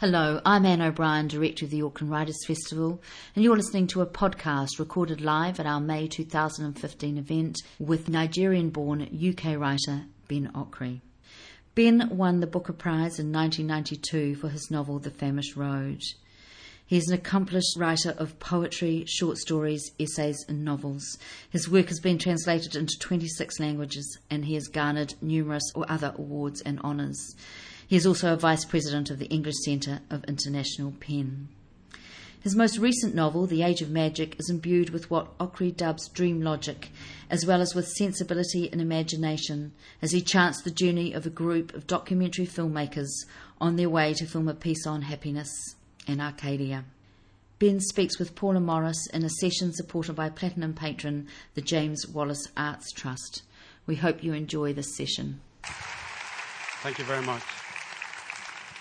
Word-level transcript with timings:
Hello, 0.00 0.40
I'm 0.46 0.64
Anne 0.64 0.80
O'Brien, 0.80 1.28
Director 1.28 1.66
of 1.66 1.70
the 1.70 1.82
Auckland 1.82 2.10
Writers 2.10 2.46
Festival, 2.46 3.02
and 3.36 3.44
you're 3.44 3.54
listening 3.54 3.86
to 3.88 4.00
a 4.00 4.06
podcast 4.06 4.78
recorded 4.78 5.20
live 5.20 5.60
at 5.60 5.66
our 5.66 5.78
May 5.78 6.08
2015 6.08 7.18
event 7.18 7.58
with 7.78 8.08
Nigerian 8.08 8.70
born 8.70 9.02
UK 9.02 9.58
writer 9.58 10.06
Ben 10.26 10.50
Okri. 10.54 11.02
Ben 11.74 12.16
won 12.16 12.40
the 12.40 12.46
Booker 12.46 12.72
Prize 12.72 13.18
in 13.18 13.30
1992 13.30 14.36
for 14.36 14.48
his 14.48 14.70
novel 14.70 14.98
The 15.00 15.10
Famished 15.10 15.54
Road. 15.54 16.00
He 16.86 16.96
is 16.96 17.06
an 17.08 17.14
accomplished 17.14 17.76
writer 17.76 18.14
of 18.16 18.38
poetry, 18.40 19.04
short 19.06 19.36
stories, 19.36 19.92
essays, 20.00 20.42
and 20.48 20.64
novels. 20.64 21.18
His 21.50 21.68
work 21.68 21.88
has 21.88 22.00
been 22.00 22.16
translated 22.16 22.74
into 22.74 22.98
26 22.98 23.60
languages 23.60 24.18
and 24.30 24.46
he 24.46 24.54
has 24.54 24.66
garnered 24.68 25.12
numerous 25.20 25.70
other 25.76 26.14
awards 26.16 26.62
and 26.62 26.80
honours. 26.80 27.36
He 27.90 27.96
is 27.96 28.06
also 28.06 28.32
a 28.32 28.36
vice 28.36 28.64
president 28.64 29.10
of 29.10 29.18
the 29.18 29.26
English 29.26 29.56
Centre 29.64 29.98
of 30.10 30.22
International 30.26 30.92
Pen. 31.00 31.48
His 32.40 32.54
most 32.54 32.78
recent 32.78 33.16
novel, 33.16 33.48
The 33.48 33.64
Age 33.64 33.82
of 33.82 33.90
Magic, 33.90 34.38
is 34.38 34.48
imbued 34.48 34.90
with 34.90 35.10
what 35.10 35.36
Okri 35.38 35.76
dubs 35.76 36.06
dream 36.06 36.40
logic, 36.40 36.92
as 37.28 37.44
well 37.44 37.60
as 37.60 37.74
with 37.74 37.88
sensibility 37.88 38.70
and 38.70 38.80
imagination, 38.80 39.72
as 40.00 40.12
he 40.12 40.20
charts 40.20 40.62
the 40.62 40.70
journey 40.70 41.12
of 41.12 41.26
a 41.26 41.30
group 41.30 41.74
of 41.74 41.88
documentary 41.88 42.46
filmmakers 42.46 43.10
on 43.60 43.74
their 43.74 43.90
way 43.90 44.14
to 44.14 44.24
film 44.24 44.46
a 44.46 44.54
piece 44.54 44.86
on 44.86 45.02
happiness 45.02 45.50
in 46.06 46.20
Arcadia. 46.20 46.84
Ben 47.58 47.80
speaks 47.80 48.20
with 48.20 48.36
Paula 48.36 48.60
Morris 48.60 49.08
in 49.08 49.24
a 49.24 49.28
session 49.28 49.72
supported 49.72 50.12
by 50.12 50.30
Platinum 50.30 50.74
patron, 50.74 51.26
the 51.54 51.60
James 51.60 52.06
Wallace 52.06 52.46
Arts 52.56 52.92
Trust. 52.92 53.42
We 53.84 53.96
hope 53.96 54.22
you 54.22 54.32
enjoy 54.32 54.74
this 54.74 54.94
session. 54.96 55.40
Thank 55.64 57.00
you 57.00 57.04
very 57.04 57.26
much 57.26 57.59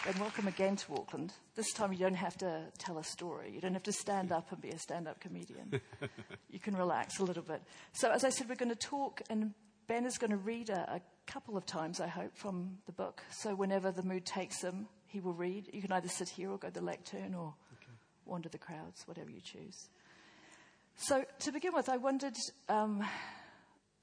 and 0.09 0.18
welcome 0.18 0.48
again 0.48 0.76
to 0.76 0.95
Auckland. 0.95 1.31
This 1.54 1.72
time 1.72 1.94
you 1.94 1.99
don't 1.99 2.16
have 2.16 2.36
to 2.40 2.63
tell 2.80 2.98
a 2.98 3.04
story. 3.04 3.52
You 3.54 3.62
don't 3.62 3.73
have 3.73 3.84
to 3.84 3.91
stand 3.91 4.32
up 4.32 4.52
and 4.52 4.60
be 4.60 4.70
a 4.70 4.79
stand 4.79 5.07
up 5.07 5.20
comedian. 5.20 5.79
you 6.49 6.60
can 6.60 6.76
relax 6.76 7.20
a 7.20 7.24
little 7.24 7.43
bit. 7.43 7.62
So, 7.93 8.10
as 8.10 8.24
I 8.24 8.30
said, 8.30 8.49
we're 8.49 8.55
going 8.55 8.70
to 8.70 8.76
talk, 8.76 9.21
and 9.30 9.54
Ben 9.85 10.07
is 10.07 10.18
going 10.18 10.32
to 10.32 10.37
read 10.37 10.71
a, 10.71 10.96
a 10.96 11.02
couple 11.27 11.55
of 11.55 11.68
times, 11.68 11.99
I 11.99 12.07
hope, 12.07 12.35
from 12.35 12.80
the 12.87 12.91
book. 12.91 13.21
So, 13.30 13.54
whenever 13.54 13.91
the 13.91 14.02
mood 14.02 14.26
takes 14.26 14.63
him, 14.63 14.87
he 15.05 15.20
will 15.20 15.35
read. 15.35 15.70
You 15.71 15.82
can 15.84 15.91
either 15.91 16.10
sit 16.10 16.30
here 16.30 16.49
or 16.49 16.57
go 16.57 16.70
to 16.70 16.74
the 16.74 16.82
lectern 16.82 17.35
or 17.35 17.54
okay. 17.74 17.93
wander 18.26 18.49
the 18.49 18.57
crowds, 18.57 19.07
whatever 19.07 19.30
you 19.30 19.41
choose. 19.41 19.90
So, 20.96 21.24
to 21.41 21.52
begin 21.52 21.76
with, 21.76 21.87
I 21.87 21.98
wondered. 21.98 22.35
Um, 22.68 23.05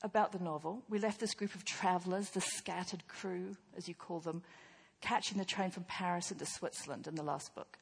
about 0.02 0.30
the 0.30 0.38
novel. 0.38 0.82
We 0.90 0.98
left 0.98 1.18
this 1.20 1.32
group 1.32 1.54
of 1.54 1.64
travellers, 1.64 2.28
the 2.28 2.42
scattered 2.42 3.08
crew, 3.08 3.56
as 3.78 3.88
you 3.88 3.94
call 3.94 4.20
them, 4.20 4.42
catching 5.06 5.38
the 5.38 5.44
train 5.44 5.70
from 5.70 5.84
Paris 5.84 6.32
into 6.32 6.44
Switzerland 6.44 7.06
in 7.06 7.14
the 7.14 7.22
last 7.22 7.54
book. 7.54 7.78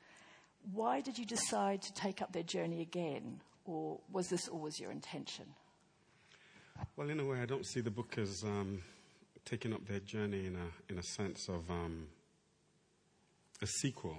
Why 0.72 1.00
did 1.00 1.19
you 1.19 1.25
decide 1.25 1.80
to 1.83 1.92
take 1.94 2.20
up 2.20 2.33
their 2.33 2.42
journey 2.42 2.83
again, 2.83 3.41
or 3.64 3.98
was 4.12 4.28
this 4.28 4.47
always 4.48 4.78
your 4.78 4.91
intention? 4.91 5.47
Well, 6.97 7.08
in 7.08 7.20
a 7.20 7.25
way, 7.25 7.41
I 7.41 7.47
don't 7.47 7.67
see 7.67 7.80
the 7.80 7.91
book 7.91 8.19
as 8.19 8.42
um, 8.45 8.83
taking 9.45 9.72
up 9.72 9.86
their 9.86 10.00
journey 10.00 10.47
in 10.47 10.56
a, 10.56 10.92
in 10.92 10.98
a 10.98 11.02
sense 11.02 11.48
of 11.48 11.70
um, 11.70 12.08
a 13.62 13.67
sequel. 13.67 14.19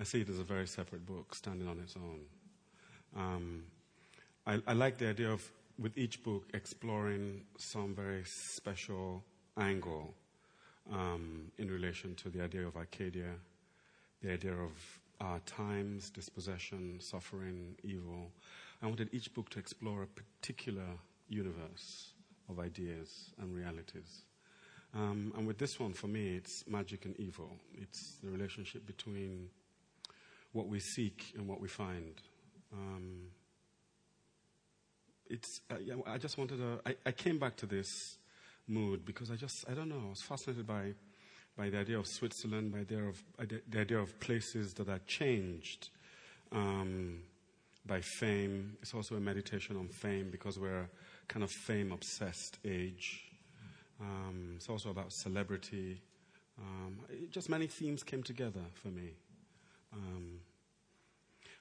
I 0.00 0.04
see 0.04 0.22
it 0.22 0.30
as 0.30 0.38
a 0.38 0.44
very 0.44 0.66
separate 0.66 1.04
book, 1.04 1.34
standing 1.34 1.68
on 1.68 1.78
its 1.80 1.96
own. 1.96 2.20
Um, 3.14 3.64
I, 4.46 4.60
I 4.66 4.72
like 4.72 4.96
the 4.96 5.08
idea 5.08 5.30
of, 5.30 5.42
with 5.78 5.98
each 5.98 6.22
book, 6.22 6.44
exploring 6.54 7.42
some 7.58 7.94
very 7.94 8.24
special 8.54 9.22
angle 9.58 10.14
um, 10.92 11.50
in 11.58 11.70
relation 11.70 12.14
to 12.16 12.28
the 12.28 12.42
idea 12.42 12.66
of 12.66 12.76
Arcadia, 12.76 13.34
the 14.22 14.32
idea 14.32 14.52
of 14.52 15.00
our 15.20 15.38
times, 15.40 16.10
dispossession, 16.10 16.98
suffering, 17.00 17.76
evil. 17.82 18.30
I 18.82 18.86
wanted 18.86 19.08
each 19.12 19.32
book 19.32 19.48
to 19.50 19.58
explore 19.58 20.02
a 20.02 20.06
particular 20.06 20.86
universe 21.28 22.12
of 22.48 22.60
ideas 22.60 23.30
and 23.40 23.54
realities. 23.54 24.22
Um, 24.94 25.32
and 25.36 25.46
with 25.46 25.58
this 25.58 25.80
one, 25.80 25.92
for 25.92 26.06
me, 26.06 26.36
it's 26.36 26.64
magic 26.66 27.04
and 27.04 27.18
evil. 27.18 27.50
It's 27.74 28.16
the 28.22 28.30
relationship 28.30 28.86
between 28.86 29.48
what 30.52 30.68
we 30.68 30.80
seek 30.80 31.32
and 31.36 31.46
what 31.48 31.60
we 31.60 31.68
find. 31.68 32.20
Um, 32.72 33.30
it's, 35.28 35.60
uh, 35.70 35.74
yeah, 35.82 35.94
I 36.06 36.18
just 36.18 36.38
wanted 36.38 36.58
to, 36.58 36.80
I, 36.86 36.94
I 37.06 37.12
came 37.12 37.38
back 37.38 37.56
to 37.56 37.66
this 37.66 38.18
mood 38.68 39.04
because 39.04 39.30
I 39.30 39.36
just, 39.36 39.64
I 39.68 39.74
don't 39.74 39.88
know, 39.88 40.02
I 40.06 40.10
was 40.10 40.22
fascinated 40.22 40.66
by, 40.66 40.94
by 41.56 41.70
the 41.70 41.78
idea 41.78 41.98
of 41.98 42.06
Switzerland, 42.06 42.72
by 42.72 42.84
the 42.84 42.96
idea 42.96 43.08
of, 43.08 43.22
the 43.70 43.80
idea 43.80 43.98
of 43.98 44.18
places 44.20 44.74
that 44.74 44.88
are 44.88 45.00
changed 45.06 45.90
um, 46.52 47.20
by 47.86 48.00
fame. 48.00 48.76
It's 48.82 48.94
also 48.94 49.16
a 49.16 49.20
meditation 49.20 49.76
on 49.76 49.88
fame 49.88 50.28
because 50.30 50.58
we're 50.58 50.88
kind 51.28 51.42
of 51.42 51.50
fame 51.50 51.92
obsessed 51.92 52.58
age. 52.64 53.24
Um, 54.00 54.54
it's 54.56 54.68
also 54.68 54.90
about 54.90 55.12
celebrity. 55.12 56.02
Um, 56.58 56.98
just 57.30 57.48
many 57.48 57.66
themes 57.66 58.02
came 58.02 58.22
together 58.22 58.62
for 58.74 58.88
me. 58.88 59.14
Um, 59.92 60.40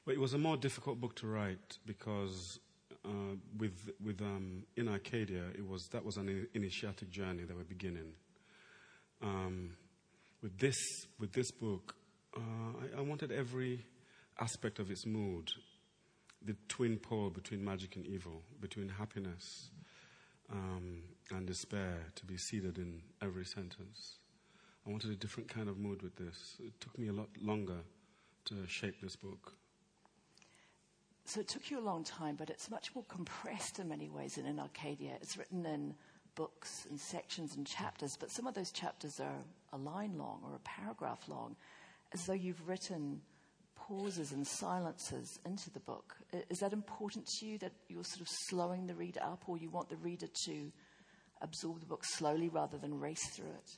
but 0.05 0.13
it 0.13 0.19
was 0.19 0.33
a 0.33 0.37
more 0.37 0.57
difficult 0.57 1.01
book 1.01 1.15
to 1.15 1.27
write 1.27 1.77
because 1.85 2.59
uh, 3.05 3.35
with 3.57 3.91
with 4.03 4.21
um, 4.21 4.63
in 4.75 4.87
Arcadia, 4.87 5.43
it 5.53 5.67
was 5.67 5.87
that 5.91 6.03
was 6.03 6.17
an 6.17 6.47
initiatic 6.53 7.09
journey 7.11 7.43
that 7.43 7.55
we're 7.55 7.63
beginning. 7.63 8.13
Um, 9.21 9.77
with 10.41 10.57
this 10.57 10.77
with 11.19 11.33
this 11.33 11.51
book, 11.51 11.95
uh, 12.35 12.39
I, 12.39 12.99
I, 12.99 13.01
wanted 13.01 13.31
every 13.31 13.85
aspect 14.39 14.79
of 14.79 14.91
its 14.91 15.05
mood, 15.05 15.49
the 16.43 16.55
twin 16.67 16.97
pole 16.97 17.29
between 17.29 17.63
magic 17.63 17.95
and 17.95 18.05
evil, 18.05 18.43
between 18.59 18.89
happiness 18.89 19.69
um, 20.51 21.03
and 21.31 21.47
despair, 21.47 22.07
to 22.15 22.25
be 22.25 22.37
seated 22.37 22.77
in 22.77 23.01
every 23.21 23.45
sentence. 23.45 24.17
I 24.85 24.91
wanted 24.91 25.11
a 25.11 25.15
different 25.15 25.49
kind 25.49 25.69
of 25.69 25.77
mood 25.77 26.01
with 26.03 26.15
this. 26.15 26.57
It 26.59 26.79
took 26.79 26.97
me 26.99 27.07
a 27.07 27.13
lot 27.13 27.29
longer 27.41 27.79
to 28.45 28.67
shape 28.67 29.01
this 29.01 29.15
book. 29.15 29.53
So 31.25 31.39
it 31.39 31.47
took 31.47 31.71
you 31.71 31.79
a 31.79 31.81
long 31.81 32.03
time, 32.03 32.35
but 32.35 32.49
it's 32.51 32.69
much 32.69 32.93
more 32.93 33.03
compressed 33.07 33.79
in 33.79 33.89
many 33.89 34.09
ways 34.09 34.35
than 34.35 34.45
in 34.45 34.59
Arcadia. 34.59 35.13
It's 35.21 35.37
written 35.37 35.65
in 35.65 35.95
books 36.35 36.85
and 36.89 36.99
sections 36.99 37.55
and 37.55 37.65
chapters, 37.65 38.15
but 38.19 38.29
some 38.31 38.45
of 38.45 38.53
those 38.53 38.71
chapters 38.71 39.19
are 39.19 39.43
a 39.73 39.77
line 39.77 40.17
long 40.17 40.41
or 40.43 40.55
a 40.55 40.59
paragraph 40.59 41.27
long, 41.27 41.55
as 42.13 42.25
though 42.25 42.33
you've 42.33 42.67
written 42.67 43.21
pauses 43.75 44.33
and 44.33 44.45
silences 44.45 45.39
into 45.45 45.71
the 45.71 45.79
book. 45.79 46.15
Is 46.49 46.59
that 46.59 46.73
important 46.73 47.25
to 47.39 47.45
you 47.45 47.57
that 47.59 47.71
you're 47.87 48.03
sort 48.03 48.21
of 48.21 48.27
slowing 48.49 48.85
the 48.85 48.95
reader 48.95 49.21
up, 49.23 49.43
or 49.47 49.57
you 49.57 49.69
want 49.69 49.89
the 49.89 49.97
reader 49.97 50.27
to 50.45 50.71
absorb 51.41 51.79
the 51.79 51.85
book 51.85 52.03
slowly 52.05 52.49
rather 52.49 52.77
than 52.77 52.99
race 52.99 53.29
through 53.35 53.49
it? 53.49 53.77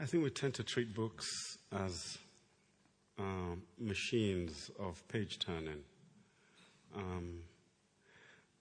I 0.00 0.04
think 0.04 0.22
we 0.22 0.30
tend 0.30 0.54
to 0.54 0.64
treat 0.64 0.94
books 0.94 1.26
as 1.72 2.18
uh, 3.18 3.54
machines 3.78 4.70
of 4.78 5.06
page 5.08 5.38
turning. 5.38 5.84
Um, 6.96 7.40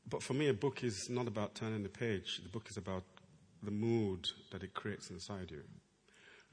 but 0.08 0.24
for 0.24 0.34
me, 0.34 0.50
a 0.50 0.54
book 0.54 0.84
is 0.84 1.10
not 1.10 1.28
about 1.28 1.56
turning 1.56 1.84
the 1.84 1.90
page. 1.90 2.42
The 2.44 2.50
book 2.50 2.68
is 2.70 2.78
about 2.78 3.04
the 3.64 3.72
mood 3.72 4.28
that 4.52 4.64
it 4.64 4.74
creates 4.74 5.10
inside 5.10 5.52
you. 5.52 5.64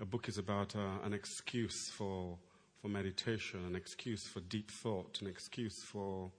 A 0.00 0.04
book 0.04 0.28
is 0.28 0.38
about 0.38 0.76
uh, 0.76 1.04
an 1.04 1.12
excuse 1.12 1.90
for, 1.90 2.38
for 2.80 2.88
meditation, 2.88 3.64
an 3.66 3.74
excuse 3.74 4.26
for 4.28 4.40
deep 4.40 4.70
thought, 4.70 5.18
an 5.20 5.26
excuse 5.26 5.82
for 5.82 6.30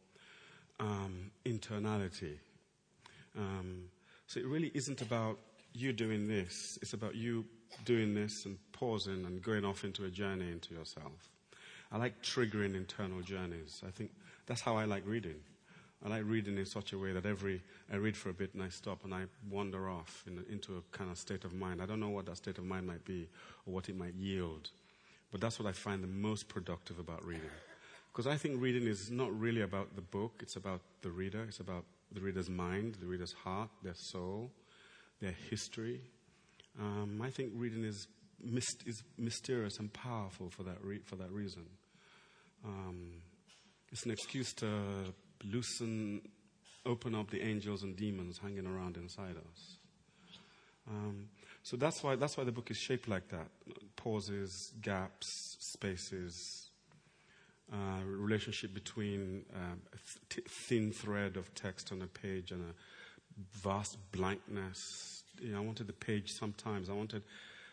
um, 0.80 1.32
internality. 1.46 2.38
Um, 3.38 3.86
so 4.28 4.40
it 4.40 4.46
really 4.46 4.72
isn't 4.74 5.02
about 5.02 5.40
you 5.74 5.92
doing 5.92 6.28
this, 6.28 6.78
it's 6.82 6.94
about 6.94 7.16
you 7.16 7.46
doing 7.86 8.16
this 8.16 8.46
and 8.46 8.58
pausing 8.72 9.26
and 9.26 9.42
going 9.42 9.66
off 9.66 9.84
into 9.84 10.06
a 10.06 10.10
journey 10.10 10.52
into 10.52 10.74
yourself. 10.74 11.30
I 11.92 11.98
like 11.98 12.22
triggering 12.22 12.76
internal 12.76 13.22
journeys. 13.22 13.82
I 13.86 13.92
think 13.92 14.12
that's 14.46 14.62
how 14.62 14.78
I 14.78 14.86
like 14.86 15.04
reading. 15.06 15.40
I 16.06 16.10
like 16.10 16.24
reading 16.26 16.58
in 16.58 16.66
such 16.66 16.94
a 16.94 16.98
way 16.98 17.12
that 17.12 17.26
every 17.26 17.62
I 17.92 17.98
read 17.98 18.16
for 18.16 18.30
a 18.30 18.34
bit 18.34 18.54
and 18.54 18.64
I 18.64 18.70
stop 18.70 19.04
and 19.04 19.14
I 19.14 19.24
wander 19.50 19.90
off 19.90 20.24
in, 20.28 20.44
into 20.50 20.78
a 20.78 20.98
kind 20.98 21.12
of 21.12 21.18
state 21.18 21.44
of 21.44 21.54
mind. 21.54 21.82
I 21.82 21.86
don't 21.86 22.00
know 22.00 22.10
what 22.10 22.26
that 22.28 22.38
state 22.38 22.58
of 22.58 22.64
mind 22.64 22.88
might 22.88 23.04
be 23.04 23.28
or 23.66 23.74
what 23.74 23.90
it 23.90 23.98
might 23.98 24.14
yield, 24.14 24.70
but 25.32 25.42
that's 25.42 25.60
what 25.60 25.68
I 25.68 25.74
find 25.74 26.02
the 26.02 26.08
most 26.08 26.48
productive 26.48 27.00
about 27.00 27.26
reading. 27.26 27.50
Because 28.12 28.28
I 28.28 28.38
think 28.38 28.62
reading 28.62 28.88
is 28.88 29.12
not 29.12 29.38
really 29.38 29.62
about 29.62 29.96
the 29.96 30.02
book; 30.02 30.40
it's 30.42 30.56
about 30.56 30.82
the 31.02 31.10
reader. 31.10 31.44
It's 31.44 31.60
about 31.60 31.84
the 32.12 32.22
reader's 32.22 32.50
mind, 32.50 32.96
the 33.00 33.06
reader's 33.06 33.34
heart, 33.34 33.70
their 33.84 33.94
soul, 33.94 34.52
their 35.22 35.36
history. 35.50 36.02
Um, 36.80 37.22
I 37.22 37.30
think 37.30 37.52
reading 37.56 37.84
is, 37.84 38.08
myst- 38.44 38.88
is 38.88 39.04
mysterious 39.18 39.80
and 39.80 39.92
powerful 39.92 40.50
for 40.50 40.64
that, 40.64 40.84
re- 40.84 41.02
for 41.06 41.18
that 41.18 41.32
reason. 41.32 41.66
Um, 42.66 43.22
it's 43.92 44.06
an 44.06 44.12
excuse 44.12 44.54
to 44.54 45.14
loosen, 45.44 46.22
open 46.86 47.16
up 47.16 47.30
the 47.32 47.42
angels 47.42 47.84
and 47.84 47.96
demons 47.96 48.38
hanging 48.38 48.68
around 48.68 48.98
inside 48.98 49.36
us. 49.38 49.78
Um, 50.88 51.30
So 51.64 51.78
that's 51.78 52.02
why, 52.04 52.16
that's 52.16 52.38
why 52.38 52.46
the 52.46 52.52
book 52.52 52.72
is 52.72 52.78
shaped 52.78 53.08
like 53.08 53.28
that 53.30 53.48
pauses, 53.96 54.74
gaps, 54.82 55.58
spaces, 55.60 56.70
uh, 57.72 58.02
relationship 58.06 58.74
between 58.74 59.46
um, 59.54 59.82
a 59.94 59.98
th- 60.30 60.48
thin 60.48 60.92
thread 60.92 61.38
of 61.38 61.54
text 61.54 61.92
on 61.92 62.02
a 62.02 62.08
page 62.08 62.52
and 62.52 62.64
a 62.64 62.74
vast 63.52 63.98
blankness. 64.12 65.24
You 65.40 65.52
know, 65.52 65.58
I 65.58 65.62
wanted 65.62 65.88
the 65.88 65.94
page 65.94 66.32
sometimes, 66.32 66.90
I 66.90 66.94
wanted, 66.94 67.24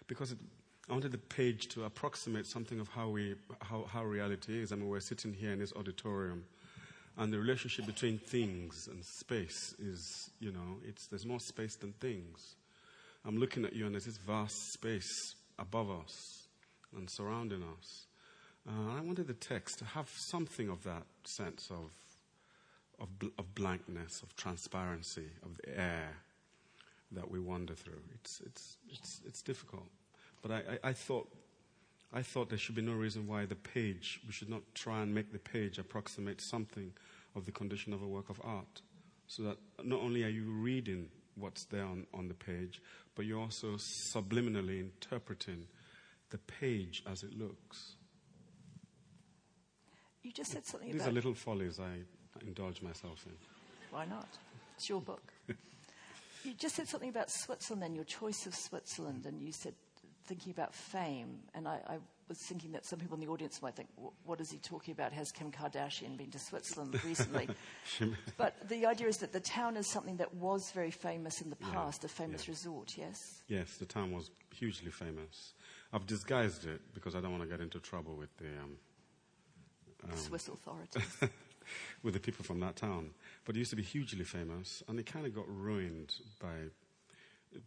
because 0.09 0.33
it, 0.33 0.39
I 0.89 0.93
wanted 0.93 1.11
the 1.11 1.19
page 1.19 1.67
to 1.69 1.85
approximate 1.85 2.47
something 2.47 2.79
of 2.79 2.89
how, 2.89 3.09
we, 3.09 3.35
how, 3.61 3.87
how 3.93 4.05
reality 4.05 4.63
is. 4.63 4.71
I 4.71 4.77
mean, 4.77 4.89
we're 4.89 5.01
sitting 5.01 5.33
here 5.33 5.51
in 5.51 5.59
this 5.59 5.73
auditorium, 5.75 6.45
and 7.19 7.33
the 7.33 7.39
relationship 7.39 7.87
between 7.87 8.19
things 8.19 8.89
and 8.91 9.05
space 9.05 9.75
is, 9.81 10.31
you 10.39 10.53
know, 10.53 10.79
it's, 10.87 11.09
there's 11.09 11.27
more 11.27 11.41
space 11.41 11.75
than 11.75 11.93
things. 11.95 12.55
I'm 13.25 13.37
looking 13.37 13.65
at 13.65 13.75
you, 13.75 13.87
and 13.87 13.95
there's 13.95 14.05
this 14.05 14.19
vast 14.19 14.73
space 14.75 15.35
above 15.59 15.91
us 15.91 16.47
and 16.97 17.11
surrounding 17.11 17.65
us. 17.79 18.07
Uh, 18.69 18.97
I 18.97 19.01
wanted 19.01 19.27
the 19.27 19.35
text 19.35 19.81
to 19.81 19.85
have 19.85 20.09
something 20.09 20.69
of 20.69 20.85
that 20.85 21.03
sense 21.25 21.69
of, 21.71 21.91
of, 23.01 23.19
bl- 23.19 23.35
of 23.39 23.57
blankness, 23.57 24.23
of 24.23 24.37
transparency, 24.37 25.31
of 25.43 25.57
the 25.57 25.81
air 25.81 26.11
that 27.11 27.29
we 27.29 27.41
wander 27.41 27.75
through. 27.75 28.03
It's, 28.15 28.41
it's, 28.47 28.77
it's, 28.89 29.21
it's 29.27 29.43
difficult. 29.43 29.87
But 30.47 30.55
I, 30.55 30.75
I, 30.85 30.91
I, 30.91 30.93
thought, 30.93 31.29
I 32.13 32.23
thought 32.23 32.51
there 32.51 32.59
should 32.59 32.77
be 32.77 32.83
no 32.83 32.93
reason 32.93 33.27
why 33.27 33.47
the 33.47 33.57
page, 33.57 34.21
we 34.27 34.33
should 34.33 34.49
not 34.49 34.63
try 34.75 35.03
and 35.03 35.13
make 35.13 35.33
the 35.33 35.41
page 35.41 35.79
approximate 35.79 36.41
something 36.41 36.93
of 37.35 37.47
the 37.47 37.53
condition 37.53 37.93
of 37.93 38.03
a 38.03 38.07
work 38.07 38.31
of 38.31 38.41
art. 38.45 38.83
So 39.27 39.43
that 39.43 39.57
not 39.83 40.01
only 40.01 40.23
are 40.23 40.29
you 40.29 40.45
reading 40.45 41.09
what's 41.35 41.65
there 41.65 41.85
on, 41.85 42.07
on 42.15 42.29
the 42.29 42.35
page, 42.35 42.81
but 43.17 43.27
you're 43.27 43.41
also 43.41 43.77
subliminally 44.15 44.81
interpreting 44.81 45.67
the 46.31 46.39
page 46.39 47.03
as 47.11 47.25
it 47.25 47.37
looks. 47.37 47.97
You 50.23 50.31
just 50.31 50.53
said 50.53 50.65
something 50.65 50.93
These 50.93 51.01
about. 51.01 51.11
are 51.11 51.15
little 51.15 51.35
follies 51.35 51.81
I 51.81 52.03
indulge 52.47 52.83
myself 52.83 53.25
in. 53.27 53.33
Why 53.91 54.05
not? 54.07 54.29
It's 54.77 54.89
your 54.89 55.01
book. 55.01 55.33
you 56.45 56.55
just 56.55 56.77
said 56.77 56.89
something 56.89 57.09
about 57.09 57.31
Switzerland 57.31 57.83
and 57.83 57.97
your 57.97 58.05
choice 58.05 58.47
of 58.47 58.55
Switzerland, 58.55 59.27
and 59.27 59.43
you 59.43 59.51
said 59.51 59.75
thinking 60.27 60.53
about 60.53 60.75
fame. 60.75 61.39
And 61.55 61.67
I, 61.67 61.81
I 61.87 61.99
was 62.29 62.39
thinking 62.39 62.73
that 62.73 62.85
some 62.85 62.99
people 62.99 63.15
in 63.15 63.21
the 63.21 63.31
audience 63.31 63.63
might 63.63 63.77
think, 63.77 63.89
what 64.25 64.41
is 64.41 64.51
he 64.51 64.59
talking 64.59 64.93
about? 64.93 65.13
Has 65.13 65.31
Kim 65.31 65.51
Kardashian 65.51 66.17
been 66.17 66.31
to 66.31 66.39
Switzerland 66.39 67.03
recently? 67.05 67.49
but 68.37 68.57
the 68.69 68.87
idea 68.87 69.07
is 69.07 69.19
that 69.19 69.33
the 69.33 69.41
town 69.41 69.77
is 69.77 69.87
something 69.87 70.17
that 70.17 70.35
was 70.35 70.71
very 70.73 70.91
famous 70.91 71.41
in 71.41 71.51
the 71.51 71.57
past, 71.57 72.03
yeah, 72.03 72.07
a 72.07 72.09
famous 72.09 72.47
yeah. 72.47 72.53
resort, 72.53 72.95
yes? 72.97 73.43
Yes, 73.49 73.77
the 73.77 73.87
town 73.87 74.13
was 74.13 74.31
hugely 74.55 74.91
famous. 74.91 75.55
I've 75.93 76.07
disguised 76.07 76.67
it 76.67 76.81
because 76.95 77.15
I 77.15 77.21
don't 77.21 77.31
want 77.31 77.43
to 77.43 77.49
get 77.49 77.61
into 77.61 77.79
trouble 77.79 78.17
with 78.17 78.37
the 78.39 78.49
um, 78.63 78.77
um, 80.05 80.17
Swiss 80.17 80.49
authorities. 80.49 81.21
with 82.03 82.15
the 82.15 82.21
people 82.21 82.45
from 82.45 82.61
that 82.61 82.77
town. 82.77 83.11
But 83.45 83.57
it 83.57 83.61
used 83.61 83.71
to 83.71 83.77
be 83.77 83.83
hugely 83.83 84.25
famous, 84.25 84.83
and 84.89 84.99
it 84.99 85.07
kind 85.07 85.27
of 85.27 85.35
got 85.35 85.45
ruined 85.49 86.15
by 86.41 86.71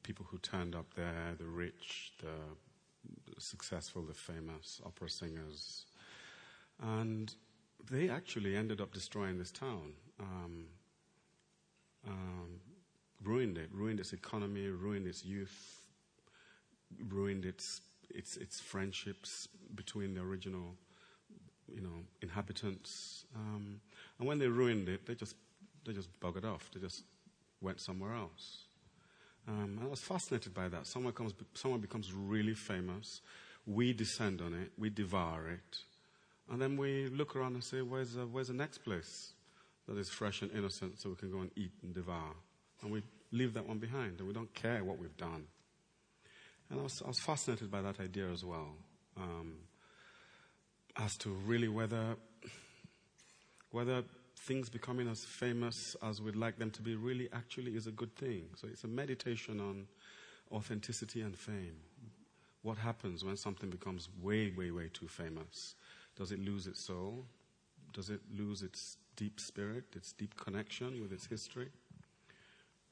people 0.04 0.26
who 0.30 0.38
turned 0.40 0.76
up 0.76 0.94
there 0.96 1.36
the 1.38 1.46
rich, 1.46 2.14
the 2.22 3.42
successful, 3.42 4.02
the 4.04 4.14
famous 4.14 4.82
opera 4.86 5.10
singers. 5.10 5.86
And 6.82 7.34
they 7.90 8.10
actually 8.10 8.56
ended 8.56 8.82
up 8.82 8.94
destroying 8.94 9.38
this 9.38 9.52
town. 9.52 9.94
Um, 10.20 10.66
um, 12.08 12.60
ruined 13.24 13.58
it, 13.58 13.70
ruined 13.74 14.00
its 14.00 14.14
economy, 14.14 14.68
ruined 14.68 15.08
its 15.08 15.26
youth, 15.26 15.84
ruined 17.10 17.46
its, 17.46 17.82
its, 18.10 18.38
its 18.38 18.60
friendships 18.60 19.48
between 19.76 20.14
the 20.14 20.22
original 20.22 20.76
you 21.74 21.82
know, 21.82 22.04
inhabitants. 22.22 23.26
Um, 23.36 23.80
and 24.18 24.28
when 24.28 24.40
they 24.40 24.48
ruined 24.48 24.90
it, 24.90 25.06
they 25.06 25.16
just, 25.16 25.36
they 25.86 25.94
just 25.94 26.10
buggered 26.20 26.46
off. 26.46 26.70
They 26.74 26.80
just 26.80 27.04
went 27.62 27.80
somewhere 27.80 28.14
else. 28.14 28.66
Um, 29.50 29.80
I 29.84 29.88
was 29.88 30.00
fascinated 30.00 30.54
by 30.54 30.68
that. 30.68 30.86
Someone, 30.86 31.14
comes, 31.14 31.34
someone 31.56 31.82
becomes 31.82 32.14
really 32.14 32.54
famous. 32.54 33.22
We 33.66 33.94
descend 33.94 34.42
on 34.42 34.54
it. 34.54 34.72
We 34.78 34.92
devour 34.92 35.50
it. 35.50 35.80
And 36.52 36.62
then 36.62 36.78
we 36.78 37.08
look 37.08 37.36
around 37.36 37.56
and 37.56 37.64
say, 37.64 37.82
where's 37.82 38.14
the, 38.14 38.28
where's 38.28 38.50
the 38.50 38.54
next 38.54 38.80
place 38.80 39.34
that 39.88 39.98
is 39.98 40.10
fresh 40.10 40.44
and 40.44 40.52
innocent 40.52 41.00
so 41.00 41.10
we 41.10 41.16
can 41.16 41.32
go 41.32 41.40
and 41.40 41.50
eat 41.56 41.72
and 41.82 41.96
devour? 41.96 42.36
And 42.84 42.92
we 42.92 43.02
leave 43.32 43.56
that 43.56 43.68
one 43.68 43.80
behind 43.80 44.20
and 44.20 44.28
we 44.28 44.34
don't 44.34 44.54
care 44.54 44.84
what 44.84 45.00
we've 45.00 45.18
done. 45.18 45.46
And 46.70 46.80
I 46.80 46.84
was, 46.84 47.02
I 47.04 47.08
was 47.08 47.20
fascinated 47.20 47.72
by 47.72 47.82
that 47.82 48.00
idea 48.00 48.30
as 48.32 48.46
well. 48.46 48.76
Um, 49.18 49.54
as 50.96 51.18
to 51.18 51.30
really 51.30 51.68
whether, 51.68 52.18
whether 53.72 54.04
things 54.40 54.70
becoming 54.70 55.08
as 55.08 55.26
famous 55.26 55.96
as 56.02 56.22
we'd 56.22 56.36
like 56.36 56.58
them 56.58 56.72
to 56.72 56.82
be 56.82 56.96
really 56.96 57.30
actually 57.34 57.76
is 57.76 57.88
a 57.88 57.92
good 57.92 58.16
thing. 58.16 58.46
So 58.56 58.68
it's 58.68 58.84
a 58.84 58.88
meditation 58.88 59.60
on 59.60 59.88
authenticity 60.52 61.22
and 61.22 61.38
fame. 61.38 61.76
What 62.62 62.78
happens 62.78 63.24
when 63.24 63.38
something 63.38 63.70
becomes 63.70 64.10
way, 64.22 64.52
way, 64.58 64.72
way 64.72 64.90
too 64.94 65.08
famous? 65.08 65.76
Does 66.16 66.32
it 66.32 66.40
lose 66.40 66.68
its 66.68 66.80
soul? 66.80 67.26
Does 67.94 68.10
it 68.10 68.22
lose 68.36 68.64
its 68.64 68.98
deep 69.16 69.40
spirit, 69.40 69.86
its 69.96 70.14
deep 70.14 70.36
connection 70.36 71.02
with 71.02 71.12
its 71.12 71.26
history? 71.26 71.70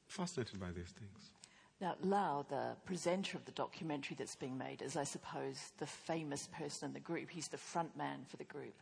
Fascinated 0.06 0.60
by 0.60 0.70
these 0.70 0.90
things. 0.98 1.32
Now, 1.80 1.94
Lao, 2.02 2.44
the 2.48 2.76
presenter 2.86 3.36
of 3.36 3.44
the 3.44 3.52
documentary 3.52 4.16
that's 4.18 4.34
being 4.34 4.58
made, 4.58 4.82
is, 4.82 4.96
I 4.96 5.04
suppose, 5.04 5.72
the 5.78 5.86
famous 5.86 6.48
person 6.48 6.88
in 6.88 6.94
the 6.94 7.00
group. 7.00 7.30
He's 7.30 7.48
the 7.48 7.58
front 7.58 7.96
man 7.96 8.20
for 8.26 8.36
the 8.36 8.44
group. 8.44 8.74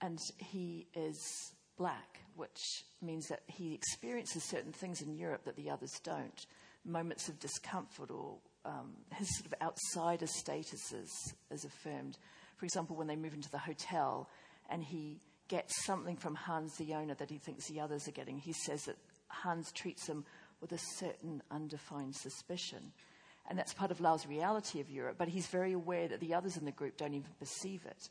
And 0.00 0.20
he 0.38 0.86
is 0.94 1.52
black, 1.80 2.20
which 2.36 2.84
means 3.00 3.26
that 3.28 3.40
he 3.46 3.72
experiences 3.72 4.44
certain 4.44 4.70
things 4.70 5.00
in 5.00 5.14
Europe 5.14 5.44
that 5.46 5.56
the 5.56 5.70
others 5.70 5.98
don't. 6.04 6.46
Moments 6.84 7.26
of 7.30 7.40
discomfort 7.40 8.10
or 8.10 8.36
um, 8.66 8.92
his 9.14 9.34
sort 9.38 9.46
of 9.46 9.54
outsider 9.62 10.26
status 10.26 10.92
is, 10.92 11.34
is 11.50 11.64
affirmed. 11.64 12.18
For 12.58 12.66
example, 12.66 12.96
when 12.96 13.06
they 13.06 13.16
move 13.16 13.32
into 13.32 13.50
the 13.50 13.58
hotel 13.58 14.28
and 14.68 14.84
he 14.84 15.20
gets 15.48 15.86
something 15.86 16.16
from 16.16 16.34
Hans, 16.34 16.76
the 16.76 16.92
owner, 16.92 17.14
that 17.14 17.30
he 17.30 17.38
thinks 17.38 17.66
the 17.66 17.80
others 17.80 18.06
are 18.06 18.12
getting, 18.12 18.38
he 18.38 18.52
says 18.52 18.84
that 18.84 18.98
Hans 19.28 19.72
treats 19.72 20.06
him 20.06 20.26
with 20.60 20.72
a 20.72 20.78
certain 20.98 21.42
undefined 21.50 22.14
suspicion. 22.14 22.92
And 23.48 23.58
that's 23.58 23.72
part 23.72 23.90
of 23.90 24.02
Lao's 24.02 24.26
reality 24.26 24.80
of 24.80 24.90
Europe, 24.90 25.16
but 25.18 25.28
he's 25.28 25.46
very 25.46 25.72
aware 25.72 26.08
that 26.08 26.20
the 26.20 26.34
others 26.34 26.58
in 26.58 26.66
the 26.66 26.72
group 26.72 26.98
don't 26.98 27.14
even 27.14 27.30
perceive 27.38 27.86
it. 27.86 28.10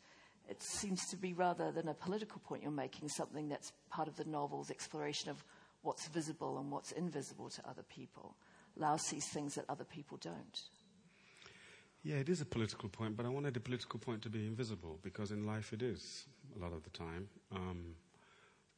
It 0.49 0.63
seems 0.63 1.05
to 1.07 1.17
be 1.17 1.33
rather 1.33 1.71
than 1.71 1.87
a 1.87 1.93
political 1.93 2.41
point 2.41 2.63
you're 2.63 2.71
making, 2.71 3.09
something 3.09 3.49
that's 3.49 3.71
part 3.89 4.07
of 4.07 4.15
the 4.15 4.25
novel's 4.25 4.71
exploration 4.71 5.29
of 5.29 5.43
what's 5.83 6.07
visible 6.07 6.57
and 6.57 6.71
what's 6.71 6.91
invisible 6.91 7.49
to 7.51 7.69
other 7.69 7.83
people. 7.83 8.35
Lao 8.75 8.97
sees 8.97 9.27
things 9.27 9.55
that 9.55 9.65
other 9.69 9.83
people 9.83 10.17
don't. 10.17 10.61
Yeah, 12.03 12.15
it 12.15 12.29
is 12.29 12.41
a 12.41 12.45
political 12.45 12.89
point, 12.89 13.17
but 13.17 13.25
I 13.25 13.29
wanted 13.29 13.53
the 13.53 13.59
political 13.59 13.99
point 13.99 14.21
to 14.23 14.29
be 14.29 14.47
invisible 14.47 14.99
because 15.03 15.31
in 15.31 15.45
life 15.45 15.73
it 15.73 15.81
is 15.81 16.25
a 16.55 16.59
lot 16.59 16.73
of 16.73 16.83
the 16.83 16.89
time. 16.89 17.27
Um, 17.53 17.95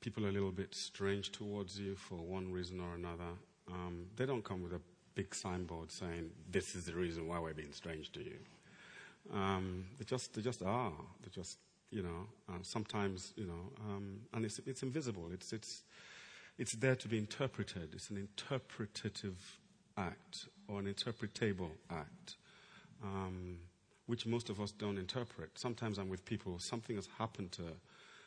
people 0.01 0.25
are 0.25 0.30
a 0.30 0.32
little 0.32 0.51
bit 0.51 0.74
strange 0.74 1.32
towards 1.32 1.80
you 1.80 1.96
for 1.96 2.16
one 2.16 2.51
reason 2.51 2.80
or 2.80 2.96
another, 2.96 3.38
um, 3.72 4.08
they 4.16 4.25
don't 4.25 4.44
come 4.44 4.63
with 4.63 4.74
a 4.74 4.82
big 5.13 5.34
signboard 5.36 5.92
saying, 5.92 6.32
this 6.50 6.75
is 6.75 6.86
the 6.86 6.96
reason 6.96 7.28
why 7.28 7.40
we're 7.40 7.54
being 7.54 7.74
strange 7.74 8.12
to 8.13 8.24
you. 8.24 8.38
Um, 9.34 9.86
they 9.98 10.06
just, 10.06 10.34
they 10.34 10.42
just 10.42 10.62
are. 10.63 10.94
They 11.24 11.30
just, 11.30 11.58
you 11.92 12.01
know, 12.01 12.28
uh, 12.50 12.60
sometimes, 12.62 13.34
you 13.36 13.46
know, 13.46 13.72
um, 13.82 14.22
and 14.34 14.46
it's, 14.46 14.60
it's 14.66 14.84
invisible. 14.84 15.30
It's, 15.34 15.54
it's, 15.54 15.84
it's 16.58 16.74
there 16.74 16.96
to 16.96 17.08
be 17.08 17.18
interpreted. 17.18 17.90
It's 17.94 18.10
an 18.10 18.18
interpretative 18.18 19.60
act 19.98 20.48
or 20.68 20.80
an 20.80 20.86
interpretable 20.86 21.72
act, 21.90 22.36
um, 23.04 23.58
which 24.06 24.25
most 24.25 24.50
of 24.50 24.60
us 24.60 24.72
don't 24.72 24.98
interpret. 24.98 25.51
Sometimes 25.56 25.98
I'm 25.98 26.10
with 26.10 26.25
people, 26.25 26.60
something 26.60 26.96
has 26.96 27.08
happened 27.18 27.51
to, 27.54 27.63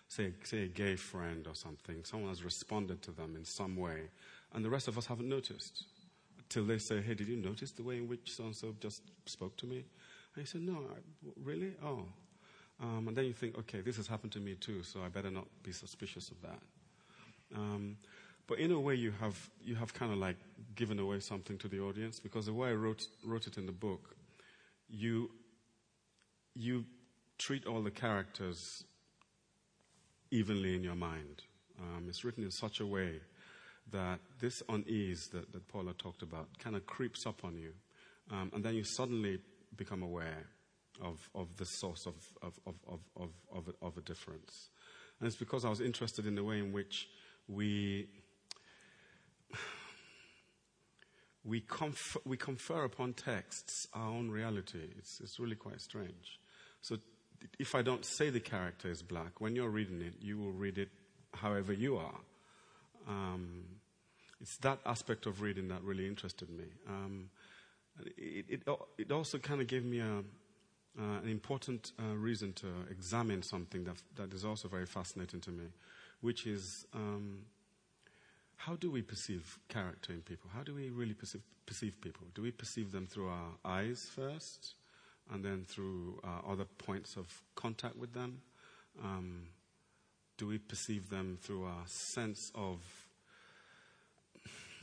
say, 0.08 0.32
say 0.42 0.64
a 0.64 0.68
gay 0.68 0.96
friend 0.96 1.46
or 1.46 1.54
something. 1.54 2.04
Someone 2.04 2.28
has 2.28 2.44
responded 2.44 3.02
to 3.02 3.10
them 3.10 3.36
in 3.36 3.44
some 3.44 3.76
way 3.76 4.08
and 4.54 4.64
the 4.64 4.70
rest 4.70 4.88
of 4.88 4.96
us 4.96 5.06
haven't 5.06 5.28
noticed. 5.28 5.84
Till 6.48 6.64
they 6.64 6.78
say, 6.78 7.00
hey, 7.00 7.14
did 7.14 7.26
you 7.26 7.36
notice 7.36 7.72
the 7.72 7.82
way 7.82 7.96
in 7.96 8.06
which 8.06 8.32
so 8.32 8.44
and 8.44 8.54
so 8.54 8.74
just 8.80 9.02
spoke 9.26 9.56
to 9.56 9.66
me? 9.66 9.84
And 10.34 10.42
you 10.42 10.46
say, 10.46 10.58
no, 10.58 10.74
I, 10.74 11.30
really? 11.42 11.74
Oh. 11.84 12.04
Um, 12.82 13.06
and 13.08 13.16
then 13.16 13.24
you 13.24 13.32
think, 13.32 13.56
okay, 13.58 13.80
this 13.80 13.96
has 13.96 14.08
happened 14.08 14.32
to 14.32 14.40
me 14.40 14.54
too, 14.54 14.82
so 14.82 15.00
I 15.04 15.08
better 15.08 15.30
not 15.30 15.46
be 15.62 15.72
suspicious 15.72 16.30
of 16.30 16.40
that. 16.42 16.58
Um, 17.54 17.96
but 18.46 18.58
in 18.58 18.72
a 18.72 18.80
way, 18.80 18.94
you 18.94 19.12
have, 19.20 19.50
you 19.62 19.76
have 19.76 19.94
kind 19.94 20.12
of 20.12 20.18
like 20.18 20.36
given 20.74 20.98
away 20.98 21.20
something 21.20 21.56
to 21.58 21.68
the 21.68 21.80
audience 21.80 22.18
because 22.18 22.46
the 22.46 22.52
way 22.52 22.70
I 22.70 22.74
wrote, 22.74 23.06
wrote 23.24 23.46
it 23.46 23.56
in 23.56 23.66
the 23.66 23.72
book, 23.72 24.16
you, 24.88 25.30
you 26.54 26.84
treat 27.38 27.66
all 27.66 27.82
the 27.82 27.90
characters 27.90 28.84
evenly 30.30 30.74
in 30.74 30.82
your 30.82 30.96
mind. 30.96 31.42
Um, 31.80 32.06
it's 32.08 32.24
written 32.24 32.42
in 32.42 32.50
such 32.50 32.80
a 32.80 32.86
way 32.86 33.20
that 33.92 34.18
this 34.40 34.62
unease 34.68 35.28
that, 35.28 35.52
that 35.52 35.68
Paula 35.68 35.92
talked 35.94 36.22
about 36.22 36.48
kind 36.58 36.74
of 36.76 36.86
creeps 36.86 37.26
up 37.26 37.44
on 37.44 37.56
you. 37.56 37.72
Um, 38.30 38.50
and 38.54 38.64
then 38.64 38.74
you 38.74 38.84
suddenly 38.84 39.38
become 39.76 40.02
aware 40.02 40.46
of, 41.02 41.28
of 41.34 41.56
the 41.56 41.64
source 41.64 42.06
of, 42.06 42.14
of, 42.42 42.58
of, 42.66 42.74
of, 42.86 43.00
of, 43.52 43.74
of, 43.82 43.96
a, 43.96 44.00
difference. 44.00 44.70
And 45.18 45.26
it's 45.26 45.36
because 45.36 45.64
I 45.64 45.70
was 45.70 45.80
interested 45.80 46.26
in 46.26 46.34
the 46.34 46.44
way 46.44 46.58
in 46.58 46.72
which 46.72 47.08
we, 47.48 48.08
we, 51.44 51.60
confer, 51.60 52.20
we 52.24 52.36
confer 52.36 52.84
upon 52.84 53.14
texts 53.14 53.88
our 53.92 54.08
own 54.08 54.30
reality. 54.30 54.90
It's, 54.98 55.20
it's 55.20 55.40
really 55.40 55.56
quite 55.56 55.80
strange. 55.80 56.38
So 56.80 56.98
if 57.58 57.74
I 57.74 57.82
don't 57.82 58.04
say 58.04 58.30
the 58.30 58.40
character 58.40 58.90
is 58.90 59.02
black, 59.02 59.40
when 59.40 59.56
you're 59.56 59.70
reading 59.70 60.00
it, 60.00 60.14
you 60.20 60.38
will 60.38 60.52
read 60.52 60.78
it 60.78 60.90
however 61.34 61.72
you 61.72 61.96
are. 61.96 62.20
Um, 63.08 63.64
it's 64.40 64.56
that 64.58 64.78
aspect 64.86 65.26
of 65.26 65.40
reading 65.40 65.68
that 65.68 65.82
really 65.82 66.06
interested 66.06 66.50
me. 66.50 66.64
Um, 66.88 67.30
it, 68.16 68.44
it, 68.48 68.68
it, 68.98 69.12
also 69.12 69.38
kind 69.38 69.60
of 69.60 69.66
gave 69.66 69.84
me 69.84 70.00
a, 70.00 70.18
uh, 70.98 71.18
an 71.22 71.28
important 71.28 71.92
uh, 71.98 72.14
reason 72.16 72.52
to 72.54 72.66
examine 72.90 73.42
something 73.42 73.84
that, 73.84 73.96
that 74.16 74.32
is 74.32 74.44
also 74.44 74.68
very 74.68 74.86
fascinating 74.86 75.40
to 75.40 75.50
me, 75.50 75.64
which 76.20 76.46
is 76.46 76.86
um, 76.94 77.40
how 78.56 78.76
do 78.76 78.90
we 78.90 79.02
perceive 79.02 79.58
character 79.68 80.12
in 80.12 80.20
people? 80.20 80.50
How 80.54 80.62
do 80.62 80.74
we 80.74 80.90
really 80.90 81.14
perceive, 81.14 81.42
perceive 81.66 82.00
people? 82.00 82.26
Do 82.34 82.42
we 82.42 82.50
perceive 82.50 82.92
them 82.92 83.06
through 83.06 83.28
our 83.28 83.50
eyes 83.64 84.08
first, 84.14 84.74
and 85.32 85.44
then 85.44 85.64
through 85.66 86.20
uh, 86.24 86.50
other 86.50 86.64
points 86.64 87.16
of 87.16 87.26
contact 87.54 87.96
with 87.96 88.12
them? 88.12 88.42
Um, 89.02 89.48
do 90.36 90.46
we 90.46 90.58
perceive 90.58 91.10
them 91.10 91.38
through 91.40 91.64
our 91.64 91.82
sense 91.86 92.50
of. 92.54 92.80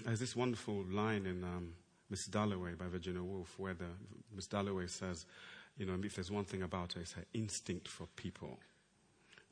There's 0.04 0.20
this 0.20 0.36
wonderful 0.36 0.86
line 0.90 1.26
in 1.26 1.44
um, 1.44 1.74
Miss 2.12 2.26
Dalloway 2.26 2.74
by 2.74 2.88
Virginia 2.88 3.24
Woolf 3.24 3.58
where 3.58 3.74
the, 3.74 3.86
Miss 4.36 4.46
Dalloway 4.46 4.88
says, 4.88 5.26
you 5.78 5.86
know, 5.86 5.98
if 6.04 6.16
there's 6.16 6.30
one 6.30 6.44
thing 6.44 6.62
about 6.62 6.94
her, 6.94 7.02
it's 7.02 7.14
her 7.14 7.24
instinct 7.34 7.88
for 7.88 8.06
people. 8.18 8.60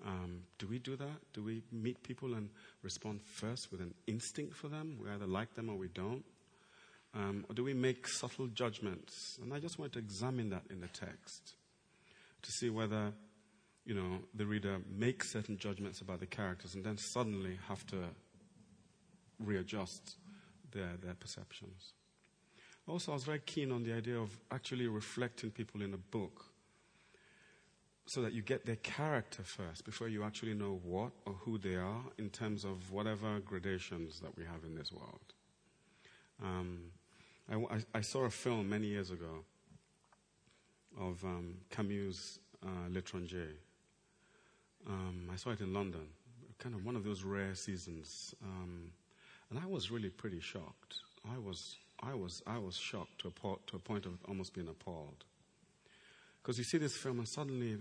Um, 0.06 0.44
do 0.58 0.68
we 0.68 0.78
do 0.78 0.98
that? 0.98 1.34
Do 1.34 1.42
we 1.44 1.64
meet 1.72 2.04
people 2.04 2.34
and 2.34 2.50
respond 2.84 3.22
first 3.22 3.72
with 3.72 3.80
an 3.80 3.94
instinct 4.08 4.56
for 4.56 4.68
them? 4.68 4.98
We 5.02 5.10
either 5.10 5.26
like 5.26 5.56
them 5.56 5.70
or 5.70 5.78
we 5.78 5.88
don't. 5.88 6.24
Um, 7.16 7.46
or 7.50 7.56
do 7.56 7.64
we 7.64 7.74
make 7.74 8.08
subtle 8.08 8.48
judgments? 8.48 9.40
And 9.42 9.54
I 9.54 9.60
just 9.60 9.80
want 9.80 9.94
to 9.94 10.00
examine 10.00 10.50
that 10.50 10.64
in 10.70 10.82
the 10.82 10.88
text 10.88 11.54
to 12.42 12.52
see 12.52 12.70
whether, 12.70 13.14
you 13.86 13.96
know, 13.96 14.20
the 14.36 14.46
reader 14.46 14.80
makes 14.90 15.32
certain 15.32 15.58
judgments 15.58 16.02
about 16.02 16.20
the 16.20 16.28
characters 16.28 16.76
and 16.76 16.84
then 16.84 16.98
suddenly 16.98 17.58
have 17.70 17.86
to 17.88 18.04
readjust 19.40 20.18
their, 20.72 20.92
their 21.02 21.16
perceptions. 21.16 21.94
Also, 22.90 23.12
I 23.12 23.16
was 23.16 23.24
very 23.24 23.40
keen 23.46 23.72
on 23.72 23.84
the 23.84 23.94
idea 23.94 24.18
of 24.18 24.36
actually 24.52 24.88
reflecting 24.88 25.52
people 25.52 25.84
in 25.84 25.94
a 25.94 25.98
book 25.98 26.46
so 28.08 28.24
that 28.24 28.34
you 28.34 28.42
get 28.42 28.66
their 28.66 28.78
character 28.78 29.44
first 29.44 29.86
before 29.86 30.08
you 30.08 30.24
actually 30.24 30.56
know 30.56 30.80
what 30.84 31.12
or 31.28 31.34
who 31.34 31.60
they 31.60 31.76
are 31.76 32.02
in 32.18 32.32
terms 32.32 32.66
of 32.66 32.92
whatever 32.92 33.40
gradations 33.42 34.20
that 34.22 34.36
we 34.36 34.44
have 34.44 34.64
in 34.66 34.74
this 34.74 34.92
world. 34.92 35.34
Um, 36.44 36.80
I, 37.52 37.98
I, 38.00 38.02
saw 38.02 38.22
a 38.22 38.30
film 38.32 38.70
many 38.70 38.88
years 38.88 39.12
ago 39.12 39.44
of 41.00 41.24
um, 41.24 41.58
Camus' 41.70 42.40
uh, 42.66 42.90
L'Étranger. 42.90 43.52
Um, 44.88 45.30
I 45.32 45.36
saw 45.36 45.52
it 45.52 45.60
in 45.60 45.74
London, 45.74 46.08
kind 46.58 46.74
of 46.74 46.86
one 46.86 46.96
of 46.96 47.04
those 47.04 47.24
rare 47.24 47.54
seasons. 47.54 48.34
Um, 48.44 48.92
and 49.52 49.60
I 49.60 49.68
was 49.68 49.92
really 49.92 50.10
pretty 50.10 50.40
shocked. 50.40 50.96
I 51.32 51.38
was, 51.38 51.76
I 52.02 52.14
was, 52.14 52.42
I 52.48 52.58
was 52.58 52.76
shocked 52.76 53.20
to 53.22 53.28
a, 53.28 53.32
po- 53.32 53.60
to 53.68 53.76
a 53.76 53.80
point 53.80 54.06
of 54.06 54.14
almost 54.28 54.54
being 54.54 54.68
appalled. 54.68 55.26
Because 56.42 56.58
you 56.58 56.64
see 56.64 56.78
this 56.78 56.96
film, 56.96 57.20
and 57.20 57.28
suddenly 57.28 57.78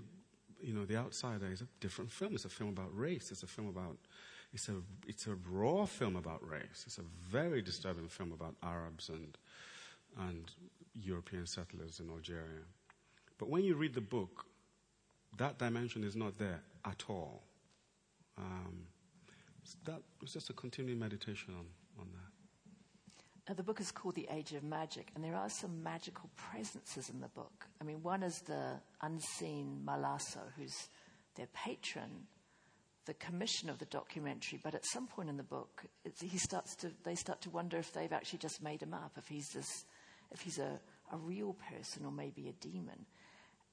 you 0.60 0.74
know, 0.74 0.84
The 0.84 0.96
Outsider 0.96 1.50
is 1.52 1.60
a 1.60 1.66
different 1.80 2.10
film. 2.10 2.34
It's 2.34 2.44
a 2.44 2.48
film 2.48 2.70
about 2.70 2.96
race. 2.96 3.30
It's 3.30 3.42
a 3.42 3.46
film 3.46 3.68
about, 3.68 3.96
it's 4.52 4.68
a, 4.68 4.74
it's 5.06 5.26
a 5.26 5.36
raw 5.48 5.84
film 5.84 6.16
about 6.16 6.46
race. 6.48 6.84
It's 6.86 6.98
a 6.98 7.04
very 7.30 7.62
disturbing 7.62 8.08
film 8.08 8.32
about 8.32 8.56
Arabs 8.62 9.08
and, 9.08 9.36
and 10.28 10.50
European 10.94 11.46
settlers 11.46 12.00
in 12.00 12.10
Algeria. 12.10 12.64
But 13.38 13.48
when 13.50 13.64
you 13.64 13.76
read 13.76 13.94
the 13.94 14.00
book, 14.00 14.46
that 15.36 15.58
dimension 15.58 16.02
is 16.02 16.16
not 16.16 16.38
there 16.38 16.60
at 16.84 17.04
all. 17.08 17.42
Um, 18.36 18.86
that 19.84 20.00
was 20.20 20.32
just 20.32 20.50
a 20.50 20.52
continuing 20.52 20.98
meditation 20.98 21.54
on, 21.54 21.66
on 22.00 22.06
that. 22.12 22.37
Uh, 23.48 23.54
the 23.54 23.62
book 23.62 23.80
is 23.80 23.90
called 23.90 24.14
The 24.14 24.28
Age 24.30 24.52
of 24.52 24.62
Magic, 24.62 25.10
and 25.14 25.24
there 25.24 25.34
are 25.34 25.48
some 25.48 25.82
magical 25.82 26.28
presences 26.36 27.08
in 27.08 27.20
the 27.20 27.28
book. 27.28 27.66
I 27.80 27.84
mean, 27.84 28.02
one 28.02 28.22
is 28.22 28.40
the 28.42 28.74
unseen 29.00 29.80
Malaso, 29.86 30.40
who's 30.56 30.88
their 31.34 31.46
patron, 31.54 32.26
the 33.06 33.14
commission 33.14 33.70
of 33.70 33.78
the 33.78 33.86
documentary. 33.86 34.60
But 34.62 34.74
at 34.74 34.84
some 34.84 35.06
point 35.06 35.30
in 35.30 35.38
the 35.38 35.42
book, 35.42 35.84
he 36.20 36.36
starts 36.36 36.74
to, 36.76 36.90
they 37.04 37.14
start 37.14 37.40
to 37.42 37.50
wonder 37.50 37.78
if 37.78 37.92
they've 37.92 38.12
actually 38.12 38.40
just 38.40 38.62
made 38.62 38.82
him 38.82 38.92
up, 38.92 39.12
if 39.16 39.26
he's, 39.28 39.48
this, 39.48 39.86
if 40.30 40.42
he's 40.42 40.58
a, 40.58 40.78
a 41.10 41.16
real 41.16 41.56
person 41.70 42.04
or 42.04 42.12
maybe 42.12 42.48
a 42.48 42.52
demon. 42.52 43.06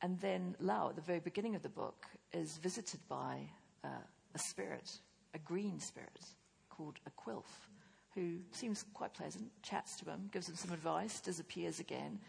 And 0.01 0.17
then 0.21 0.55
Lao, 0.61 0.89
at 0.89 0.95
the 0.95 1.01
very 1.01 1.19
beginning 1.19 1.55
of 1.55 1.63
the 1.63 1.69
book, 1.69 2.05
is 2.31 2.57
visited 2.57 3.01
by 3.09 3.49
uh, 3.83 3.89
a 4.33 4.39
spirit, 4.39 4.89
a 5.33 5.39
green 5.39 5.81
spirit 5.81 6.21
called 6.69 6.99
a 7.05 7.11
Quilf 7.11 7.67
who 8.15 8.37
seems 8.51 8.85
quite 8.93 9.13
pleasant, 9.13 9.51
chats 9.61 9.97
to 9.97 10.05
him, 10.05 10.29
gives 10.31 10.47
him 10.47 10.55
some 10.55 10.71
advice, 10.71 11.19
disappears 11.19 11.79
again. 11.79 12.19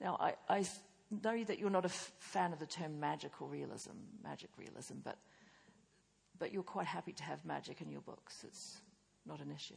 Now, 0.00 0.16
I, 0.20 0.34
I 0.48 0.66
know 1.22 1.44
that 1.44 1.58
you're 1.58 1.70
not 1.70 1.84
a 1.84 1.88
f- 1.88 2.12
fan 2.18 2.52
of 2.52 2.58
the 2.58 2.66
term 2.66 2.98
magical 2.98 3.46
realism, 3.46 3.92
magic 4.22 4.50
realism, 4.58 4.94
but, 5.04 5.16
but 6.38 6.52
you're 6.52 6.62
quite 6.62 6.86
happy 6.86 7.12
to 7.12 7.22
have 7.22 7.44
magic 7.44 7.80
in 7.80 7.90
your 7.90 8.00
books. 8.00 8.44
It's 8.44 8.78
not 9.26 9.40
an 9.40 9.52
issue. 9.54 9.74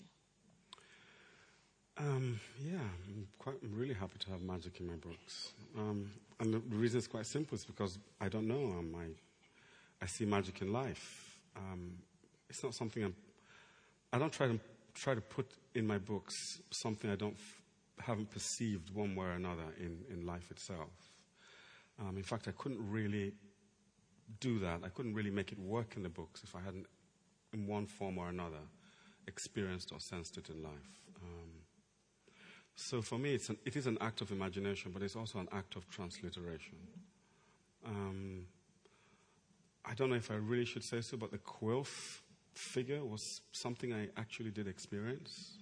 Um, 1.98 2.40
yeah, 2.60 2.80
I'm, 2.80 3.28
quite, 3.38 3.56
I'm 3.64 3.76
really 3.78 3.94
happy 3.94 4.18
to 4.20 4.32
have 4.32 4.42
magic 4.42 4.80
in 4.80 4.88
my 4.88 4.96
books. 4.96 5.52
Um, 5.78 6.10
and 6.40 6.54
the 6.54 6.60
reason 6.76 6.98
is 6.98 7.08
quite 7.08 7.28
simple. 7.28 7.56
It's 7.56 7.66
because 7.66 8.00
I 8.20 8.30
don't 8.30 8.48
know. 8.48 8.76
Um, 8.80 8.96
I, 8.98 9.06
I 10.04 10.08
see 10.08 10.26
magic 10.26 10.62
in 10.62 10.74
life. 10.74 11.38
Um, 11.56 11.94
it's 12.50 12.64
not 12.64 12.74
something 12.74 13.04
I'm, 13.04 13.16
I 14.12 14.18
don't 14.18 14.32
try 14.32 14.48
to 14.48 14.60
try 14.94 15.16
to 15.16 15.22
put 15.22 15.52
in 15.74 15.88
my 15.88 15.98
books 15.98 16.62
something 16.70 17.10
I 17.10 17.16
don't 17.16 17.38
haven't 18.00 18.32
perceived 18.32 18.94
one 18.94 19.16
way 19.16 19.28
or 19.28 19.32
another 19.34 19.74
in, 19.80 20.04
in 20.10 20.26
life 20.26 20.50
itself. 20.52 20.90
Um, 22.00 22.18
in 22.18 22.24
fact, 22.24 22.48
I 22.48 22.52
couldn't 22.52 22.80
really 22.90 23.34
do 24.40 24.60
that. 24.60 24.82
I 24.84 24.90
couldn't 24.90 25.14
really 25.14 25.30
make 25.30 25.52
it 25.52 25.60
work 25.60 25.96
in 25.96 26.04
the 26.04 26.10
books 26.10 26.42
if 26.44 26.56
I 26.56 26.62
hadn't, 26.62 26.88
in 27.54 27.68
one 27.68 27.86
form 27.86 28.18
or 28.18 28.30
another, 28.30 28.64
experienced 29.28 29.92
or 29.92 30.00
sensed 30.00 30.38
it 30.38 30.50
in 30.50 30.64
life. 30.64 31.02
Um, 31.22 31.52
so 32.76 33.02
for 33.02 33.20
me, 33.20 33.36
it's 33.36 33.50
an, 33.50 33.58
it 33.66 33.76
is 33.76 33.86
an 33.86 33.98
act 34.02 34.22
of 34.22 34.32
imagination, 34.32 34.92
but 34.92 35.04
it's 35.04 35.16
also 35.16 35.40
an 35.40 35.50
act 35.52 35.76
of 35.76 35.88
transliteration. 35.90 36.78
Um, 37.86 38.46
I 39.86 39.94
don't 39.94 40.10
know 40.10 40.16
if 40.16 40.32
I 40.32 40.36
really 40.36 40.66
should 40.66 40.84
say 40.84 41.02
so, 41.02 41.18
but 41.18 41.32
the 41.32 41.38
Quilf 41.38 42.22
figure 42.54 43.04
was 43.04 43.42
something 43.52 43.94
I 43.94 44.10
actually 44.18 44.52
did 44.52 44.68
experience. 44.68 45.58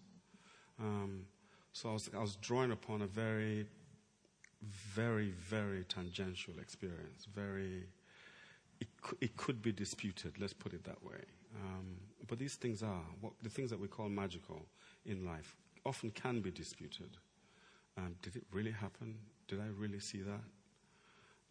Um, 0.79 1.25
so 1.73 1.89
I 1.89 1.93
was, 1.93 2.09
I 2.15 2.19
was 2.19 2.35
drawing 2.37 2.71
upon 2.71 3.01
a 3.01 3.07
very, 3.07 3.67
very, 4.61 5.31
very 5.31 5.83
tangential 5.85 6.53
experience. 6.59 7.27
Very, 7.33 7.83
it, 8.79 8.87
it 9.21 9.37
could 9.37 9.61
be 9.61 9.71
disputed, 9.71 10.39
let's 10.39 10.53
put 10.53 10.73
it 10.73 10.83
that 10.83 11.03
way. 11.03 11.21
Um, 11.55 11.97
but 12.27 12.39
these 12.39 12.55
things 12.55 12.83
are, 12.83 13.03
what, 13.21 13.33
the 13.43 13.49
things 13.49 13.69
that 13.69 13.79
we 13.79 13.87
call 13.87 14.09
magical 14.09 14.65
in 15.05 15.25
life, 15.25 15.55
often 15.85 16.11
can 16.11 16.41
be 16.41 16.51
disputed. 16.51 17.17
Um, 17.97 18.15
did 18.21 18.35
it 18.35 18.43
really 18.51 18.71
happen? 18.71 19.15
Did 19.47 19.59
I 19.59 19.67
really 19.77 19.99
see 19.99 20.21
that? 20.21 20.41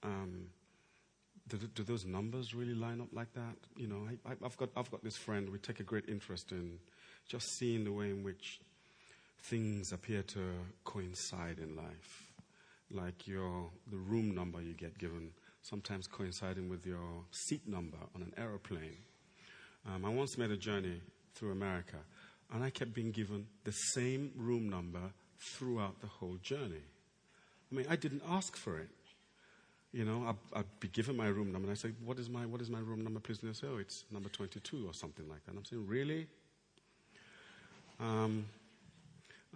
Um, 0.02 0.46
do, 1.48 1.56
do, 1.74 1.82
those 1.82 2.04
numbers 2.04 2.54
really 2.54 2.74
line 2.74 3.00
up 3.00 3.08
like 3.12 3.32
that? 3.34 3.56
You 3.76 3.86
know, 3.86 4.08
I, 4.26 4.30
have 4.42 4.56
got, 4.56 4.70
I've 4.76 4.90
got 4.90 5.02
this 5.02 5.16
friend, 5.16 5.48
we 5.48 5.58
take 5.58 5.80
a 5.80 5.84
great 5.84 6.08
interest 6.08 6.52
in 6.52 6.78
just 7.28 7.46
seeing 7.58 7.84
the 7.84 7.92
way 7.92 8.10
in 8.10 8.22
which 8.22 8.60
things 9.42 9.92
appear 9.92 10.22
to 10.22 10.40
coincide 10.84 11.58
in 11.58 11.76
life. 11.76 12.32
Like 12.90 13.26
your, 13.26 13.70
the 13.90 13.96
room 13.96 14.34
number 14.34 14.60
you 14.62 14.74
get 14.74 14.98
given, 14.98 15.30
sometimes 15.62 16.06
coinciding 16.06 16.68
with 16.68 16.86
your 16.86 17.24
seat 17.30 17.66
number 17.66 17.98
on 18.14 18.22
an 18.22 18.32
aeroplane. 18.36 18.96
Um, 19.86 20.04
I 20.04 20.08
once 20.08 20.38
made 20.38 20.50
a 20.50 20.56
journey 20.56 21.00
through 21.34 21.52
America, 21.52 21.96
and 22.52 22.64
I 22.64 22.70
kept 22.70 22.94
being 22.94 23.10
given 23.10 23.46
the 23.64 23.72
same 23.72 24.32
room 24.36 24.68
number 24.68 25.12
throughout 25.38 26.00
the 26.00 26.06
whole 26.06 26.38
journey. 26.42 26.82
I 27.70 27.74
mean, 27.74 27.86
I 27.88 27.96
didn't 27.96 28.22
ask 28.28 28.56
for 28.56 28.78
it. 28.78 28.88
You 29.92 30.04
know, 30.04 30.24
I'd, 30.28 30.58
I'd, 30.58 30.80
be 30.80 30.88
given 30.88 31.16
my 31.16 31.28
room 31.28 31.50
number, 31.50 31.68
and 31.68 31.70
I 31.70 31.80
say, 31.80 31.92
"What 32.04 32.18
is 32.18 32.28
my 32.28 32.44
what 32.44 32.60
is 32.60 32.68
my 32.68 32.80
room 32.80 33.02
number, 33.02 33.20
please?" 33.20 33.42
And 33.42 33.50
they 33.50 33.54
say, 33.54 33.66
"Oh, 33.70 33.78
it's 33.78 34.04
number 34.10 34.28
22 34.28 34.86
or 34.86 34.92
something 34.92 35.26
like 35.28 35.44
that." 35.44 35.52
And 35.52 35.58
I'm 35.58 35.64
saying, 35.64 35.86
"Really?" 35.86 36.26
Um, 37.98 38.44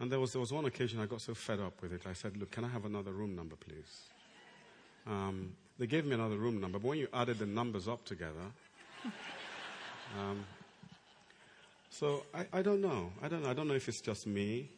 And 0.00 0.10
there 0.10 0.18
was, 0.18 0.32
there 0.32 0.40
was 0.40 0.52
one 0.52 0.64
occasion 0.64 1.00
I 1.00 1.06
got 1.06 1.20
so 1.20 1.34
fed 1.34 1.60
up 1.60 1.80
with 1.82 1.92
it, 1.92 2.02
I 2.06 2.12
said, 2.12 2.36
Look, 2.36 2.50
can 2.50 2.64
I 2.64 2.68
have 2.68 2.84
another 2.84 3.12
room 3.12 3.36
number, 3.36 3.56
please? 3.56 4.08
Um, 5.06 5.54
they 5.78 5.86
gave 5.86 6.04
me 6.06 6.14
another 6.14 6.36
room 6.36 6.60
number, 6.60 6.78
but 6.78 6.88
when 6.88 6.98
you 6.98 7.08
added 7.12 7.38
the 7.38 7.46
numbers 7.46 7.88
up 7.88 8.04
together, 8.04 8.46
um, 10.18 10.44
so 11.90 12.24
I, 12.34 12.46
I, 12.52 12.62
don't 12.62 12.80
know. 12.80 13.12
I 13.22 13.28
don't 13.28 13.42
know. 13.42 13.50
I 13.50 13.52
don't 13.52 13.68
know 13.68 13.74
if 13.74 13.88
it's 13.88 14.00
just 14.00 14.26
me, 14.26 14.70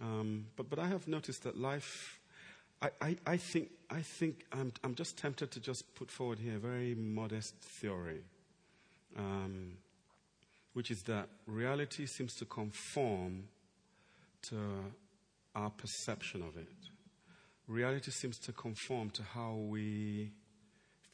um, 0.00 0.46
but 0.56 0.70
but 0.70 0.78
I 0.78 0.86
have 0.86 1.08
noticed 1.08 1.42
that 1.44 1.58
life. 1.58 2.20
I, 2.82 2.90
I, 3.00 3.16
I 3.26 3.36
think 3.36 3.70
I 3.90 4.02
think 4.02 4.44
I'm 4.52 4.72
I'm 4.84 4.94
just 4.94 5.16
tempted 5.16 5.50
to 5.52 5.60
just 5.60 5.94
put 5.94 6.10
forward 6.10 6.38
here 6.38 6.56
a 6.56 6.58
very 6.58 6.94
modest 6.94 7.54
theory, 7.56 8.22
um, 9.16 9.72
which 10.74 10.90
is 10.90 11.02
that 11.04 11.28
reality 11.46 12.06
seems 12.06 12.34
to 12.36 12.44
conform 12.44 13.44
to 14.42 14.56
our 15.54 15.70
perception 15.70 16.42
of 16.42 16.56
it. 16.56 16.68
Reality 17.66 18.10
seems 18.10 18.38
to 18.38 18.52
conform 18.52 19.10
to 19.10 19.22
how 19.22 19.54
we 19.54 20.30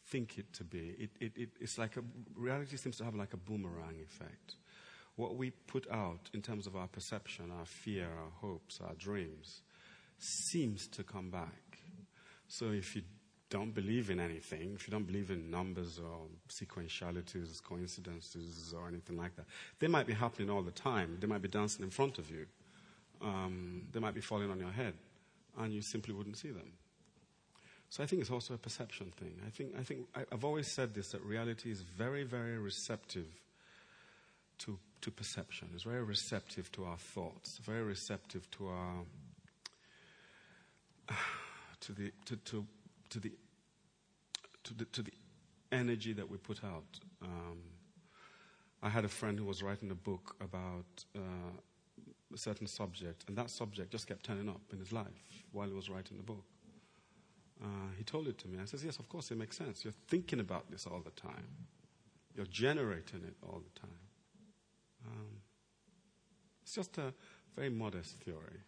think 0.06 0.38
it 0.38 0.52
to 0.52 0.64
be. 0.64 0.94
It, 0.98 1.10
it, 1.20 1.32
it, 1.36 1.48
it's 1.60 1.78
like 1.78 1.96
a, 1.96 2.02
reality 2.36 2.76
seems 2.76 2.98
to 2.98 3.04
have 3.04 3.14
like 3.14 3.32
a 3.32 3.38
boomerang 3.38 3.96
effect. 4.04 4.56
What 5.16 5.36
we 5.36 5.50
put 5.50 5.90
out 5.90 6.28
in 6.34 6.42
terms 6.42 6.66
of 6.66 6.76
our 6.76 6.88
perception, 6.88 7.50
our 7.58 7.64
fear, 7.64 8.06
our 8.06 8.30
hopes, 8.40 8.80
our 8.86 8.94
dreams, 8.94 9.62
seems 10.22 10.86
to 10.88 11.02
come 11.02 11.30
back. 11.30 11.78
So 12.48 12.66
if 12.66 12.94
you 12.94 13.02
don't 13.50 13.74
believe 13.74 14.08
in 14.08 14.20
anything, 14.20 14.72
if 14.74 14.86
you 14.86 14.92
don't 14.92 15.06
believe 15.06 15.30
in 15.30 15.50
numbers 15.50 15.98
or 15.98 16.26
sequentialities, 16.48 17.62
coincidences, 17.62 18.74
or 18.76 18.88
anything 18.88 19.16
like 19.16 19.36
that, 19.36 19.46
they 19.78 19.88
might 19.88 20.06
be 20.06 20.12
happening 20.14 20.48
all 20.48 20.62
the 20.62 20.70
time. 20.70 21.18
They 21.20 21.26
might 21.26 21.42
be 21.42 21.48
dancing 21.48 21.84
in 21.84 21.90
front 21.90 22.18
of 22.18 22.30
you. 22.30 22.46
Um, 23.20 23.82
they 23.92 24.00
might 24.00 24.14
be 24.14 24.20
falling 24.20 24.50
on 24.50 24.58
your 24.58 24.70
head, 24.70 24.94
and 25.58 25.72
you 25.72 25.82
simply 25.82 26.14
wouldn't 26.14 26.38
see 26.38 26.50
them. 26.50 26.72
So 27.90 28.02
I 28.02 28.06
think 28.06 28.22
it's 28.22 28.30
also 28.30 28.54
a 28.54 28.58
perception 28.58 29.12
thing. 29.18 29.34
I 29.46 29.50
think, 29.50 29.74
I 29.78 29.82
think 29.82 30.06
I, 30.14 30.24
have 30.30 30.44
always 30.44 30.66
said 30.66 30.94
this 30.94 31.10
that 31.10 31.22
reality 31.22 31.70
is 31.70 31.82
very, 31.82 32.24
very 32.24 32.56
receptive 32.56 33.26
to, 34.60 34.78
to 35.02 35.10
perception. 35.10 35.68
It's 35.74 35.82
very 35.82 36.02
receptive 36.02 36.72
to 36.72 36.84
our 36.84 36.96
thoughts, 36.96 37.58
very 37.58 37.82
receptive 37.82 38.50
to 38.52 38.68
our 38.68 39.04
to 41.80 41.92
the 41.92 42.12
to, 42.26 42.36
to, 42.36 42.66
to 43.10 43.20
the 43.20 43.32
to 44.64 44.74
the 44.74 44.84
to 44.86 45.02
the 45.02 45.12
energy 45.70 46.12
that 46.12 46.28
we 46.28 46.36
put 46.38 46.62
out. 46.64 47.00
Um, 47.22 47.58
I 48.82 48.88
had 48.88 49.04
a 49.04 49.08
friend 49.08 49.38
who 49.38 49.44
was 49.44 49.62
writing 49.62 49.90
a 49.90 49.94
book 49.94 50.36
about 50.40 51.04
uh, 51.16 51.20
a 52.34 52.38
certain 52.38 52.66
subject, 52.66 53.24
and 53.28 53.36
that 53.36 53.50
subject 53.50 53.90
just 53.90 54.06
kept 54.06 54.24
turning 54.24 54.48
up 54.48 54.60
in 54.72 54.78
his 54.78 54.92
life 54.92 55.44
while 55.52 55.68
he 55.68 55.74
was 55.74 55.88
writing 55.88 56.16
the 56.16 56.22
book. 56.22 56.44
Uh, 57.62 57.66
he 57.96 58.02
told 58.02 58.26
it 58.26 58.38
to 58.38 58.48
me. 58.48 58.58
I 58.60 58.64
says, 58.64 58.84
Yes, 58.84 58.98
of 58.98 59.08
course, 59.08 59.30
it 59.30 59.38
makes 59.38 59.56
sense. 59.56 59.84
You're 59.84 59.94
thinking 60.08 60.40
about 60.40 60.70
this 60.70 60.86
all 60.86 61.00
the 61.00 61.10
time, 61.10 61.46
you're 62.34 62.46
generating 62.46 63.22
it 63.24 63.36
all 63.42 63.62
the 63.62 63.80
time. 63.80 63.98
Um, 65.06 65.42
it's 66.62 66.74
just 66.74 66.98
a 66.98 67.12
very 67.54 67.70
modest 67.70 68.18
theory. 68.20 68.62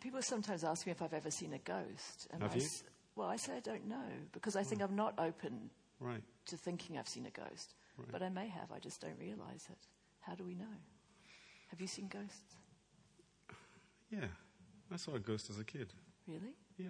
People 0.00 0.22
sometimes 0.22 0.64
ask 0.64 0.86
me 0.86 0.92
if 0.92 1.02
I've 1.02 1.12
ever 1.12 1.30
seen 1.30 1.52
a 1.52 1.58
ghost. 1.58 2.28
And 2.30 2.42
Have 2.42 2.52
I 2.52 2.56
you? 2.56 2.62
S- 2.62 2.84
well, 3.16 3.28
I 3.28 3.36
say 3.36 3.56
I 3.56 3.60
don't 3.60 3.86
know 3.88 4.08
because 4.32 4.54
I 4.56 4.62
think 4.62 4.80
I'm 4.82 4.94
not 4.94 5.14
open 5.18 5.70
right. 6.00 6.22
to 6.46 6.56
thinking 6.56 6.96
I've 6.98 7.08
seen 7.08 7.26
a 7.26 7.30
ghost. 7.30 7.74
Right. 7.96 8.08
But 8.12 8.22
I 8.22 8.28
may 8.28 8.46
have, 8.48 8.70
I 8.70 8.78
just 8.78 9.00
don't 9.00 9.18
realize 9.18 9.66
it. 9.70 9.78
How 10.20 10.34
do 10.36 10.44
we 10.44 10.54
know? 10.54 10.76
Have 11.70 11.80
you 11.80 11.88
seen 11.88 12.06
ghosts? 12.08 12.54
Yeah. 14.10 14.26
I 14.92 14.96
saw 14.96 15.14
a 15.16 15.18
ghost 15.18 15.50
as 15.50 15.58
a 15.58 15.64
kid. 15.64 15.92
Really? 16.26 16.54
Yeah. 16.78 16.86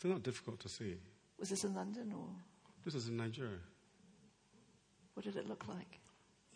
They're 0.00 0.10
not 0.12 0.22
difficult 0.22 0.58
to 0.60 0.68
see. 0.68 0.96
Was 1.38 1.50
this 1.50 1.64
in 1.64 1.74
London 1.74 2.12
or? 2.12 2.26
This 2.84 2.94
is 2.96 3.08
in 3.08 3.16
Nigeria. 3.16 3.58
What 5.14 5.24
did 5.24 5.36
it 5.36 5.48
look 5.48 5.66
like? 5.68 6.00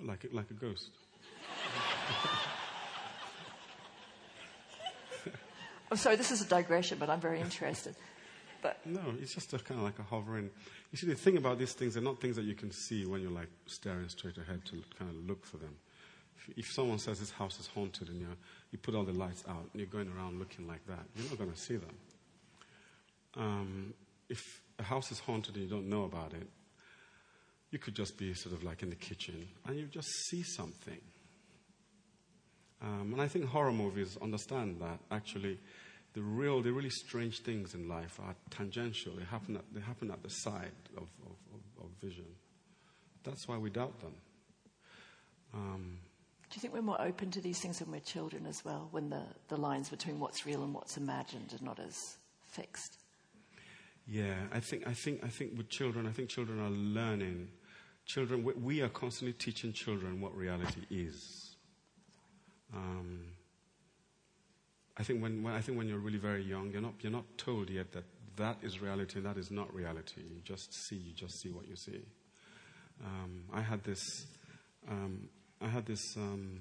Like 0.00 0.26
like 0.32 0.50
a 0.50 0.54
ghost. 0.54 0.90
I'm 5.92 5.98
sorry, 5.98 6.16
this 6.16 6.30
is 6.30 6.40
a 6.40 6.46
digression, 6.46 6.96
but 6.98 7.10
I'm 7.10 7.20
very 7.20 7.38
interested. 7.38 7.94
But 8.62 8.78
no, 8.86 9.02
it's 9.20 9.34
just 9.34 9.52
a 9.52 9.58
kind 9.58 9.78
of 9.78 9.84
like 9.84 9.98
a 9.98 10.02
hovering. 10.02 10.48
You 10.90 10.96
see, 10.96 11.06
the 11.06 11.14
thing 11.14 11.36
about 11.36 11.58
these 11.58 11.74
things, 11.74 11.92
they're 11.92 12.02
not 12.02 12.18
things 12.18 12.34
that 12.36 12.46
you 12.46 12.54
can 12.54 12.70
see 12.72 13.04
when 13.04 13.20
you're 13.20 13.30
like 13.30 13.50
staring 13.66 14.08
straight 14.08 14.38
ahead 14.38 14.64
to 14.70 14.82
kind 14.98 15.10
of 15.10 15.28
look 15.28 15.44
for 15.44 15.58
them. 15.58 15.76
If, 16.38 16.58
if 16.60 16.72
someone 16.72 16.98
says 16.98 17.20
this 17.20 17.30
house 17.30 17.60
is 17.60 17.66
haunted 17.66 18.08
and 18.08 18.18
you 18.20 18.26
you 18.70 18.78
put 18.78 18.94
all 18.94 19.04
the 19.04 19.12
lights 19.12 19.44
out 19.46 19.68
and 19.70 19.74
you're 19.74 19.86
going 19.86 20.10
around 20.16 20.38
looking 20.38 20.66
like 20.66 20.80
that, 20.86 21.00
you're 21.14 21.28
not 21.28 21.36
going 21.36 21.52
to 21.52 21.58
see 21.58 21.76
them. 21.76 21.94
Um, 23.36 23.94
if 24.30 24.62
a 24.78 24.84
house 24.84 25.12
is 25.12 25.18
haunted 25.18 25.56
and 25.56 25.64
you 25.64 25.68
don't 25.68 25.90
know 25.90 26.04
about 26.04 26.32
it, 26.32 26.48
you 27.70 27.78
could 27.78 27.94
just 27.94 28.16
be 28.16 28.32
sort 28.32 28.54
of 28.54 28.64
like 28.64 28.82
in 28.82 28.88
the 28.88 28.96
kitchen 28.96 29.46
and 29.66 29.78
you 29.78 29.84
just 29.88 30.08
see 30.30 30.42
something. 30.42 31.00
Um, 32.82 33.10
and 33.12 33.22
I 33.22 33.28
think 33.28 33.44
horror 33.44 33.72
movies 33.72 34.18
understand 34.20 34.80
that 34.80 34.98
actually 35.10 35.58
the 36.14 36.22
real, 36.22 36.62
the 36.62 36.72
really 36.72 36.90
strange 36.90 37.40
things 37.40 37.74
in 37.74 37.88
life 37.88 38.20
are 38.22 38.34
tangential. 38.50 39.14
They 39.16 39.24
happen 39.24 39.56
at, 39.56 39.64
they 39.72 39.80
happen 39.80 40.10
at 40.10 40.22
the 40.22 40.28
side 40.28 40.72
of, 40.96 41.08
of, 41.24 41.36
of, 41.54 41.84
of 41.84 41.90
vision. 42.00 42.26
That's 43.24 43.48
why 43.48 43.56
we 43.56 43.70
doubt 43.70 43.98
them. 44.00 44.14
Um, 45.54 45.98
do 46.50 46.56
you 46.56 46.60
think 46.60 46.74
we're 46.74 46.82
more 46.82 47.00
open 47.00 47.30
to 47.30 47.40
these 47.40 47.60
things 47.60 47.80
when 47.80 47.90
we're 47.90 48.00
children 48.00 48.46
as 48.46 48.62
well, 48.64 48.88
when 48.90 49.08
the, 49.08 49.22
the 49.48 49.56
lines 49.56 49.88
between 49.88 50.20
what's 50.20 50.44
real 50.44 50.62
and 50.62 50.74
what's 50.74 50.96
imagined 50.98 51.54
are 51.58 51.64
not 51.64 51.78
as 51.80 52.18
fixed? 52.44 52.98
Yeah, 54.06 54.34
I 54.52 54.60
think, 54.60 54.86
I 54.86 54.92
think, 54.92 55.24
I 55.24 55.28
think 55.28 55.56
with 55.56 55.70
children, 55.70 56.06
I 56.06 56.10
think 56.10 56.28
children 56.28 56.60
are 56.60 56.70
learning. 56.70 57.48
Children, 58.04 58.44
we 58.62 58.82
are 58.82 58.88
constantly 58.88 59.32
teaching 59.32 59.72
children 59.72 60.20
what 60.20 60.36
reality 60.36 60.82
is. 60.90 61.56
Um, 62.74 63.20
I 64.96 65.02
think 65.02 65.22
when, 65.22 65.42
when, 65.42 65.54
I 65.54 65.60
think 65.60 65.78
when 65.78 65.88
you're 65.88 65.98
really 65.98 66.18
very 66.18 66.42
young, 66.42 66.70
you're 66.70 66.82
not, 66.82 66.94
you're 67.00 67.12
not 67.12 67.24
told 67.38 67.70
yet 67.70 67.92
that 67.92 68.04
that 68.36 68.58
is 68.62 68.80
reality 68.80 69.18
and 69.18 69.26
that 69.26 69.36
is 69.36 69.50
not 69.50 69.74
reality. 69.74 70.20
You 70.20 70.40
just 70.44 70.74
see, 70.74 70.96
you 70.96 71.12
just 71.12 71.40
see 71.40 71.50
what 71.50 71.68
you 71.68 71.76
see. 71.76 72.02
Um, 73.04 73.44
I 73.52 73.60
had 73.60 73.82
this, 73.84 74.26
um, 74.88 75.28
I 75.60 75.68
had 75.68 75.86
this, 75.86 76.16
um, 76.16 76.60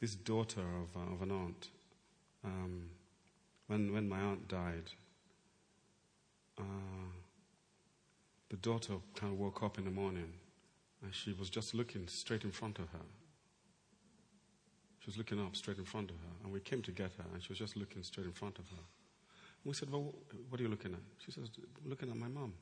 this 0.00 0.14
daughter 0.14 0.60
of, 0.60 0.96
uh, 0.96 1.14
of 1.14 1.22
an 1.22 1.30
aunt. 1.30 1.68
Um, 2.44 2.90
when, 3.66 3.92
when 3.92 4.08
my 4.08 4.20
aunt 4.20 4.48
died, 4.48 4.90
uh, 6.58 6.62
the 8.48 8.56
daughter 8.56 8.94
kind 9.14 9.32
of 9.32 9.38
woke 9.38 9.62
up 9.62 9.78
in 9.78 9.84
the 9.84 9.90
morning 9.90 10.32
and 11.02 11.14
she 11.14 11.32
was 11.32 11.50
just 11.50 11.74
looking 11.74 12.06
straight 12.08 12.44
in 12.44 12.50
front 12.50 12.78
of 12.78 12.88
her. 12.90 12.98
She 15.00 15.06
was 15.06 15.16
looking 15.16 15.40
up 15.40 15.56
straight 15.56 15.78
in 15.78 15.84
front 15.84 16.10
of 16.10 16.16
her. 16.16 16.32
And 16.44 16.52
we 16.52 16.60
came 16.60 16.82
to 16.82 16.92
get 16.92 17.12
her 17.16 17.24
and 17.32 17.42
she 17.42 17.48
was 17.48 17.58
just 17.58 17.76
looking 17.76 18.02
straight 18.02 18.26
in 18.26 18.32
front 18.32 18.58
of 18.58 18.68
her. 18.68 18.76
And 18.76 19.70
we 19.70 19.74
said, 19.74 19.90
Well, 19.90 20.14
what 20.48 20.60
are 20.60 20.62
you 20.62 20.68
looking 20.68 20.92
at? 20.92 21.00
She 21.24 21.32
says, 21.32 21.48
Looking 21.84 22.10
at 22.10 22.16
my 22.16 22.28
mom. 22.28 22.52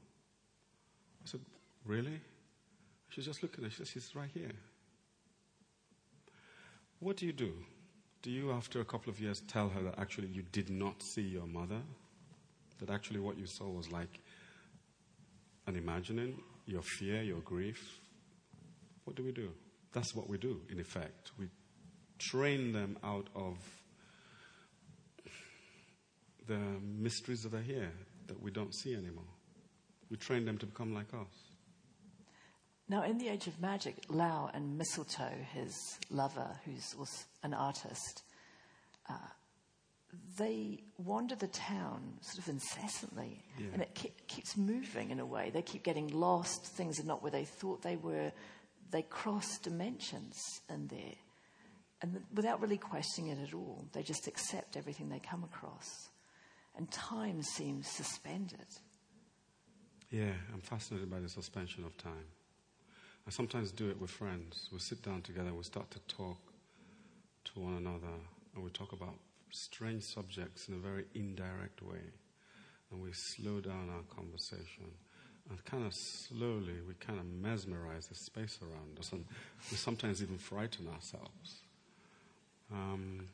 I 1.22 1.26
said, 1.26 1.40
Really? 1.84 2.20
She's 3.08 3.24
just 3.24 3.42
looking 3.42 3.64
at 3.64 3.70
her. 3.70 3.70
She 3.70 3.76
says, 3.78 3.90
She's 3.90 4.14
right 4.14 4.30
here. 4.32 4.52
What 7.00 7.16
do 7.16 7.26
you 7.26 7.32
do? 7.32 7.52
Do 8.22 8.30
you, 8.30 8.50
after 8.52 8.80
a 8.80 8.84
couple 8.84 9.10
of 9.10 9.20
years, 9.20 9.40
tell 9.40 9.68
her 9.68 9.82
that 9.82 9.98
actually 9.98 10.28
you 10.28 10.42
did 10.42 10.70
not 10.70 11.02
see 11.02 11.22
your 11.22 11.46
mother? 11.46 11.80
That 12.80 12.90
actually 12.90 13.20
what 13.20 13.38
you 13.38 13.46
saw 13.46 13.68
was 13.68 13.90
like 13.90 14.20
an 15.66 15.76
imagining, 15.76 16.40
your 16.66 16.82
fear, 16.82 17.22
your 17.22 17.40
grief? 17.40 18.00
What 19.04 19.16
do 19.16 19.22
we 19.24 19.32
do? 19.32 19.50
That's 19.92 20.14
what 20.14 20.28
we 20.28 20.38
do, 20.38 20.60
in 20.70 20.80
effect. 20.80 21.32
We 21.38 21.48
train 22.18 22.72
them 22.72 22.96
out 23.02 23.28
of 23.34 23.56
the 26.46 26.58
mysteries 26.98 27.42
that 27.42 27.54
are 27.54 27.62
here 27.62 27.92
that 28.26 28.42
we 28.42 28.50
don't 28.50 28.74
see 28.74 28.94
anymore. 28.94 29.24
We 30.10 30.16
train 30.16 30.44
them 30.44 30.58
to 30.58 30.66
become 30.66 30.94
like 30.94 31.12
us. 31.12 31.48
Now, 32.88 33.02
in 33.02 33.18
the 33.18 33.28
age 33.28 33.46
of 33.46 33.60
magic, 33.60 33.96
Lao 34.08 34.50
and 34.54 34.78
Mistletoe, 34.78 35.44
his 35.52 35.98
lover, 36.10 36.48
who's 36.64 36.94
an 37.42 37.52
artist, 37.52 38.22
uh, 39.10 39.14
they 40.38 40.84
wander 40.96 41.34
the 41.34 41.48
town 41.48 42.14
sort 42.22 42.38
of 42.38 42.48
incessantly, 42.48 43.44
yeah. 43.58 43.66
and 43.74 43.82
it 43.82 43.94
ke- 43.94 44.26
keeps 44.26 44.56
moving 44.56 45.10
in 45.10 45.20
a 45.20 45.26
way. 45.26 45.50
They 45.52 45.60
keep 45.60 45.82
getting 45.82 46.08
lost. 46.08 46.64
Things 46.64 46.98
are 46.98 47.04
not 47.04 47.22
where 47.22 47.30
they 47.30 47.44
thought 47.44 47.82
they 47.82 47.96
were. 47.96 48.32
They 48.90 49.02
cross 49.02 49.58
dimensions 49.58 50.40
in 50.70 50.86
there, 50.86 51.14
and 52.02 52.22
without 52.34 52.60
really 52.60 52.78
questioning 52.78 53.30
it 53.30 53.38
at 53.42 53.54
all, 53.54 53.84
they 53.92 54.02
just 54.02 54.26
accept 54.26 54.76
everything 54.76 55.08
they 55.08 55.20
come 55.20 55.44
across, 55.44 56.10
and 56.76 56.90
time 56.90 57.42
seems 57.42 57.88
suspended. 57.88 58.66
Yeah, 60.10 60.32
I'm 60.54 60.60
fascinated 60.60 61.10
by 61.10 61.20
the 61.20 61.28
suspension 61.28 61.84
of 61.84 61.96
time. 61.98 62.24
I 63.26 63.30
sometimes 63.30 63.72
do 63.72 63.90
it 63.90 64.00
with 64.00 64.10
friends. 64.10 64.70
We 64.72 64.78
sit 64.78 65.02
down 65.02 65.20
together, 65.20 65.52
we 65.52 65.62
start 65.62 65.90
to 65.90 65.98
talk 66.08 66.38
to 67.44 67.60
one 67.60 67.74
another 67.74 68.16
and 68.54 68.64
we 68.64 68.70
talk 68.70 68.92
about 68.92 69.14
strange 69.50 70.02
subjects 70.02 70.68
in 70.68 70.74
a 70.74 70.78
very 70.78 71.04
indirect 71.14 71.82
way. 71.82 72.00
And 72.90 73.02
we 73.02 73.10
slow 73.12 73.60
down 73.60 73.90
our 73.90 74.16
conversation. 74.16 74.90
And 75.50 75.62
kind 75.66 75.84
of 75.84 75.92
slowly, 75.92 76.80
we 76.86 76.94
kind 76.94 77.18
of 77.18 77.26
mesmerize 77.26 78.06
the 78.06 78.14
space 78.14 78.58
around 78.62 78.98
us. 78.98 79.12
And 79.12 79.26
we 79.70 79.76
sometimes 79.76 80.22
even 80.22 80.38
frighten 80.38 80.88
ourselves. 80.88 81.62
Um, 82.72 83.28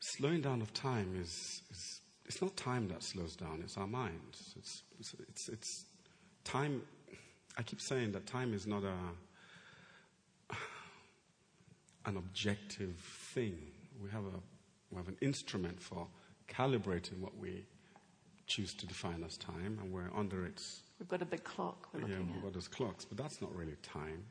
slowing 0.00 0.40
down 0.40 0.62
of 0.62 0.72
time 0.74 1.16
is, 1.20 1.62
is, 1.70 2.00
it's 2.26 2.42
not 2.42 2.56
time 2.56 2.88
that 2.88 3.02
slows 3.02 3.36
down, 3.36 3.60
it's 3.64 3.76
our 3.76 3.86
minds. 3.86 4.54
It's, 4.58 4.82
it's, 4.98 5.14
it's, 5.28 5.48
it's 5.48 5.84
time. 6.44 6.82
I 7.56 7.62
keep 7.62 7.80
saying 7.80 8.12
that 8.12 8.26
time 8.26 8.52
is 8.52 8.66
not 8.66 8.82
a, 8.84 8.94
an 12.06 12.16
objective 12.16 12.96
thing. 12.98 13.58
We 14.02 14.10
have, 14.10 14.24
a, 14.24 14.40
we 14.90 14.96
have 14.98 15.08
an 15.08 15.16
instrument 15.20 15.80
for 15.80 16.06
calibrating 16.48 17.20
what 17.20 17.36
we 17.36 17.64
choose 18.46 18.74
to 18.74 18.86
define 18.86 19.24
as 19.24 19.36
time, 19.36 19.78
and 19.82 19.92
we're 19.92 20.10
under 20.14 20.46
its. 20.46 20.82
We've 20.98 21.08
got 21.08 21.20
a 21.20 21.26
big 21.26 21.44
clock 21.44 21.88
we're 21.92 22.00
yeah, 22.02 22.18
we've 22.18 22.36
at. 22.36 22.42
got 22.42 22.52
those 22.54 22.68
clocks, 22.68 23.04
but 23.04 23.18
that's 23.18 23.40
not 23.42 23.54
really 23.54 23.76
time. 23.82 24.24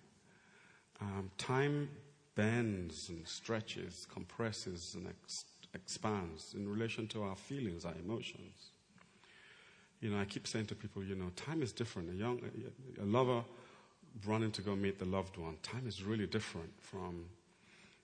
Um, 1.02 1.30
time 1.38 1.90
bends 2.36 3.10
and 3.10 3.28
stretches, 3.28 4.08
compresses 4.14 4.96
and 4.96 5.08
ex- 5.08 5.46
expands 5.74 6.54
in 6.54 6.68
relation 6.70 7.08
to 7.08 7.24
our 7.24 7.36
feelings, 7.36 7.86
our 7.86 7.96
emotions. 8.04 8.72
You 10.02 10.12
know, 10.12 10.20
I 10.20 10.26
keep 10.26 10.46
saying 10.46 10.68
to 10.68 10.76
people, 10.76 11.04
you 11.04 11.16
know, 11.16 11.30
time 11.36 11.64
is 11.64 11.72
different. 11.72 12.10
A 12.12 12.14
young, 12.14 12.42
a, 13.02 13.06
lover 13.06 13.44
running 14.26 14.52
to 14.52 14.62
go 14.62 14.76
meet 14.76 15.00
the 15.00 15.06
loved 15.06 15.38
one, 15.38 15.58
time 15.64 15.88
is 15.88 16.04
really 16.04 16.28
different 16.28 16.72
from, 16.80 17.26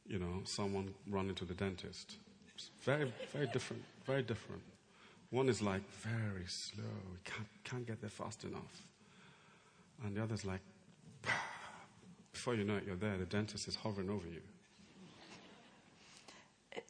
you 0.08 0.20
know, 0.20 0.42
someone 0.46 0.94
running 1.10 1.36
to 1.36 1.46
the 1.46 1.54
dentist. 1.54 2.16
It's 2.56 2.72
very, 2.82 3.12
very 3.32 3.48
different, 3.48 3.84
very 4.06 4.24
different. 4.24 4.62
One 5.30 5.48
is 5.48 5.62
like 5.62 5.82
very 6.02 6.46
slow, 6.48 6.84
can't, 7.24 7.48
can't 7.64 7.88
get 7.88 8.02
there 8.02 8.10
fast 8.10 8.44
enough. 8.44 8.84
And 10.04 10.16
the 10.16 10.24
other's 10.24 10.46
like, 10.46 10.62
before 12.32 12.56
you 12.56 12.64
know 12.64 12.78
it, 12.78 12.84
you're 12.86 12.96
there. 12.96 13.18
The 13.18 13.26
dentist 13.26 13.68
is 13.68 13.76
hovering 13.76 14.10
over 14.10 14.28
you. 14.28 14.42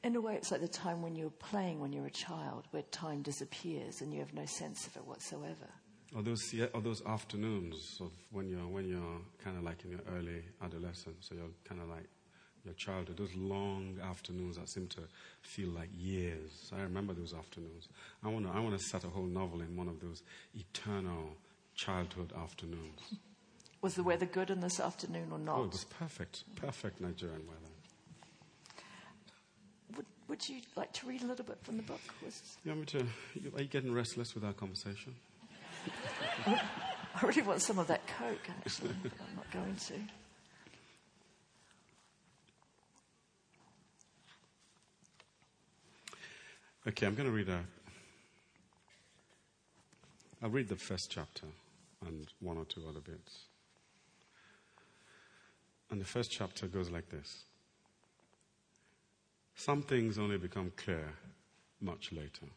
In 0.04 0.16
a 0.16 0.22
way, 0.22 0.36
it's 0.36 0.52
like 0.52 0.62
the 0.62 0.68
time 0.68 1.02
when 1.02 1.16
you're 1.16 1.32
playing 1.32 1.80
when 1.80 1.92
you're 1.92 2.06
a 2.06 2.12
child, 2.12 2.66
where 2.72 2.84
time 2.84 3.22
disappears 3.22 4.02
and 4.02 4.14
you 4.14 4.20
have 4.20 4.34
no 4.34 4.46
sense 4.46 4.86
of 4.86 4.96
it 4.96 5.06
whatsoever. 5.06 5.68
Or 6.16 6.22
those, 6.22 6.54
or 6.74 6.82
those 6.82 7.02
afternoons 7.06 7.98
of 8.02 8.12
when 8.32 8.50
you're, 8.50 8.68
when 8.68 8.88
you're 8.88 9.22
kind 9.44 9.58
of 9.58 9.64
like 9.64 9.84
in 9.84 9.92
your 9.92 10.02
early 10.16 10.44
adolescence, 10.62 11.28
so 11.28 11.36
you're 11.36 11.46
kind 11.68 11.82
of 11.82 11.90
like 11.90 12.06
your 12.64 12.74
childhood, 12.76 13.18
those 13.18 13.34
long 13.36 13.98
afternoons 14.04 14.58
that 14.58 14.70
seem 14.70 14.88
to 14.88 15.02
feel 15.42 15.70
like 15.70 15.90
years. 15.98 16.72
I 16.76 16.82
remember 16.82 17.14
those 17.14 17.34
afternoons. 17.34 17.88
I 18.24 18.28
want 18.28 18.46
to 18.46 18.52
I 18.52 18.60
wanna 18.60 18.80
set 18.80 19.04
a 19.04 19.08
whole 19.08 19.26
novel 19.26 19.62
in 19.62 19.76
one 19.76 19.88
of 19.88 20.00
those 20.00 20.22
eternal 20.54 21.38
childhood 21.76 22.34
afternoons. 22.38 23.00
Was 23.82 23.96
the 23.96 24.04
weather 24.04 24.28
good 24.28 24.52
in 24.52 24.60
this 24.62 24.80
afternoon 24.80 25.30
or 25.32 25.40
not? 25.40 25.58
Oh, 25.58 25.64
it 25.64 25.72
was 25.72 25.86
perfect, 25.86 26.44
perfect 26.56 27.02
Nigerian 27.02 27.42
weather. 27.48 27.60
Would, 29.98 30.06
would 30.28 30.48
you 30.48 30.62
like 30.76 30.94
to 30.94 31.08
read 31.08 31.24
a 31.24 31.26
little 31.26 31.46
bit 31.46 31.58
from 31.64 31.78
the 31.78 31.84
book? 31.84 32.00
Was, 32.24 32.58
You 32.64 32.72
want 32.72 32.82
me 32.82 33.00
to? 33.00 33.58
Are 33.58 33.62
you 33.62 33.68
getting 33.68 33.92
restless 33.92 34.36
with 34.36 34.44
our 34.46 34.54
conversation? 34.54 35.16
I 36.46 37.26
really 37.26 37.42
want 37.42 37.62
some 37.62 37.80
of 37.80 37.88
that 37.88 38.06
Coke, 38.06 38.50
actually, 38.60 38.94
but 39.04 39.12
I'm 39.20 39.36
not 39.36 39.52
going 39.52 39.76
to. 39.76 39.94
Okay, 46.88 47.06
I'm 47.08 47.16
going 47.16 47.28
to 47.30 47.36
read 47.36 47.50
a. 47.50 47.62
I'll 50.44 50.50
read 50.50 50.68
the 50.68 50.76
first 50.76 51.10
chapter 51.12 51.46
and 52.06 52.28
one 52.40 52.58
or 52.58 52.66
two 52.66 52.82
other 52.88 53.00
bits. 53.00 53.46
And 55.92 56.00
the 56.00 56.06
first 56.06 56.32
chapter 56.32 56.68
goes 56.68 56.90
like 56.90 57.10
this 57.10 57.44
Some 59.56 59.84
things 59.84 60.18
only 60.18 60.38
become 60.38 60.72
clear 60.78 61.14
much 61.82 62.12
later. 62.12 62.48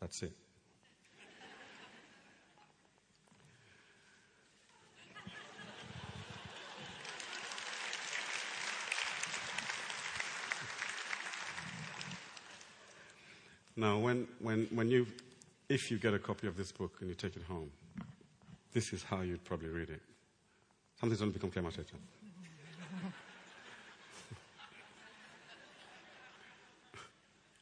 That's 0.00 0.22
it. 0.22 0.32
Now, 13.76 13.98
when, 13.98 14.28
when, 14.38 14.68
when 14.72 14.88
you, 14.88 15.06
if 15.68 15.90
you 15.90 15.98
get 15.98 16.14
a 16.14 16.18
copy 16.18 16.46
of 16.46 16.56
this 16.56 16.70
book 16.70 16.98
and 17.00 17.08
you 17.08 17.14
take 17.14 17.34
it 17.34 17.42
home, 17.42 17.70
this 18.74 18.92
is 18.92 19.02
how 19.04 19.22
you'd 19.22 19.44
probably 19.44 19.68
read 19.68 19.88
it. 19.88 20.02
Something's 21.00 21.22
only 21.22 21.32
become 21.32 21.50
clear 21.50 21.62
much 21.62 21.78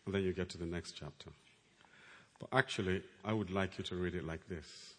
and 0.07 0.15
then 0.15 0.23
you 0.23 0.33
get 0.33 0.49
to 0.49 0.59
the 0.59 0.67
next 0.67 0.93
chapter. 0.93 1.31
But 2.41 2.49
actually, 2.57 3.03
I 3.25 3.33
would 3.35 3.51
like 3.51 3.79
you 3.79 3.85
to 3.85 3.95
read 3.95 4.15
it 4.15 4.25
like 4.25 4.49
this. 4.49 4.95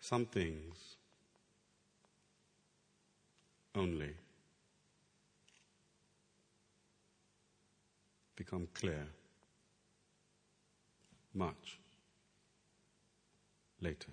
Some 0.00 0.26
things 0.26 0.96
only 3.74 4.14
become 8.36 8.68
clear 8.74 9.06
much 11.34 11.78
later. 13.80 14.10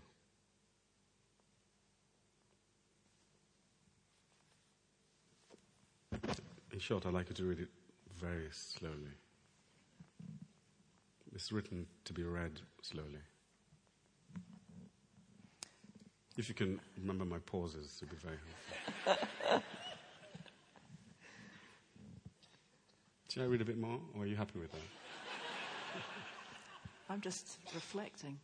In 6.72 6.80
short, 6.80 7.06
I'd 7.06 7.14
like 7.14 7.30
you 7.30 7.36
to 7.36 7.44
read 7.46 7.60
it 7.60 7.70
very 8.20 8.50
slowly. 8.52 9.16
It's 11.34 11.52
written 11.52 11.86
to 12.06 12.14
be 12.14 12.24
read 12.24 12.62
slowly. 12.82 13.22
If 16.38 16.50
you 16.50 16.56
can 16.56 16.80
remember 17.00 17.24
my 17.24 17.40
pauses, 17.40 18.02
it'd 18.02 18.10
be 18.10 18.18
very 18.18 18.38
helpful. 19.06 19.64
Should 23.30 23.44
I 23.44 23.46
read 23.46 23.62
a 23.62 23.66
bit 23.66 23.78
more, 23.78 24.00
or 24.14 24.24
are 24.24 24.26
you 24.26 24.36
happy 24.36 24.60
with 24.60 24.72
that? 24.72 24.82
I'm 27.10 27.22
just 27.22 27.58
reflecting. 27.74 28.40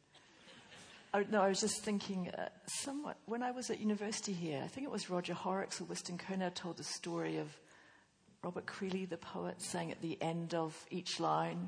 Oh, 1.13 1.24
no, 1.30 1.41
I 1.41 1.50
was 1.50 1.60
just 1.60 1.84
thinking, 1.84 2.30
uh, 2.30 2.47
somewhat, 2.65 3.17
when 3.26 3.43
I 3.43 3.52
was 3.52 3.69
at 3.69 3.80
university 3.82 4.32
here, 4.32 4.62
I 4.63 4.67
think 4.67 4.86
it 4.86 4.91
was 4.91 5.10
Roger 5.10 5.34
Horrocks 5.34 5.82
or 5.82 5.84
Wystan 5.86 6.17
Curnow 6.17 6.54
told 6.54 6.78
the 6.78 6.86
story 6.86 7.38
of 7.38 7.50
Robert 8.43 8.65
Creeley, 8.65 9.08
the 9.08 9.17
poet, 9.17 9.62
saying 9.62 9.91
at 9.91 10.02
the 10.02 10.17
end 10.21 10.54
of 10.54 10.86
each 10.89 11.19
line, 11.19 11.67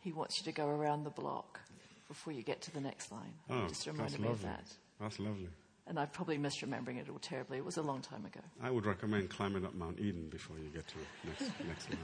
he 0.00 0.12
wants 0.12 0.38
you 0.38 0.44
to 0.44 0.52
go 0.52 0.68
around 0.68 1.04
the 1.04 1.10
block 1.10 1.60
before 2.08 2.32
you 2.32 2.42
get 2.42 2.60
to 2.62 2.72
the 2.72 2.80
next 2.80 3.10
line. 3.10 3.34
Oh, 3.50 3.66
just 3.66 3.84
that's 3.84 3.86
reminded 3.88 4.20
me 4.20 4.28
lovely. 4.28 4.48
of 4.48 4.56
that. 4.56 4.64
That's 5.00 5.18
lovely. 5.18 5.48
And 5.86 5.98
I'm 5.98 6.08
probably 6.08 6.38
misremembering 6.38 6.98
it 6.98 7.08
all 7.10 7.18
terribly. 7.18 7.58
It 7.58 7.64
was 7.64 7.76
a 7.76 7.82
long 7.82 8.00
time 8.00 8.24
ago. 8.24 8.40
I 8.62 8.70
would 8.70 8.86
recommend 8.86 9.28
climbing 9.28 9.66
up 9.66 9.74
Mount 9.74 9.98
Eden 9.98 10.28
before 10.30 10.56
you 10.58 10.70
get 10.72 10.86
to 10.88 10.94
the 10.94 11.28
next, 11.28 11.58
next 11.66 11.90
line. 11.90 11.98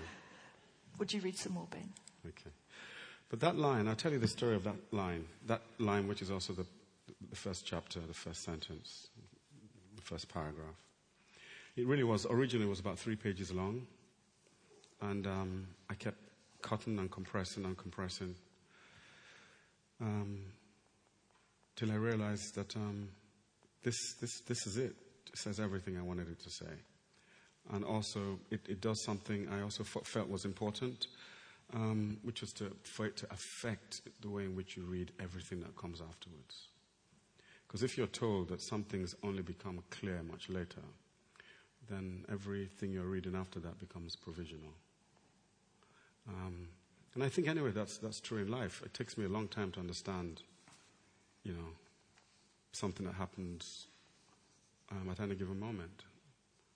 Would 0.98 1.12
you 1.12 1.20
read 1.20 1.38
some 1.38 1.55
more, 1.55 1.66
Ben? 1.70 1.88
Okay. 2.26 2.50
But 3.31 3.40
that 3.40 3.57
line, 3.57 3.88
I'll 3.88 3.94
tell 3.94 4.12
you 4.12 4.18
the 4.18 4.29
story 4.29 4.55
of 4.57 4.64
that 4.64 4.76
line. 4.90 5.24
That 5.46 5.62
line, 5.79 6.09
which 6.09 6.20
is 6.20 6.31
also 6.31 6.53
the, 6.53 6.66
the 7.28 7.36
first 7.36 7.66
chapter, 7.66 8.00
the 8.00 8.14
first 8.14 8.42
sentence, 8.42 9.08
the 9.96 10.02
first 10.02 10.28
paragraph. 10.28 10.76
It 11.76 11.86
really 11.86 12.04
was, 12.04 12.26
originally 12.26 12.66
was 12.66 12.80
about 12.80 12.98
three 12.98 13.16
pages 13.16 13.52
long. 13.52 13.86
And 15.00 15.26
um, 15.26 15.66
I 15.88 15.94
kept 15.94 16.18
cutting 16.62 16.98
and 16.98 17.10
compressing 17.10 17.64
and 17.64 17.76
compressing 17.76 18.34
um, 20.00 20.40
till 21.76 21.90
I 21.90 21.94
realized 21.94 22.54
that 22.54 22.76
um, 22.76 23.08
this, 23.82 23.96
this, 24.20 24.40
this 24.46 24.66
is 24.66 24.76
it. 24.76 24.94
It 25.32 25.38
says 25.38 25.60
everything 25.60 25.96
I 25.96 26.02
wanted 26.02 26.28
it 26.28 26.40
to 26.40 26.50
say. 26.50 26.72
And 27.72 27.84
also, 27.84 28.40
it, 28.50 28.60
it 28.68 28.80
does 28.80 29.02
something 29.04 29.48
I 29.48 29.62
also 29.62 29.84
f- 29.84 30.04
felt 30.04 30.28
was 30.28 30.44
important, 30.44 31.06
um, 31.72 32.18
which 32.22 32.40
was 32.40 32.52
to, 32.54 32.72
for 32.82 33.06
it 33.06 33.16
to 33.18 33.26
affect 33.30 34.00
the 34.20 34.28
way 34.28 34.44
in 34.44 34.56
which 34.56 34.76
you 34.76 34.82
read 34.82 35.12
everything 35.20 35.60
that 35.60 35.76
comes 35.76 36.00
afterwards. 36.00 36.69
Because 37.70 37.85
if 37.85 37.96
you're 37.96 38.09
told 38.09 38.48
that 38.48 38.61
some 38.61 38.83
things 38.83 39.14
only 39.22 39.42
become 39.42 39.80
clear 39.90 40.24
much 40.24 40.48
later, 40.48 40.83
then 41.88 42.24
everything 42.28 42.90
you're 42.90 43.04
reading 43.04 43.37
after 43.37 43.61
that 43.61 43.78
becomes 43.78 44.16
provisional. 44.16 44.72
Um, 46.28 46.66
and 47.14 47.22
I 47.22 47.28
think, 47.28 47.46
anyway, 47.46 47.70
that's, 47.70 47.98
that's 47.98 48.18
true 48.18 48.38
in 48.38 48.50
life. 48.50 48.83
It 48.85 48.92
takes 48.92 49.16
me 49.16 49.24
a 49.24 49.28
long 49.28 49.46
time 49.46 49.70
to 49.70 49.78
understand, 49.78 50.42
you 51.44 51.52
know, 51.52 51.68
something 52.72 53.06
that 53.06 53.14
happened 53.14 53.64
um, 54.90 55.09
at 55.09 55.20
any 55.20 55.37
given 55.37 55.61
moment. 55.61 56.02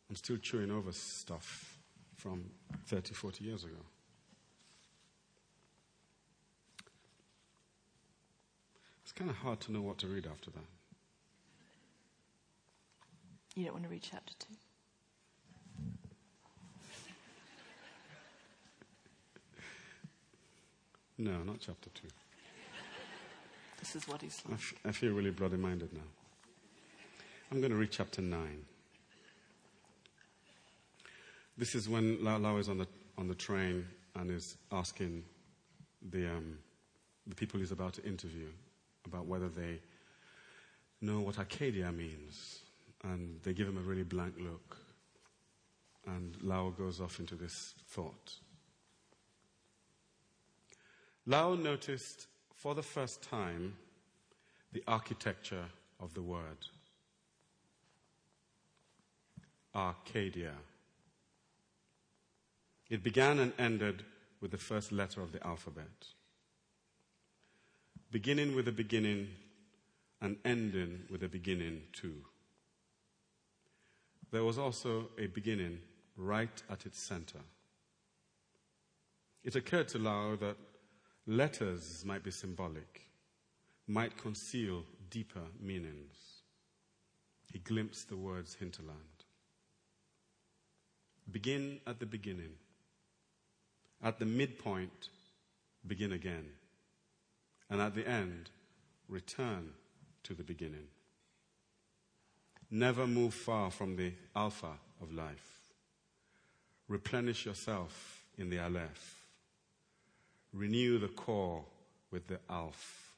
I'm 0.08 0.14
still 0.14 0.36
chewing 0.36 0.70
over 0.70 0.92
stuff 0.92 1.76
from 2.14 2.44
30, 2.86 3.14
40 3.14 3.44
years 3.44 3.64
ago. 3.64 3.82
It's 9.02 9.10
kind 9.10 9.28
of 9.28 9.36
hard 9.38 9.58
to 9.62 9.72
know 9.72 9.80
what 9.80 9.98
to 9.98 10.06
read 10.06 10.28
after 10.28 10.52
that. 10.52 10.62
You 13.54 13.64
don't 13.64 13.74
want 13.74 13.84
to 13.84 13.90
read 13.90 14.02
chapter 14.02 14.34
two? 14.38 14.54
No, 21.18 21.42
not 21.44 21.60
chapter 21.60 21.90
2. 21.90 22.08
This 23.78 23.94
is 23.96 24.08
what 24.08 24.22
he's 24.22 24.42
I, 24.46 24.50
like. 24.50 24.58
f- 24.58 24.74
I 24.84 24.92
feel 24.92 25.12
really 25.12 25.30
bloody 25.30 25.56
minded 25.56 25.92
now. 25.92 26.00
I'm 27.52 27.60
going 27.60 27.70
to 27.70 27.76
read 27.78 27.92
chapter 27.92 28.20
9. 28.20 28.64
This 31.56 31.74
is 31.76 31.88
when 31.88 32.22
Lao 32.24 32.38
Lao 32.38 32.56
is 32.56 32.68
on 32.68 32.78
the, 32.78 32.88
on 33.16 33.28
the 33.28 33.34
train 33.34 33.86
and 34.16 34.28
is 34.30 34.56
asking 34.72 35.22
the, 36.10 36.26
um, 36.26 36.58
the 37.28 37.34
people 37.36 37.60
he's 37.60 37.70
about 37.70 37.92
to 37.94 38.04
interview 38.04 38.48
about 39.06 39.26
whether 39.26 39.48
they 39.48 39.78
know 41.00 41.20
what 41.20 41.38
Arcadia 41.38 41.92
means. 41.92 42.58
And 43.04 43.40
they 43.42 43.52
give 43.52 43.68
him 43.68 43.76
a 43.76 43.82
really 43.82 44.02
blank 44.02 44.34
look. 44.38 44.76
And 46.06 46.36
Lao 46.42 46.70
goes 46.70 47.00
off 47.00 47.20
into 47.20 47.34
this 47.34 47.74
thought. 47.88 48.34
Lao 51.26 51.54
noticed 51.54 52.26
for 52.54 52.74
the 52.74 52.82
first 52.82 53.22
time 53.22 53.76
the 54.72 54.82
architecture 54.86 55.66
of 56.00 56.14
the 56.14 56.22
word. 56.22 56.58
Arcadia. 59.74 60.52
It 62.90 63.02
began 63.02 63.38
and 63.38 63.52
ended 63.58 64.04
with 64.40 64.50
the 64.50 64.58
first 64.58 64.92
letter 64.92 65.20
of 65.20 65.32
the 65.32 65.44
alphabet. 65.46 66.08
Beginning 68.10 68.54
with 68.54 68.68
a 68.68 68.72
beginning 68.72 69.28
and 70.20 70.36
ending 70.44 71.04
with 71.10 71.22
a 71.22 71.28
beginning 71.28 71.82
too. 71.92 72.24
There 74.34 74.42
was 74.42 74.58
also 74.58 75.10
a 75.16 75.28
beginning 75.28 75.78
right 76.16 76.60
at 76.68 76.86
its 76.86 76.98
center. 76.98 77.38
It 79.44 79.54
occurred 79.54 79.86
to 79.90 79.98
Lao 80.00 80.34
that 80.34 80.56
letters 81.24 82.02
might 82.04 82.24
be 82.24 82.32
symbolic, 82.32 83.02
might 83.86 84.18
conceal 84.18 84.82
deeper 85.08 85.44
meanings. 85.60 86.16
He 87.52 87.60
glimpsed 87.60 88.08
the 88.08 88.16
words 88.16 88.54
hinterland. 88.54 88.98
Begin 91.30 91.78
at 91.86 92.00
the 92.00 92.06
beginning. 92.06 92.54
At 94.02 94.18
the 94.18 94.26
midpoint, 94.26 95.10
begin 95.86 96.10
again. 96.10 96.48
And 97.70 97.80
at 97.80 97.94
the 97.94 98.08
end, 98.08 98.50
return 99.08 99.74
to 100.24 100.34
the 100.34 100.42
beginning. 100.42 100.88
Never 102.74 103.06
move 103.06 103.34
far 103.34 103.70
from 103.70 103.94
the 103.94 104.12
alpha 104.34 104.72
of 105.00 105.12
life. 105.12 105.60
Replenish 106.88 107.46
yourself 107.46 108.24
in 108.36 108.50
the 108.50 108.58
aleph. 108.58 109.24
Renew 110.52 110.98
the 110.98 111.06
core 111.06 111.64
with 112.10 112.26
the 112.26 112.40
alif. 112.50 113.12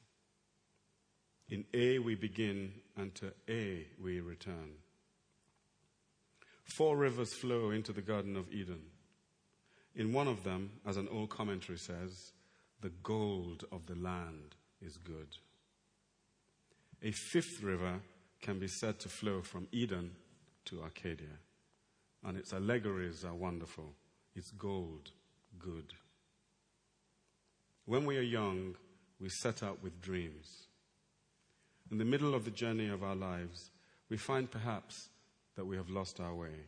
In 1.49 1.65
A 1.73 1.97
we 1.97 2.13
begin, 2.13 2.71
and 2.95 3.15
to 3.15 3.33
A 3.49 3.87
we 3.99 4.19
return. 4.19 4.73
Four 6.63 6.95
rivers 6.95 7.33
flow 7.33 7.71
into 7.71 7.91
the 7.91 8.03
Garden 8.03 8.35
of 8.35 8.53
Eden. 8.53 8.83
In 9.95 10.13
one 10.13 10.27
of 10.27 10.43
them, 10.43 10.69
as 10.85 10.97
an 10.97 11.07
old 11.11 11.31
commentary 11.31 11.79
says, 11.79 12.31
the 12.81 12.91
gold 13.01 13.65
of 13.71 13.87
the 13.87 13.95
land 13.95 14.55
is 14.83 14.97
good. 14.97 15.35
A 17.01 17.09
fifth 17.09 17.63
river 17.63 18.01
can 18.41 18.59
be 18.59 18.67
said 18.67 18.99
to 18.99 19.09
flow 19.09 19.41
from 19.41 19.67
Eden 19.71 20.11
to 20.65 20.81
Arcadia, 20.81 21.39
and 22.23 22.37
its 22.37 22.53
allegories 22.53 23.23
are 23.25 23.33
wonderful. 23.33 23.93
It's 24.35 24.51
gold, 24.51 25.11
good. 25.59 25.93
When 27.85 28.05
we 28.05 28.17
are 28.17 28.21
young, 28.21 28.75
we 29.19 29.29
set 29.29 29.63
out 29.63 29.81
with 29.81 30.01
dreams. 30.01 30.67
In 31.89 31.97
the 31.97 32.05
middle 32.05 32.35
of 32.35 32.45
the 32.45 32.51
journey 32.51 32.89
of 32.89 33.03
our 33.03 33.15
lives, 33.15 33.71
we 34.09 34.17
find 34.17 34.51
perhaps 34.51 35.09
that 35.55 35.65
we 35.65 35.77
have 35.77 35.89
lost 35.89 36.19
our 36.19 36.33
way. 36.33 36.65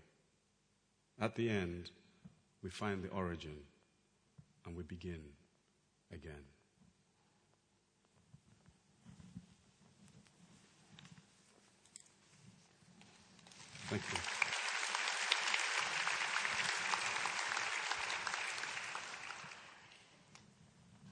At 1.20 1.36
the 1.36 1.50
end, 1.50 1.92
we 2.64 2.70
find 2.70 3.04
the 3.04 3.10
origin 3.10 3.58
and 4.66 4.76
we 4.76 4.84
begin 4.84 5.22
again. 6.12 6.44
Thank 13.90 14.04
you. 14.14 14.20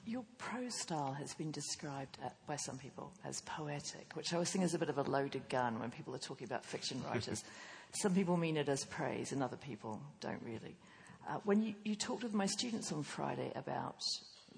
Your 0.05 0.23
prose 0.37 0.79
style 0.79 1.13
has 1.13 1.33
been 1.33 1.49
described 1.49 2.19
at, 2.23 2.35
by 2.45 2.55
some 2.55 2.77
people 2.77 3.11
as 3.25 3.41
poetic, 3.41 4.11
which 4.13 4.31
I 4.31 4.35
always 4.35 4.51
think 4.51 4.63
is 4.63 4.75
a 4.75 4.79
bit 4.79 4.89
of 4.89 4.99
a 4.99 5.01
loaded 5.01 5.49
gun 5.49 5.79
when 5.79 5.89
people 5.89 6.13
are 6.13 6.19
talking 6.19 6.45
about 6.45 6.63
fiction 6.63 7.01
writers. 7.09 7.43
some 7.93 8.13
people 8.13 8.37
mean 8.37 8.57
it 8.57 8.69
as 8.69 8.85
praise, 8.85 9.31
and 9.31 9.41
other 9.41 9.57
people 9.57 9.99
don't 10.21 10.41
really. 10.45 10.77
Uh, 11.27 11.39
when 11.45 11.63
you, 11.63 11.73
you 11.83 11.95
talked 11.95 12.21
with 12.21 12.35
my 12.35 12.45
students 12.45 12.91
on 12.91 13.01
Friday 13.01 13.51
about 13.55 13.99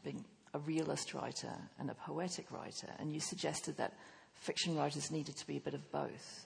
being 0.04 0.26
a 0.54 0.60
realist 0.60 1.14
writer 1.14 1.56
and 1.80 1.90
a 1.90 1.94
poetic 1.94 2.52
writer, 2.52 2.90
and 3.00 3.14
you 3.14 3.22
suggested 3.22 3.78
that 3.78 3.94
fiction 4.34 4.76
writers 4.76 5.10
needed 5.10 5.38
to 5.38 5.48
be 5.48 5.56
a 5.56 5.62
bit 5.62 5.74
of 5.74 5.90
both. 5.92 6.46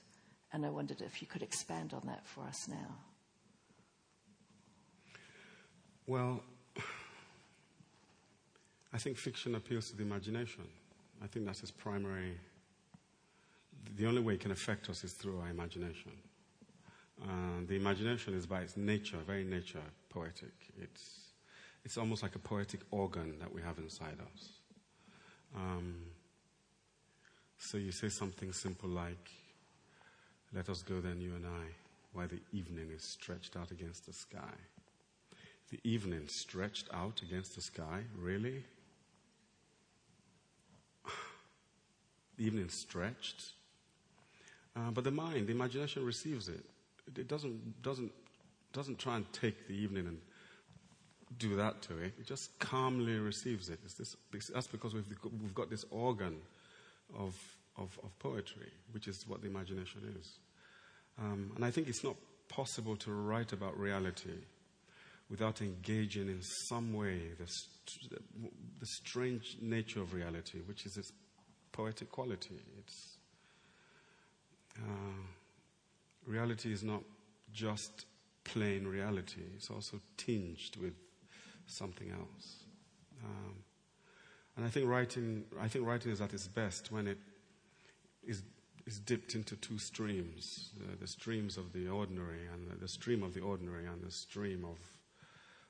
And 0.54 0.64
I 0.64 0.70
wondered 0.70 1.02
if 1.02 1.20
you 1.20 1.26
could 1.26 1.42
expand 1.42 1.92
on 1.92 2.02
that 2.06 2.24
for 2.24 2.44
us 2.44 2.68
now. 2.68 2.94
Well, 6.06 6.44
I 8.92 8.98
think 8.98 9.16
fiction 9.16 9.56
appeals 9.56 9.90
to 9.90 9.96
the 9.96 10.04
imagination. 10.04 10.62
I 11.20 11.26
think 11.26 11.44
that's 11.44 11.60
its 11.62 11.72
primary. 11.72 12.38
The 13.96 14.06
only 14.06 14.22
way 14.22 14.34
it 14.34 14.40
can 14.40 14.52
affect 14.52 14.88
us 14.88 15.02
is 15.02 15.12
through 15.12 15.40
our 15.40 15.48
imagination. 15.48 16.12
Uh, 17.20 17.66
the 17.66 17.74
imagination 17.74 18.34
is 18.34 18.46
by 18.46 18.60
its 18.60 18.76
nature, 18.76 19.18
very 19.26 19.42
nature, 19.42 19.82
poetic. 20.08 20.54
It's, 20.80 21.32
it's 21.84 21.98
almost 21.98 22.22
like 22.22 22.36
a 22.36 22.38
poetic 22.38 22.82
organ 22.92 23.40
that 23.40 23.52
we 23.52 23.60
have 23.60 23.78
inside 23.78 24.18
us. 24.32 24.50
Um, 25.56 25.96
so 27.58 27.76
you 27.76 27.90
say 27.90 28.08
something 28.08 28.52
simple 28.52 28.88
like, 28.88 29.30
Let 30.54 30.68
us 30.68 30.82
go 30.82 31.00
then, 31.00 31.20
you 31.20 31.34
and 31.34 31.44
I, 31.44 31.66
while 32.12 32.28
the 32.28 32.40
evening 32.52 32.90
is 32.94 33.02
stretched 33.02 33.56
out 33.56 33.72
against 33.72 34.06
the 34.06 34.12
sky. 34.12 34.54
The 35.70 35.80
evening 35.82 36.28
stretched 36.28 36.88
out 36.94 37.22
against 37.22 37.56
the 37.56 37.60
sky? 37.60 38.02
Really? 38.16 38.62
The 42.36 42.46
evening 42.46 42.68
stretched? 42.68 43.52
Uh, 44.76 44.90
but 44.90 45.04
the 45.04 45.10
mind, 45.12 45.46
the 45.46 45.52
imagination 45.52 46.04
receives 46.04 46.48
it. 46.48 46.64
It 47.16 47.28
doesn't, 47.28 47.82
doesn't, 47.82 48.10
doesn't 48.72 48.98
try 48.98 49.16
and 49.16 49.32
take 49.32 49.68
the 49.68 49.74
evening 49.74 50.08
and 50.08 50.18
do 51.38 51.54
that 51.56 51.80
to 51.82 51.98
it. 51.98 52.14
It 52.18 52.26
just 52.26 52.58
calmly 52.58 53.18
receives 53.18 53.68
it. 53.68 53.78
It's 53.84 53.94
This, 53.94 54.16
that's 54.52 54.66
because 54.66 54.94
we've, 54.94 55.06
we've 55.40 55.54
got 55.54 55.70
this 55.70 55.84
organ 55.90 56.36
of, 57.16 57.36
of, 57.76 57.98
of 58.02 58.18
poetry, 58.18 58.70
which 58.92 59.08
is 59.08 59.24
what 59.26 59.40
the 59.40 59.48
imagination 59.48 60.14
is. 60.20 60.38
Um, 61.18 61.52
and 61.56 61.64
I 61.64 61.70
think 61.70 61.88
it's 61.88 62.04
not 62.04 62.16
possible 62.48 62.96
to 62.96 63.12
write 63.12 63.52
about 63.52 63.78
reality 63.78 64.44
without 65.30 65.60
engaging 65.62 66.28
in 66.28 66.40
some 66.68 66.92
way 66.92 67.30
the, 67.38 67.46
the 68.80 68.86
strange 68.86 69.56
nature 69.60 70.00
of 70.00 70.12
reality, 70.12 70.58
which 70.66 70.86
is 70.86 70.96
its 70.96 71.12
poetic 71.72 72.10
quality. 72.10 72.60
It's, 72.78 73.16
uh, 74.78 75.22
reality 76.26 76.72
is 76.72 76.82
not 76.82 77.02
just 77.52 78.06
plain 78.44 78.86
reality, 78.86 79.42
it's 79.56 79.70
also 79.70 80.00
tinged 80.16 80.76
with 80.80 80.94
something 81.66 82.10
else. 82.10 82.64
Um, 83.24 83.54
and 84.56 84.66
I 84.66 84.68
think 84.68 84.88
writing, 84.88 85.44
I 85.60 85.68
think 85.68 85.86
writing 85.86 86.12
is 86.12 86.20
at 86.20 86.32
its 86.32 86.46
best 86.46 86.92
when 86.92 87.06
it 87.06 87.18
is, 88.26 88.42
is 88.86 88.98
dipped 88.98 89.34
into 89.34 89.56
two 89.56 89.78
streams 89.78 90.70
the, 90.78 90.96
the 90.96 91.06
streams 91.06 91.56
of 91.56 91.72
the 91.72 91.88
ordinary, 91.88 92.46
and 92.52 92.70
the, 92.70 92.76
the 92.76 92.88
stream 92.88 93.22
of 93.22 93.34
the 93.34 93.40
ordinary, 93.40 93.86
and 93.86 94.02
the 94.02 94.10
stream 94.10 94.64
of, 94.64 94.78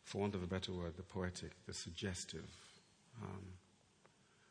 for 0.05 0.19
want 0.21 0.35
of 0.35 0.43
a 0.43 0.47
better 0.47 0.73
word, 0.73 0.97
the 0.97 1.03
poetic, 1.03 1.53
the 1.67 1.75
suggestive. 1.75 2.51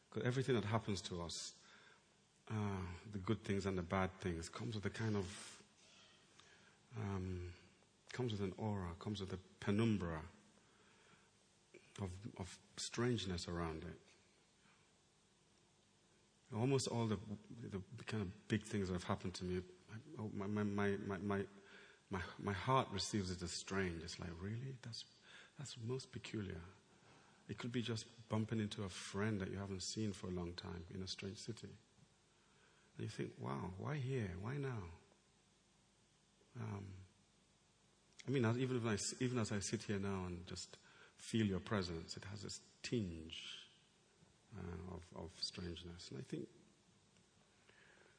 Because 0.10 0.24
um, 0.24 0.28
everything 0.28 0.56
that 0.56 0.66
happens 0.66 1.02
to 1.02 1.22
us, 1.22 1.54
uh, 2.50 2.54
the 3.12 3.20
good 3.20 3.44
things 3.44 3.66
and 3.66 3.78
the 3.78 3.84
bad 3.84 4.10
things, 4.22 4.50
comes 4.50 4.76
with 4.76 4.86
a 4.86 4.90
kind 4.90 5.16
of 5.16 5.26
um, 6.98 7.40
comes 8.12 8.32
with 8.32 8.42
an 8.42 8.54
aura, 8.58 8.90
comes 9.00 9.20
with 9.20 9.34
a 9.34 9.40
penumbra 9.60 10.22
of, 12.02 12.10
of 12.40 12.58
strangeness 12.78 13.48
around 13.48 13.84
it. 13.84 14.00
Almost 16.56 16.88
all 16.88 17.08
the, 17.08 17.18
the 17.98 18.04
kind 18.06 18.22
of 18.22 18.48
big 18.48 18.64
things 18.64 18.88
that 18.88 18.94
have 18.94 19.04
happened 19.04 19.34
to 19.36 19.44
me, 19.44 19.62
my, 20.36 20.48
my, 20.48 20.64
my, 20.64 20.92
my, 21.06 21.40
my, 22.12 22.20
my, 22.40 22.54
heart 22.54 22.88
receives 22.92 23.32
it 23.32 23.42
as 23.42 23.52
strange. 23.52 24.04
It's 24.04 24.20
like, 24.20 24.30
really? 24.40 24.76
That's, 24.84 25.04
that's 25.58 25.76
most 25.86 26.12
peculiar. 26.12 26.62
It 27.50 27.58
could 27.58 27.72
be 27.72 27.82
just 27.82 28.06
bumping 28.30 28.60
into 28.60 28.84
a 28.84 28.90
friend 28.90 29.40
that 29.42 29.52
you 29.52 29.58
haven't 29.58 29.82
seen 29.82 30.14
for 30.14 30.28
a 30.28 30.32
long 30.32 30.54
time 30.54 30.84
in 30.94 31.02
a 31.02 31.08
strange 31.08 31.38
city. 31.38 31.70
And 32.98 33.04
you 33.04 33.10
think, 33.10 33.32
wow, 33.40 33.72
why 33.80 33.96
here? 33.96 34.30
Why 34.42 34.58
now? 34.58 34.84
Um, 36.62 36.86
I 38.28 38.32
mean, 38.32 38.46
even, 38.60 38.78
if 38.78 38.86
I, 38.86 39.24
even 39.24 39.40
as 39.40 39.52
I 39.52 39.60
sit 39.60 39.84
here 39.84 40.00
now 40.00 40.26
and 40.28 40.46
just 40.46 40.78
feel 41.18 41.46
your 41.46 41.60
presence, 41.60 42.16
it 42.16 42.24
has 42.32 42.44
this 42.44 42.60
tinge 42.84 43.63
of, 45.16 45.24
of 45.24 45.30
strangeness. 45.40 46.10
And 46.10 46.20
I 46.20 46.24
think, 46.30 46.48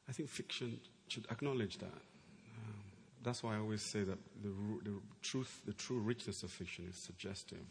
I 0.09 0.11
think 0.11 0.29
fiction 0.29 0.79
should 1.07 1.25
acknowledge 1.31 1.77
that. 1.77 1.85
Um, 1.87 2.83
that's 3.23 3.43
why 3.43 3.55
I 3.55 3.59
always 3.59 3.81
say 3.81 4.03
that 4.03 4.17
the, 4.41 4.49
the 4.83 4.99
truth, 5.21 5.61
the 5.65 5.73
true 5.73 5.99
richness 5.99 6.43
of 6.43 6.51
fiction 6.51 6.87
is 6.89 6.97
suggestive. 6.97 7.65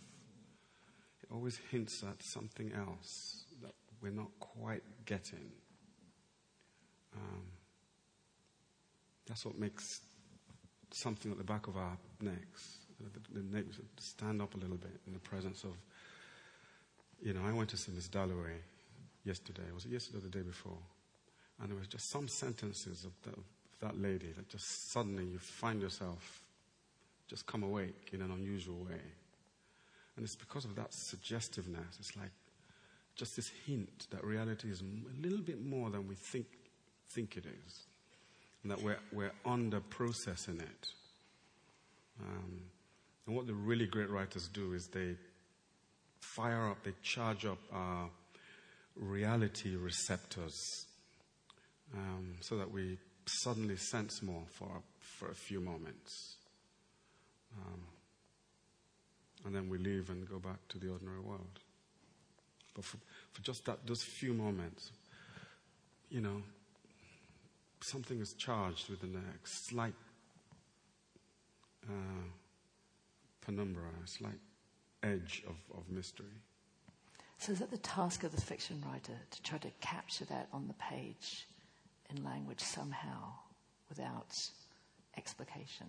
It 1.23 1.29
always 1.33 1.59
hints 1.71 2.03
at 2.03 2.23
something 2.23 2.73
else 2.73 3.45
that 3.63 3.73
we're 4.01 4.11
not 4.11 4.31
quite 4.41 4.83
getting. 5.07 5.51
Um, 7.17 7.45
that's 9.27 9.47
what 9.47 9.59
makes 9.59 10.01
something 10.91 11.33
at 11.33 11.39
the 11.39 11.45
back 11.45 11.67
of 11.67 11.77
our 11.77 11.97
necks, 12.21 12.79
the, 13.33 13.43
necks 13.57 13.81
stand 13.99 14.41
up 14.41 14.55
a 14.55 14.59
little 14.59 14.77
bit 14.77 15.01
in 15.07 15.13
the 15.13 15.19
presence 15.19 15.65
of, 15.65 15.73
you 17.21 17.33
know, 17.33 17.41
I 17.47 17.53
went 17.53 17.71
to 17.71 17.77
see 17.77 17.93
Miss 17.93 18.09
Dalloway 18.09 18.61
yesterday. 19.25 19.63
Was 19.75 19.85
it 19.85 19.93
yesterday 19.93 20.19
or 20.19 20.23
the 20.23 20.29
day 20.29 20.43
before? 20.43 20.79
And 21.61 21.71
there 21.71 21.79
was 21.79 21.87
just 21.87 22.11
some 22.11 22.29
sentences 22.29 23.05
of, 23.05 23.13
the, 23.23 23.31
of 23.31 23.45
that 23.81 24.01
lady 24.01 24.33
that 24.37 24.49
just 24.49 24.93
suddenly 24.93 25.25
you 25.25 25.39
find 25.39 25.81
yourself 25.81 26.43
just 27.29 27.47
come 27.47 27.63
awake 27.63 28.11
in 28.13 28.21
an 28.21 28.31
unusual 28.31 28.85
way. 28.85 29.01
And 30.17 30.25
it's 30.25 30.37
because 30.37 30.65
of 30.65 30.75
that 30.77 30.93
suggestiveness. 30.93 31.97
It's 31.99 32.17
like 32.17 32.31
just 33.17 33.37
this 33.37 33.51
hint 33.67 34.07
that 34.11 34.25
reality 34.25 34.71
is 34.71 34.83
a 34.83 35.23
little 35.23 35.45
bit 35.45 35.65
more 35.65 35.91
than 35.91 36.07
we 36.07 36.15
think, 36.15 36.47
think 37.09 37.37
it 37.37 37.45
is 37.47 37.87
and 38.65 38.73
that 38.73 38.83
we're, 38.83 38.99
we're 39.13 39.33
under 39.45 39.79
processing 39.79 40.59
it. 40.59 40.89
Um, 42.21 42.61
and 43.27 43.37
what 43.37 43.47
the 43.47 43.55
really 43.55 43.87
great 43.87 44.11
writers 44.11 44.49
do 44.49 44.73
is 44.73 44.89
they 44.89 45.17
fire 46.21 46.71
up, 46.71 46.83
they 46.83 46.95
charge 47.03 47.45
up 47.45 47.59
our 47.73 48.09
reality 48.97 49.77
receptors 49.77 50.87
um, 51.95 52.35
so 52.41 52.57
that 52.57 52.71
we 52.71 52.99
suddenly 53.27 53.77
sense 53.77 54.23
more 54.23 54.43
for, 54.51 54.83
for 55.01 55.29
a 55.29 55.35
few 55.35 55.61
moments. 55.61 56.37
Um, 57.57 57.81
and 59.45 59.55
then 59.55 59.69
we 59.69 59.79
leave 59.79 60.11
and 60.11 60.29
go 60.29 60.39
back 60.39 60.67
to 60.69 60.79
the 60.79 60.91
ordinary 60.91 61.21
world. 61.21 61.61
But 62.75 62.85
for, 62.85 62.97
for 63.33 63.43
just 63.43 63.65
that, 63.67 63.87
those 63.87 64.03
few 64.03 64.35
moments, 64.35 64.91
you 66.11 66.21
know, 66.21 66.43
something 67.81 68.21
is 68.21 68.33
charged 68.35 68.89
with 68.89 69.03
a 69.03 69.09
slight 69.45 69.95
uh, 71.89 72.25
penumbra, 73.45 73.83
a 74.03 74.09
slight 74.09 74.41
edge 75.03 75.43
of, 75.47 75.57
of 75.77 75.89
mystery. 75.91 76.27
So, 77.39 77.53
is 77.53 77.61
it 77.61 77.71
the 77.71 77.79
task 77.79 78.25
of 78.25 78.35
the 78.35 78.41
fiction 78.41 78.83
writer 78.87 79.13
to 79.31 79.43
try 79.43 79.59
to 79.59 79.71
capture 79.81 80.25
that 80.27 80.49
on 80.53 80.67
the 80.67 80.75
page 80.75 81.47
in 82.11 82.25
language 82.25 82.61
somehow 82.61 83.33
without 83.89 84.39
explication? 85.17 85.87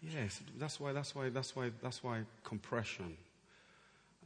Yes, 0.00 0.40
that's 0.58 0.78
why, 0.78 0.92
that's 0.92 1.14
why, 1.14 1.28
that's 1.28 1.56
why, 1.56 1.70
that's 1.82 2.04
why 2.04 2.22
compression 2.44 3.16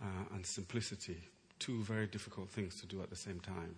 uh, 0.03 0.35
and 0.35 0.45
simplicity, 0.45 1.17
two 1.59 1.83
very 1.83 2.07
difficult 2.07 2.51
things 2.51 2.79
to 2.81 2.87
do 2.87 3.03
at 3.03 3.11
the 3.11 3.17
same 3.17 3.41
time. 3.41 3.75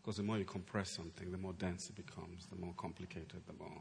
Because 0.00 0.16
the 0.16 0.22
more 0.22 0.38
you 0.38 0.44
compress 0.44 0.90
something, 0.90 1.32
the 1.32 1.38
more 1.38 1.54
dense 1.54 1.90
it 1.90 1.96
becomes, 1.96 2.46
the 2.46 2.56
more 2.56 2.74
complicated, 2.76 3.40
the 3.46 3.54
more. 3.58 3.80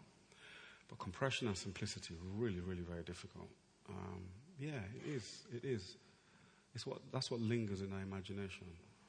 But 0.87 0.99
compression 0.99 1.47
and 1.47 1.57
simplicity 1.57 2.15
really, 2.35 2.59
really 2.59 2.81
very 2.81 3.03
difficult. 3.03 3.47
Um, 3.89 4.21
yeah, 4.59 4.79
it 4.95 5.09
is. 5.09 5.43
It 5.53 5.65
is. 5.65 5.95
It's 6.75 6.85
what, 6.85 6.99
that's 7.11 7.29
what 7.29 7.39
lingers 7.39 7.81
in 7.81 7.93
our 7.93 8.01
imagination. 8.01 8.67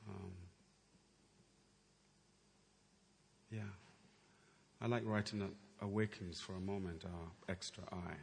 Um, 0.09 0.33
yeah. 3.51 3.61
I 4.81 4.87
like 4.87 5.03
writing 5.07 5.39
that 5.39 5.51
awakens 5.81 6.41
for 6.41 6.55
a 6.55 6.61
moment 6.61 7.05
our 7.05 7.31
extra 7.49 7.83
eye. 7.91 8.21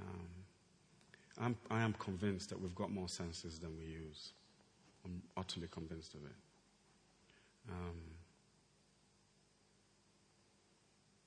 Um, 0.00 0.28
I'm, 1.40 1.56
I 1.70 1.82
am 1.82 1.92
convinced 1.94 2.48
that 2.50 2.60
we've 2.60 2.74
got 2.74 2.90
more 2.90 3.08
senses 3.08 3.58
than 3.58 3.76
we 3.76 3.84
use. 3.84 4.32
I'm 5.04 5.22
utterly 5.36 5.68
convinced 5.68 6.14
of 6.14 6.24
it. 6.24 6.36
Um, 7.70 8.00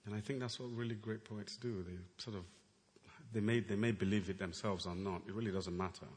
and 0.05 0.15
I 0.15 0.19
think 0.19 0.39
that's 0.39 0.59
what 0.59 0.69
really 0.71 0.95
great 0.95 1.23
poets 1.23 1.57
do. 1.57 1.83
They 1.83 1.97
sort 2.17 2.37
of, 2.37 2.43
they 3.33 3.41
may, 3.41 3.59
they 3.59 3.75
may 3.75 3.91
believe 3.91 4.29
it 4.29 4.39
themselves 4.39 4.85
or 4.85 4.95
not. 4.95 5.21
It 5.27 5.33
really 5.33 5.51
doesn't 5.51 5.75
matter. 5.75 6.07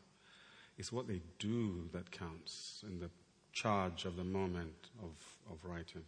It's 0.81 0.91
what 0.91 1.07
they 1.07 1.21
do 1.39 1.91
that 1.93 2.11
counts 2.11 2.83
in 2.89 3.01
the 3.01 3.11
charge 3.53 4.07
of 4.07 4.17
the 4.17 4.25
moment 4.25 4.89
of, 5.03 5.11
of 5.53 5.63
writing. 5.63 6.01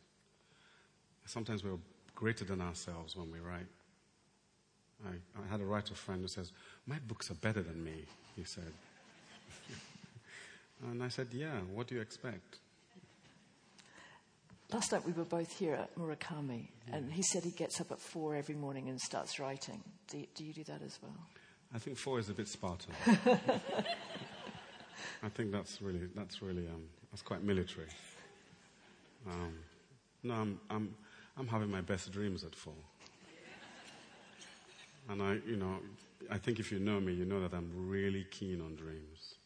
Sometimes 1.27 1.63
we're 1.63 1.77
greater 2.15 2.47
than 2.47 2.63
ourselves 2.63 3.15
when 3.15 3.31
we 3.31 3.39
write. 3.39 3.67
I, 5.05 5.11
I 5.11 5.47
had 5.51 5.61
a 5.61 5.67
writer 5.67 5.95
friend 5.95 6.23
who 6.23 6.27
says, 6.27 6.53
My 6.87 6.97
books 7.07 7.31
are 7.31 7.35
better 7.35 7.61
than 7.61 7.85
me, 7.85 8.07
he 8.35 8.45
said. 8.45 8.73
and 10.91 11.03
I 11.03 11.09
said, 11.09 11.27
Yeah, 11.33 11.61
what 11.75 11.89
do 11.89 11.95
you 11.95 12.01
expect? 12.01 12.57
Last 14.73 14.91
night 14.91 15.05
we 15.05 15.13
were 15.13 15.27
both 15.27 15.53
here 15.53 15.75
at 15.75 15.95
Murakami, 15.97 16.69
and 16.91 17.13
he 17.13 17.23
said 17.23 17.45
he 17.45 17.51
gets 17.51 17.79
up 17.79 17.93
at 17.93 18.01
four 18.01 18.35
every 18.37 18.55
morning 18.55 18.89
and 18.89 18.99
starts 18.99 19.39
writing. 19.39 19.83
Do 20.11 20.17
you, 20.17 20.27
do, 20.35 20.45
you 20.45 20.55
do 20.55 20.65
that 20.65 20.81
as 20.83 20.99
well? 21.03 21.13
I 21.75 21.79
think 21.79 21.99
four 21.99 22.19
is 22.19 22.31
a 22.31 22.33
bit 22.33 22.49
Spartan. 22.49 22.95
I 25.23 25.29
think 25.29 25.53
that's 25.53 25.81
really 25.81 26.09
that's 26.15 26.43
really 26.43 26.67
um, 26.69 26.85
that's 27.11 27.23
quite 27.23 27.43
military. 27.43 27.87
Um, 29.29 29.55
no, 30.23 30.35
I'm, 30.35 30.61
I'm 30.71 30.95
I'm 31.39 31.47
having 31.47 31.71
my 31.71 31.81
best 31.81 32.11
dreams 32.13 32.45
at 32.45 32.55
four, 32.55 32.75
and 35.09 35.23
I 35.23 35.39
you 35.47 35.57
know 35.57 35.79
I 36.31 36.39
think 36.39 36.59
if 36.59 36.73
you 36.73 36.79
know 36.79 37.01
me, 37.01 37.13
you 37.13 37.25
know 37.25 37.41
that 37.41 37.55
I'm 37.55 37.71
really 37.89 38.25
keen 38.31 38.61
on 38.61 38.75
dreams. 38.75 39.37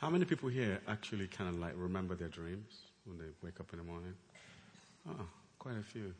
How 0.00 0.10
many 0.10 0.24
people 0.24 0.48
here 0.48 0.80
actually 0.88 1.28
kind 1.28 1.48
of 1.48 1.58
like 1.58 1.72
remember 1.76 2.14
their 2.14 2.28
dreams? 2.28 2.84
when 3.04 3.18
they 3.18 3.24
wake 3.42 3.60
up 3.60 3.66
in 3.72 3.78
the 3.78 3.84
morning? 3.84 4.14
Oh, 5.08 5.26
quite 5.58 5.76
a 5.76 5.82
few. 5.82 6.14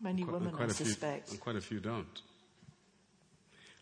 Many 0.00 0.22
quite, 0.22 0.32
women, 0.34 0.52
quite 0.52 0.70
I 0.70 0.72
suspect. 0.72 1.30
Few, 1.30 1.38
quite 1.38 1.56
a 1.56 1.60
few 1.60 1.80
don't. 1.80 2.22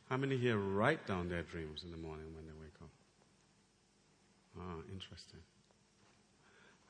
How 0.08 0.16
many 0.16 0.36
here 0.36 0.56
write 0.58 1.06
down 1.06 1.28
their 1.28 1.42
dreams 1.42 1.82
in 1.84 1.90
the 1.90 1.96
morning 1.96 2.26
when 2.34 2.44
they 2.44 2.52
wake 2.52 2.59
up? 2.59 2.59
Ah, 4.60 4.74
interesting. 4.92 5.40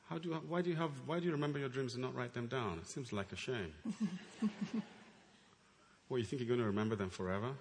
How 0.09 0.17
do 0.17 0.29
you, 0.29 0.35
why, 0.35 0.61
do 0.61 0.69
you 0.69 0.75
have, 0.75 0.91
why 1.05 1.19
do 1.19 1.25
you 1.25 1.31
remember 1.31 1.57
your 1.57 1.69
dreams 1.69 1.93
and 1.93 2.01
not 2.01 2.13
write 2.13 2.33
them 2.33 2.47
down? 2.47 2.79
It 2.79 2.87
seems 2.87 3.13
like 3.13 3.31
a 3.31 3.37
shame. 3.37 3.73
well, 6.09 6.19
you 6.19 6.25
think 6.25 6.41
you're 6.41 6.47
going 6.47 6.59
to 6.59 6.65
remember 6.65 6.95
them 6.95 7.09
forever? 7.09 7.51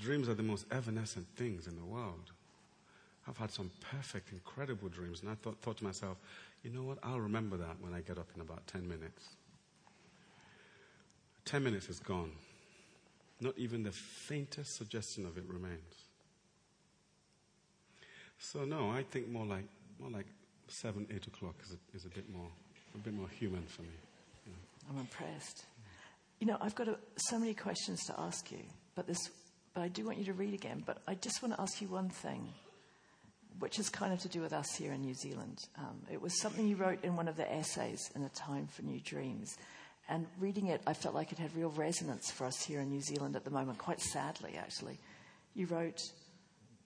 Dreams 0.00 0.28
are 0.28 0.34
the 0.34 0.42
most 0.44 0.66
evanescent 0.70 1.26
things 1.36 1.66
in 1.66 1.74
the 1.76 1.84
world. 1.84 2.30
I've 3.26 3.36
had 3.36 3.50
some 3.50 3.72
perfect, 3.90 4.30
incredible 4.30 4.88
dreams. 4.88 5.22
And 5.22 5.30
I 5.30 5.34
thought, 5.34 5.60
thought 5.62 5.78
to 5.78 5.84
myself, 5.84 6.16
you 6.62 6.70
know 6.70 6.82
what? 6.84 6.98
I'll 7.02 7.18
remember 7.18 7.56
that 7.56 7.80
when 7.80 7.92
I 7.92 8.00
get 8.00 8.18
up 8.18 8.28
in 8.34 8.40
about 8.40 8.64
10 8.68 8.86
minutes. 8.86 9.30
10 11.44 11.64
minutes 11.64 11.88
is 11.88 11.98
gone. 11.98 12.30
Not 13.40 13.54
even 13.58 13.82
the 13.82 13.92
faintest 13.92 14.76
suggestion 14.76 15.26
of 15.26 15.38
it 15.38 15.44
remains. 15.48 16.05
So 18.38 18.64
no, 18.64 18.90
I 18.90 19.02
think 19.02 19.28
more 19.28 19.46
like 19.46 19.64
more 19.98 20.10
like 20.10 20.26
seven, 20.68 21.06
eight 21.14 21.26
o'clock 21.26 21.54
is 21.64 21.72
a, 21.72 21.96
is 21.96 22.04
a 22.04 22.08
bit 22.08 22.30
more 22.30 22.48
a 22.94 22.98
bit 22.98 23.14
more 23.14 23.28
human 23.28 23.62
for 23.62 23.82
me. 23.82 23.88
I'm 24.88 24.98
impressed. 24.98 25.64
You 26.40 26.46
know, 26.46 26.58
I've 26.60 26.74
got 26.74 26.88
a, 26.88 26.98
so 27.16 27.38
many 27.38 27.54
questions 27.54 28.04
to 28.06 28.14
ask 28.20 28.52
you, 28.52 28.60
but 28.94 29.06
this, 29.06 29.18
but 29.74 29.82
I 29.82 29.88
do 29.88 30.04
want 30.04 30.18
you 30.18 30.24
to 30.26 30.32
read 30.32 30.54
again. 30.54 30.82
But 30.86 31.02
I 31.08 31.14
just 31.14 31.42
want 31.42 31.54
to 31.54 31.60
ask 31.60 31.80
you 31.80 31.88
one 31.88 32.08
thing 32.08 32.52
which 33.58 33.78
is 33.78 33.88
kind 33.88 34.12
of 34.12 34.20
to 34.20 34.28
do 34.28 34.40
with 34.40 34.52
us 34.52 34.74
here 34.76 34.92
in 34.92 35.00
New 35.00 35.14
Zealand. 35.14 35.58
Um, 35.78 36.02
it 36.12 36.20
was 36.20 36.38
something 36.40 36.66
you 36.66 36.76
wrote 36.76 37.02
in 37.02 37.16
one 37.16 37.28
of 37.28 37.36
the 37.36 37.50
essays 37.50 38.10
in 38.14 38.22
A 38.22 38.28
Time 38.30 38.66
for 38.66 38.82
New 38.82 39.00
Dreams. 39.00 39.56
And 40.08 40.26
reading 40.38 40.66
it, 40.66 40.82
I 40.86 40.92
felt 40.92 41.14
like 41.14 41.32
it 41.32 41.38
had 41.38 41.54
real 41.56 41.70
resonance 41.70 42.30
for 42.30 42.46
us 42.46 42.62
here 42.62 42.80
in 42.80 42.90
New 42.90 43.00
Zealand 43.00 43.34
at 43.34 43.44
the 43.44 43.50
moment, 43.50 43.78
quite 43.78 44.00
sadly, 44.00 44.56
actually. 44.58 44.98
You 45.54 45.66
wrote, 45.66 46.00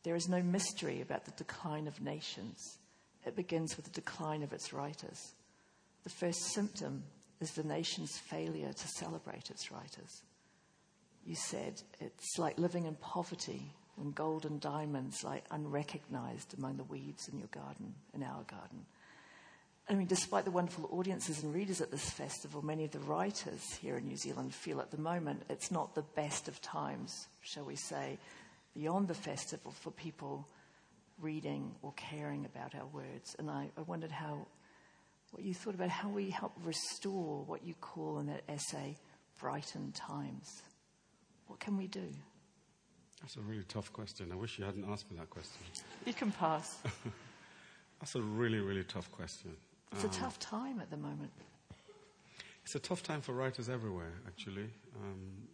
There 0.03 0.17
is 0.17 0.29
no 0.29 0.43
mystery 0.43 1.01
about 1.01 1.25
the 1.25 1.33
decline 1.33 1.87
of 1.87 2.01
nations. 2.01 2.79
It 3.27 3.37
begins 3.37 3.77
with 3.77 3.85
the 3.85 4.01
decline 4.01 4.43
of 4.43 4.53
its 4.53 4.73
writers. 4.73 5.33
The 6.05 6.11
first 6.11 6.53
symptom 6.55 7.05
is 7.41 7.53
the 7.53 7.65
nation's 7.65 8.17
failure 8.17 8.73
to 8.73 8.89
celebrate 8.89 9.51
its 9.51 9.71
writers. 9.71 10.23
You 11.27 11.35
said 11.35 11.83
it's 12.01 12.39
like 12.39 12.59
living 12.59 12.87
in 12.87 12.95
poverty 12.97 13.73
when 13.97 14.13
gold 14.13 14.47
and 14.47 14.61
diamonds 14.61 15.23
lie 15.23 15.43
unrecognized 15.51 16.57
among 16.57 16.79
the 16.79 16.85
weeds 16.85 17.29
in 17.29 17.39
your 17.39 17.49
garden, 17.49 17.95
in 18.15 18.23
our 18.23 18.43
garden. 18.45 18.87
I 19.89 19.95
mean, 19.95 20.07
despite 20.07 20.45
the 20.45 20.51
wonderful 20.51 20.89
audiences 20.93 21.43
and 21.43 21.53
readers 21.53 21.81
at 21.81 21.91
this 21.91 22.09
festival, 22.09 22.63
many 22.63 22.85
of 22.85 22.93
the 22.93 23.01
writers 23.01 23.75
here 23.83 23.97
in 23.97 24.07
New 24.07 24.17
Zealand 24.17 24.55
feel 24.55 24.81
at 24.81 24.91
the 24.91 25.01
moment 25.01 25.43
it's 25.51 25.71
not 25.71 25.95
the 25.95 26.05
best 26.15 26.49
of 26.49 26.63
times, 26.63 27.27
shall 27.43 27.65
we 27.65 27.77
say, 27.77 28.17
beyond 28.75 29.09
the 29.09 29.15
festival 29.15 29.73
for 29.73 29.91
people 29.91 30.47
reading 31.21 31.75
or 31.83 31.93
caring 31.97 32.45
about 32.47 32.75
our 32.75 32.87
words. 32.87 33.37
And 33.39 33.51
I, 33.51 33.71
I 33.77 33.83
wondered 33.83 34.11
how, 34.11 34.47
what 35.33 35.43
you 35.43 35.55
thought 35.55 35.75
about 35.75 35.91
how 35.91 36.09
we 36.09 36.31
help 36.31 36.53
restore 36.65 37.45
what 37.45 37.65
you 37.65 37.75
call 37.75 38.19
in 38.19 38.27
that 38.27 38.43
essay 38.49 38.97
brightened 39.39 39.95
times. 39.95 40.63
What 41.47 41.61
can 41.61 41.77
we 41.77 41.87
do? 41.87 42.09
That's 43.21 43.37
a 43.37 43.41
really 43.41 43.65
tough 43.65 43.93
question. 43.93 44.31
I 44.33 44.37
wish 44.37 44.59
you 44.59 44.65
hadn't 44.65 44.87
asked 44.91 45.11
me 45.11 45.19
that 45.19 45.29
question. 45.31 45.61
You 46.07 46.15
can 46.15 46.33
pass. 46.33 46.79
That's 48.01 48.15
a 48.15 48.23
really, 48.23 48.61
really 48.61 48.85
tough 48.85 49.11
question. 49.13 49.51
It's 49.93 50.05
a 50.05 50.09
tough 50.09 50.39
time 50.39 50.81
at 50.81 50.91
the 50.91 50.97
moment. 50.97 51.31
It's 52.65 52.75
a 52.75 52.79
tough 52.79 53.03
time 53.03 53.21
for 53.21 53.33
writers 53.33 53.69
everywhere, 53.69 54.13
actually. 54.27 54.71
Um, 54.97 55.49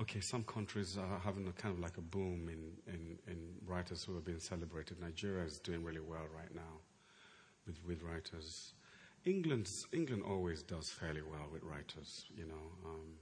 okay, 0.00 0.20
some 0.20 0.44
countries 0.44 0.98
are 0.98 1.18
having 1.18 1.46
a 1.48 1.52
kind 1.52 1.74
of 1.74 1.80
like 1.80 1.96
a 1.96 2.02
boom 2.02 2.48
in, 2.48 2.92
in, 2.92 3.18
in, 3.26 3.38
writers 3.66 4.04
who 4.04 4.16
are 4.16 4.20
being 4.20 4.38
celebrated. 4.38 5.00
Nigeria 5.00 5.44
is 5.44 5.58
doing 5.58 5.82
really 5.82 6.00
well 6.00 6.26
right 6.34 6.54
now 6.54 6.80
with, 7.66 7.76
with 7.86 8.02
writers. 8.02 8.74
England's, 9.24 9.86
England 9.92 10.22
always 10.28 10.62
does 10.62 10.90
fairly 10.90 11.22
well 11.22 11.48
with 11.52 11.62
writers, 11.62 12.26
you 12.36 12.46
know. 12.46 12.70
Um, 12.84 13.14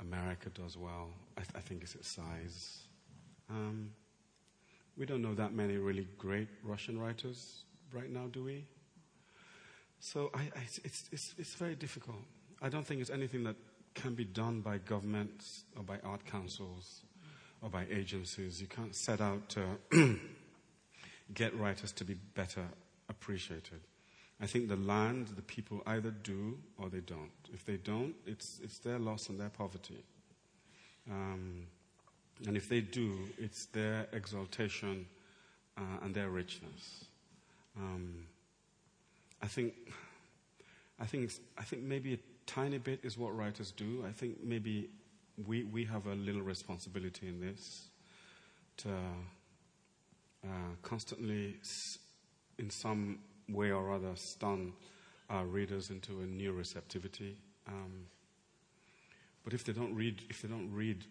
America 0.00 0.50
does 0.50 0.76
well. 0.76 1.10
I, 1.36 1.40
th- 1.40 1.54
I, 1.56 1.60
think 1.60 1.82
it's 1.82 1.94
its 1.94 2.08
size. 2.08 2.82
Um, 3.48 3.90
we 4.96 5.06
don't 5.06 5.22
know 5.22 5.34
that 5.34 5.52
many 5.52 5.76
really 5.76 6.06
great 6.18 6.48
Russian 6.62 6.98
writers 6.98 7.64
right 7.92 8.10
now, 8.10 8.26
do 8.30 8.44
we? 8.44 8.64
So 10.00 10.30
I, 10.34 10.40
I, 10.40 10.62
it's, 10.84 11.08
it's, 11.12 11.34
it's 11.38 11.54
very 11.54 11.74
difficult. 11.74 12.18
I 12.60 12.68
don't 12.68 12.86
think 12.86 13.00
it's 13.00 13.10
anything 13.10 13.44
that 13.44 13.56
can 13.94 14.14
be 14.14 14.24
done 14.24 14.60
by 14.60 14.78
governments 14.78 15.64
or 15.76 15.82
by 15.82 15.98
art 16.04 16.24
councils 16.26 17.02
or 17.62 17.70
by 17.70 17.86
agencies. 17.90 18.60
You 18.60 18.66
can't 18.66 18.94
set 18.94 19.20
out 19.20 19.48
to 19.50 19.62
get 21.34 21.58
writers 21.58 21.92
to 21.92 22.04
be 22.04 22.14
better 22.14 22.64
appreciated. 23.08 23.80
I 24.40 24.46
think 24.46 24.68
the 24.68 24.76
land, 24.76 25.28
the 25.28 25.42
people 25.42 25.82
either 25.86 26.10
do 26.10 26.58
or 26.76 26.88
they 26.88 27.00
don't. 27.00 27.30
If 27.52 27.64
they 27.64 27.76
don't, 27.76 28.14
it's, 28.26 28.60
it's 28.62 28.78
their 28.78 28.98
loss 28.98 29.28
and 29.28 29.38
their 29.38 29.48
poverty. 29.48 30.02
Um, 31.10 31.66
and 32.46 32.56
if 32.56 32.68
they 32.68 32.80
do, 32.80 33.16
it's 33.38 33.66
their 33.66 34.06
exaltation 34.12 35.06
uh, 35.78 35.98
and 36.02 36.14
their 36.14 36.30
richness. 36.30 37.04
Um, 37.76 38.26
I 39.42 39.46
think, 39.46 39.74
I 40.98 41.06
think, 41.06 41.32
I 41.56 41.62
think 41.62 41.82
maybe 41.82 42.14
a 42.14 42.18
tiny 42.46 42.78
bit 42.78 43.00
is 43.02 43.16
what 43.18 43.36
writers 43.36 43.70
do. 43.70 44.04
I 44.06 44.12
think 44.12 44.42
maybe 44.42 44.90
we, 45.46 45.64
we 45.64 45.84
have 45.84 46.06
a 46.06 46.14
little 46.14 46.42
responsibility 46.42 47.28
in 47.28 47.40
this 47.40 47.88
to 48.78 48.90
uh, 50.44 50.74
constantly, 50.82 51.56
in 52.58 52.70
some 52.70 53.18
way 53.48 53.70
or 53.70 53.92
other, 53.92 54.14
stun 54.14 54.72
our 55.30 55.46
readers 55.46 55.90
into 55.90 56.20
a 56.20 56.26
new 56.26 56.52
receptivity. 56.52 57.36
Um, 57.66 58.06
but 59.42 59.54
if 59.54 59.64
they 59.64 59.72
don't 59.72 59.94
read, 59.94 60.22
if 60.28 60.42
they 60.42 60.48
don't 60.48 60.70
read 60.72 61.04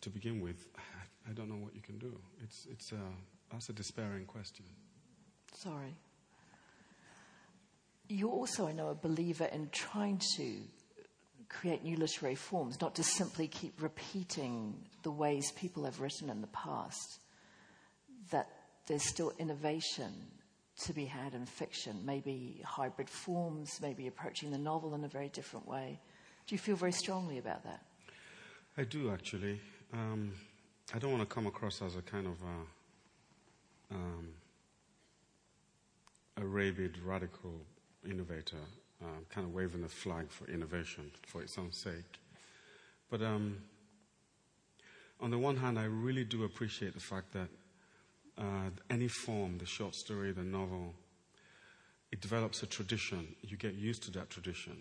to 0.00 0.10
begin 0.10 0.40
with, 0.40 0.66
I, 0.76 1.30
I 1.30 1.32
don't 1.32 1.48
know 1.48 1.56
what 1.56 1.74
you 1.74 1.82
can 1.82 1.98
do. 1.98 2.14
It's, 2.42 2.66
it's 2.70 2.92
a, 2.92 3.00
that's 3.50 3.68
a 3.68 3.72
despairing 3.72 4.26
question. 4.26 4.64
Sorry 5.54 5.94
you're 8.08 8.30
also, 8.30 8.66
I 8.66 8.72
know, 8.72 8.88
a 8.88 8.94
believer 8.94 9.44
in 9.44 9.68
trying 9.70 10.20
to 10.36 10.56
create 11.48 11.82
new 11.82 11.96
literary 11.96 12.34
forms, 12.34 12.80
not 12.80 12.94
to 12.96 13.02
simply 13.02 13.48
keep 13.48 13.80
repeating 13.80 14.74
the 15.02 15.10
ways 15.10 15.52
people 15.52 15.84
have 15.84 16.00
written 16.00 16.30
in 16.30 16.40
the 16.40 16.48
past. 16.48 17.20
That 18.30 18.48
there's 18.86 19.04
still 19.04 19.32
innovation 19.38 20.12
to 20.84 20.92
be 20.92 21.04
had 21.04 21.34
in 21.34 21.44
fiction, 21.44 22.00
maybe 22.04 22.62
hybrid 22.64 23.10
forms, 23.10 23.80
maybe 23.82 24.06
approaching 24.06 24.50
the 24.50 24.58
novel 24.58 24.94
in 24.94 25.04
a 25.04 25.08
very 25.08 25.28
different 25.28 25.66
way. 25.66 25.98
Do 26.46 26.54
you 26.54 26.58
feel 26.58 26.76
very 26.76 26.92
strongly 26.92 27.38
about 27.38 27.64
that? 27.64 27.82
I 28.76 28.84
do, 28.84 29.10
actually. 29.10 29.60
Um, 29.92 30.32
I 30.94 30.98
don't 30.98 31.10
want 31.10 31.28
to 31.28 31.34
come 31.34 31.46
across 31.46 31.82
as 31.82 31.96
a 31.96 32.02
kind 32.02 32.26
of 32.26 32.36
a, 32.42 33.94
um, 33.94 34.28
a 36.36 36.46
rabid 36.46 36.98
radical 37.04 37.60
innovator, 38.04 38.56
uh, 39.02 39.20
kind 39.30 39.46
of 39.46 39.54
waving 39.54 39.84
a 39.84 39.88
flag 39.88 40.30
for 40.30 40.46
innovation 40.50 41.10
for 41.26 41.42
its 41.42 41.58
own 41.58 41.72
sake. 41.72 42.18
But 43.10 43.22
um, 43.22 43.58
on 45.20 45.30
the 45.30 45.38
one 45.38 45.56
hand, 45.56 45.78
I 45.78 45.84
really 45.84 46.24
do 46.24 46.44
appreciate 46.44 46.94
the 46.94 47.00
fact 47.00 47.32
that 47.32 47.48
uh, 48.38 48.70
any 48.90 49.08
form, 49.08 49.58
the 49.58 49.66
short 49.66 49.94
story, 49.94 50.32
the 50.32 50.42
novel, 50.42 50.94
it 52.12 52.20
develops 52.20 52.62
a 52.62 52.66
tradition. 52.66 53.34
You 53.42 53.56
get 53.56 53.74
used 53.74 54.02
to 54.04 54.10
that 54.12 54.30
tradition. 54.30 54.76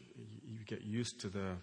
You, 0.47 0.63
get 0.65 0.83
used 0.83 1.19
to 1.21 1.29
the, 1.29 1.55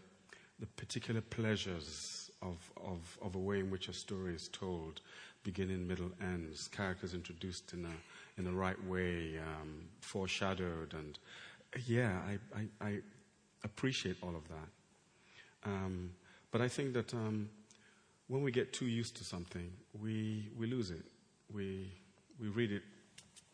the 0.58 0.66
particular 0.66 1.20
pleasures 1.20 2.30
of, 2.42 2.58
of, 2.76 3.18
of 3.22 3.34
a 3.34 3.38
way 3.38 3.60
in 3.60 3.70
which 3.70 3.88
a 3.88 3.92
story 3.92 4.34
is 4.34 4.48
told, 4.48 5.00
beginning, 5.42 5.86
middle, 5.86 6.10
ends, 6.20 6.68
characters 6.68 7.14
introduced 7.14 7.72
in 7.72 7.84
a, 7.84 7.88
in 8.36 8.44
the 8.44 8.52
right 8.52 8.82
way, 8.86 9.38
um, 9.38 9.84
foreshadowed, 10.00 10.94
and 10.94 11.18
yeah, 11.86 12.18
I, 12.28 12.58
I, 12.58 12.88
I 12.88 12.98
appreciate 13.64 14.16
all 14.22 14.34
of 14.34 14.46
that. 14.48 15.70
Um, 15.70 16.10
but 16.50 16.60
I 16.60 16.68
think 16.68 16.92
that 16.94 17.12
um, 17.14 17.48
when 18.28 18.42
we 18.42 18.52
get 18.52 18.72
too 18.72 18.86
used 18.86 19.16
to 19.16 19.24
something, 19.24 19.70
we, 20.00 20.50
we 20.56 20.66
lose 20.66 20.90
it. 20.90 21.04
We, 21.52 21.90
we 22.40 22.48
read 22.48 22.72
it 22.72 22.82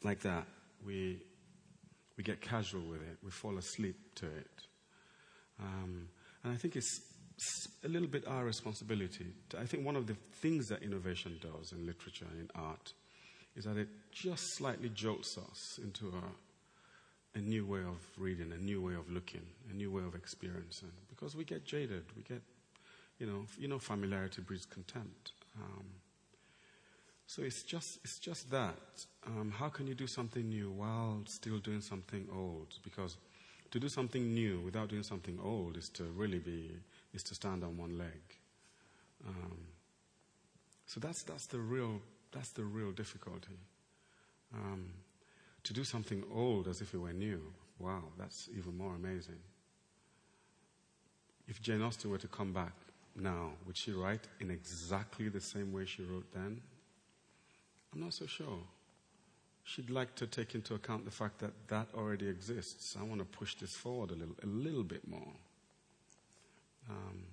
like 0.03 0.21
that. 0.21 0.47
We, 0.85 1.23
we 2.17 2.25
get 2.25 2.41
casual 2.41 2.83
with 2.83 3.01
it. 3.01 3.19
We 3.23 3.31
fall 3.31 3.57
asleep 3.59 3.97
to 4.17 4.27
it. 4.27 4.51
Um, 5.61 6.09
and 6.45 6.53
I 6.53 6.57
think 6.57 6.77
it's 6.77 7.01
a 7.85 7.89
little 7.89 8.09
bit 8.09 8.27
our 8.27 8.45
responsibility. 8.45 9.27
I 9.59 9.65
think 9.65 9.85
one 9.85 9.97
of 9.97 10.07
the 10.07 10.17
things 10.41 10.69
that 10.69 10.83
innovation 10.83 11.39
does 11.41 11.73
in 11.73 11.87
literature 11.87 12.27
and 12.31 12.41
in 12.41 12.51
art 12.55 12.93
is 13.57 13.65
that 13.65 13.77
it 13.77 13.89
just 14.13 14.57
slightly 14.57 14.89
jolts 14.89 15.39
us 15.39 15.79
into 15.83 16.09
a 16.09 16.23
a 17.35 17.39
new 17.39 17.65
way 17.65 17.81
of 17.81 18.05
reading, 18.19 18.53
a 18.53 18.59
new 18.59 18.83
way 18.83 18.95
of 18.95 19.09
looking, 19.11 19.47
a 19.71 19.73
new 19.73 19.91
way 19.91 20.03
of 20.03 20.15
experiencing. 20.15 20.91
Because 21.09 21.37
we 21.37 21.45
get 21.45 21.65
jaded, 21.65 22.03
we 22.17 22.23
get, 22.23 22.43
you 23.19 23.27
know, 23.27 23.47
you 23.59 23.69
know, 23.69 23.79
familiarity 23.79 24.43
breeds 24.43 24.67
contempt. 24.67 25.33
Um, 25.57 25.85
so 27.27 27.43
it's 27.43 27.63
just, 27.63 28.01
it's 28.03 28.19
just 28.19 28.51
that. 28.51 29.07
Um, 29.25 29.53
how 29.57 29.69
can 29.69 29.87
you 29.87 29.95
do 29.95 30.09
something 30.09 30.49
new 30.49 30.73
while 30.73 31.23
still 31.27 31.59
doing 31.59 31.81
something 31.81 32.27
old? 32.35 32.75
Because 32.83 33.17
to 33.71 33.79
do 33.79 33.89
something 33.89 34.35
new 34.35 34.61
without 34.61 34.89
doing 34.89 35.05
something 35.05 35.39
old 35.41 35.77
is 35.77 35.89
to 35.91 36.03
really 36.17 36.41
be, 36.41 36.73
is 37.15 37.23
to 37.23 37.35
stand 37.37 37.63
on 37.63 37.79
one 37.79 37.97
leg. 37.97 38.21
Um, 39.29 39.59
so 40.87 40.99
that's, 40.99 41.23
that's 41.23 41.47
the 41.47 41.59
real, 41.59 42.01
that's 42.33 42.51
the 42.51 42.65
real 42.65 42.93
difficulty. 42.93 43.59
Um, 44.55 44.87
to 45.65 45.73
do 45.73 45.85
something 45.85 46.25
old 46.35 46.69
as 46.69 46.81
if 46.81 46.95
it 46.95 46.99
were 46.99 47.13
new, 47.13 47.41
wow, 47.79 48.03
that's 48.19 48.49
even 48.57 48.77
more 48.77 48.95
amazing. 48.95 49.39
If 51.49 51.61
Jane 51.61 51.83
Austen 51.83 52.11
were 52.11 52.19
to 52.19 52.29
come 52.29 52.53
back 52.53 52.73
now, 53.17 53.51
would 53.67 53.77
she 53.77 53.93
write 53.93 54.29
in 54.41 54.51
exactly 54.51 55.29
the 55.29 55.41
same 55.41 55.73
way 55.73 55.85
she 55.85 56.03
wrote 56.03 56.33
then? 56.33 56.61
I'm 57.93 58.01
not 58.01 58.15
so 58.15 58.27
sure. 58.27 58.61
She'd 59.65 59.91
like 59.91 60.15
to 60.17 60.27
take 60.27 60.55
into 60.55 60.75
account 60.75 61.05
the 61.05 61.11
fact 61.11 61.39
that 61.41 61.53
that 61.69 61.89
already 61.95 62.29
exists. 62.29 62.97
I 62.99 63.03
want 63.03 63.21
to 63.21 63.25
push 63.25 63.57
this 63.57 63.75
forward 63.75 64.11
a 64.11 64.15
little, 64.15 64.37
a 64.43 64.47
little 64.47 64.85
bit 64.85 65.07
more. 65.07 65.33
Um, 66.89 67.25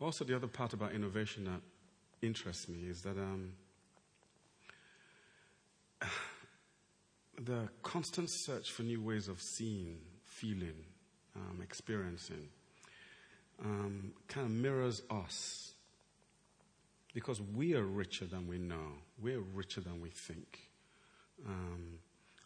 also, 0.00 0.24
the 0.24 0.34
other 0.34 0.48
part 0.48 0.72
about 0.72 0.92
innovation 0.92 1.44
that 1.44 1.60
interests 2.26 2.68
me 2.68 2.88
is 2.88 3.02
that 3.02 3.16
um, 3.16 3.52
the 7.40 7.68
constant 7.82 8.30
search 8.30 8.70
for 8.70 8.82
new 8.82 9.02
ways 9.02 9.28
of 9.28 9.40
seeing, 9.40 9.98
feeling, 10.24 10.84
um, 11.36 11.60
experiencing 11.62 12.48
um, 13.64 14.12
kind 14.28 14.46
of 14.46 14.52
mirrors 14.52 15.02
us. 15.10 15.72
Because 17.14 17.40
we 17.42 17.74
are 17.74 17.84
richer 17.84 18.24
than 18.24 18.46
we 18.46 18.58
know, 18.58 18.98
we're 19.20 19.40
richer 19.40 19.80
than 19.80 20.00
we 20.00 20.08
think. 20.08 20.70
Um, 21.46 21.98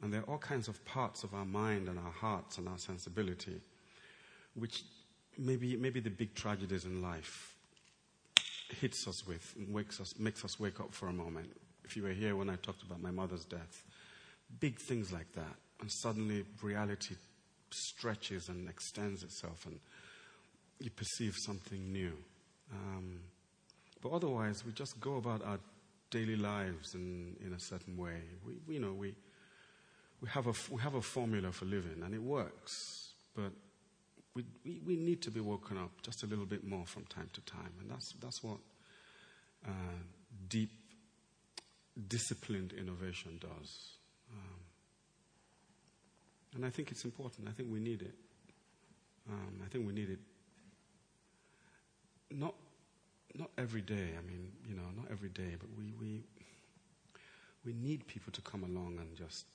and 0.02 0.12
there 0.12 0.20
are 0.22 0.24
all 0.24 0.38
kinds 0.38 0.66
of 0.66 0.84
parts 0.84 1.22
of 1.22 1.34
our 1.34 1.44
mind 1.44 1.88
and 1.88 1.98
our 1.98 2.10
hearts 2.10 2.58
and 2.58 2.68
our 2.68 2.78
sensibility 2.78 3.60
which 4.56 4.84
maybe, 5.38 5.76
maybe 5.76 6.00
the 6.00 6.10
big 6.10 6.34
tragedies 6.34 6.84
in 6.84 7.02
life 7.02 7.54
hits 8.80 9.06
us 9.06 9.26
with 9.26 9.54
and 9.56 9.72
wakes 9.72 10.00
us, 10.00 10.14
makes 10.18 10.44
us 10.44 10.58
wake 10.58 10.80
up 10.80 10.92
for 10.92 11.08
a 11.08 11.12
moment. 11.12 11.50
If 11.86 11.96
you 11.96 12.02
were 12.02 12.10
here 12.10 12.36
when 12.36 12.50
I 12.50 12.56
talked 12.56 12.82
about 12.82 13.00
my 13.00 13.10
mother's 13.10 13.44
death, 13.44 13.84
big 14.60 14.78
things 14.78 15.12
like 15.12 15.32
that. 15.32 15.54
And 15.80 15.90
suddenly 15.90 16.44
reality 16.62 17.14
stretches 17.70 18.48
and 18.48 18.68
extends 18.68 19.22
itself, 19.22 19.66
and 19.66 19.78
you 20.80 20.90
perceive 20.90 21.34
something 21.36 21.92
new. 21.92 22.12
Um, 22.72 23.20
but 24.02 24.12
otherwise, 24.12 24.64
we 24.64 24.72
just 24.72 25.00
go 25.00 25.16
about 25.16 25.44
our 25.44 25.58
daily 26.10 26.36
lives 26.36 26.94
in, 26.94 27.36
in 27.44 27.52
a 27.52 27.60
certain 27.60 27.96
way. 27.96 28.20
We, 28.44 28.74
you 28.74 28.80
know, 28.80 28.92
we, 28.92 29.14
we, 30.20 30.28
have 30.28 30.46
a, 30.46 30.54
we 30.70 30.80
have 30.80 30.94
a 30.94 31.02
formula 31.02 31.52
for 31.52 31.64
living, 31.64 32.02
and 32.04 32.14
it 32.14 32.22
works. 32.22 33.12
But 33.34 33.52
we, 34.34 34.44
we, 34.64 34.80
we, 34.86 34.96
need 34.96 35.22
to 35.22 35.30
be 35.30 35.40
woken 35.40 35.78
up 35.78 35.90
just 36.02 36.22
a 36.22 36.26
little 36.26 36.46
bit 36.46 36.64
more 36.66 36.86
from 36.86 37.04
time 37.04 37.28
to 37.32 37.40
time. 37.42 37.72
And 37.80 37.90
that's, 37.90 38.14
that's 38.20 38.42
what 38.42 38.58
uh, 39.66 39.70
deep, 40.48 40.70
disciplined 42.08 42.72
innovation 42.72 43.38
does. 43.40 43.96
Um, 44.32 44.60
and 46.54 46.64
I 46.64 46.70
think 46.70 46.90
it's 46.90 47.04
important. 47.04 47.48
I 47.48 47.52
think 47.52 47.70
we 47.70 47.80
need 47.80 48.02
it. 48.02 48.14
Um, 49.28 49.60
I 49.64 49.68
think 49.68 49.86
we 49.86 49.92
need 49.92 50.10
it. 50.10 50.18
Not, 52.30 52.54
not 53.34 53.50
every 53.58 53.82
day. 53.82 54.10
I 54.18 54.26
mean, 54.26 54.52
you 54.68 54.74
know, 54.74 54.82
not 54.96 55.06
every 55.10 55.28
day, 55.28 55.56
but 55.58 55.68
we, 55.76 55.92
we, 55.98 56.22
we 57.64 57.72
need 57.72 58.06
people 58.06 58.32
to 58.32 58.40
come 58.42 58.62
along 58.62 58.98
and 59.00 59.16
just 59.16 59.46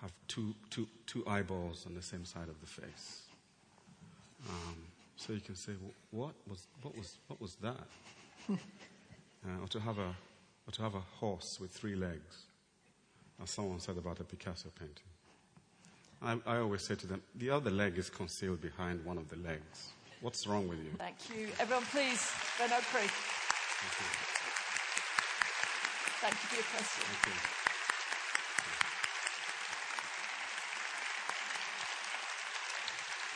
have 0.00 0.12
two, 0.28 0.54
two, 0.70 0.86
two 1.06 1.24
eyeballs 1.26 1.84
on 1.86 1.94
the 1.94 2.02
same 2.02 2.24
side 2.24 2.48
of 2.48 2.60
the 2.60 2.66
face. 2.66 3.22
Um, 4.48 4.76
so 5.16 5.32
you 5.32 5.40
can 5.40 5.56
say, 5.56 5.72
well, 5.80 5.92
what 6.10 6.34
was, 6.48 6.66
what 6.82 6.96
was, 6.96 7.18
what 7.26 7.40
was 7.40 7.56
that? 7.56 7.86
uh, 8.50 9.62
or, 9.62 9.68
to 9.68 9.80
have 9.80 9.98
a, 9.98 10.14
or 10.68 10.72
to 10.72 10.82
have 10.82 10.94
a 10.94 11.02
horse 11.18 11.58
with 11.58 11.70
three 11.70 11.96
legs, 11.96 12.44
as 13.42 13.48
someone 13.48 13.80
said 13.80 13.96
about 13.96 14.20
a 14.20 14.24
Picasso 14.24 14.68
painting. 14.78 15.08
I, 16.20 16.36
I 16.46 16.58
always 16.58 16.82
say 16.82 16.94
to 16.96 17.06
them, 17.06 17.22
the 17.36 17.48
other 17.48 17.70
leg 17.70 17.96
is 17.96 18.10
concealed 18.10 18.60
behind 18.60 19.02
one 19.02 19.16
of 19.16 19.30
the 19.30 19.36
legs. 19.36 19.92
What's 20.20 20.46
wrong 20.46 20.68
with 20.68 20.78
you? 20.78 20.90
Thank 20.98 21.30
you. 21.30 21.48
Everyone, 21.58 21.84
please, 21.84 22.30
Ben 22.58 22.68
Okri. 22.68 23.08
Thank 23.80 23.94
you. 23.98 24.08
Thank 26.20 26.34
you 26.34 26.48
for 26.48 26.54
your 26.56 26.64
question. 26.64 27.04
Thank 27.06 27.26
you. 27.34 27.40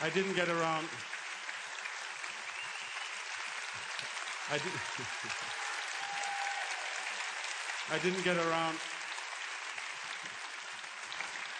I 0.05 0.09
didn't 0.09 0.35
get 0.35 0.49
around. 0.49 0.87
I, 4.51 4.57
did, 4.57 4.63
I 7.91 7.97
didn't 7.99 8.23
get 8.23 8.37
around. 8.37 8.77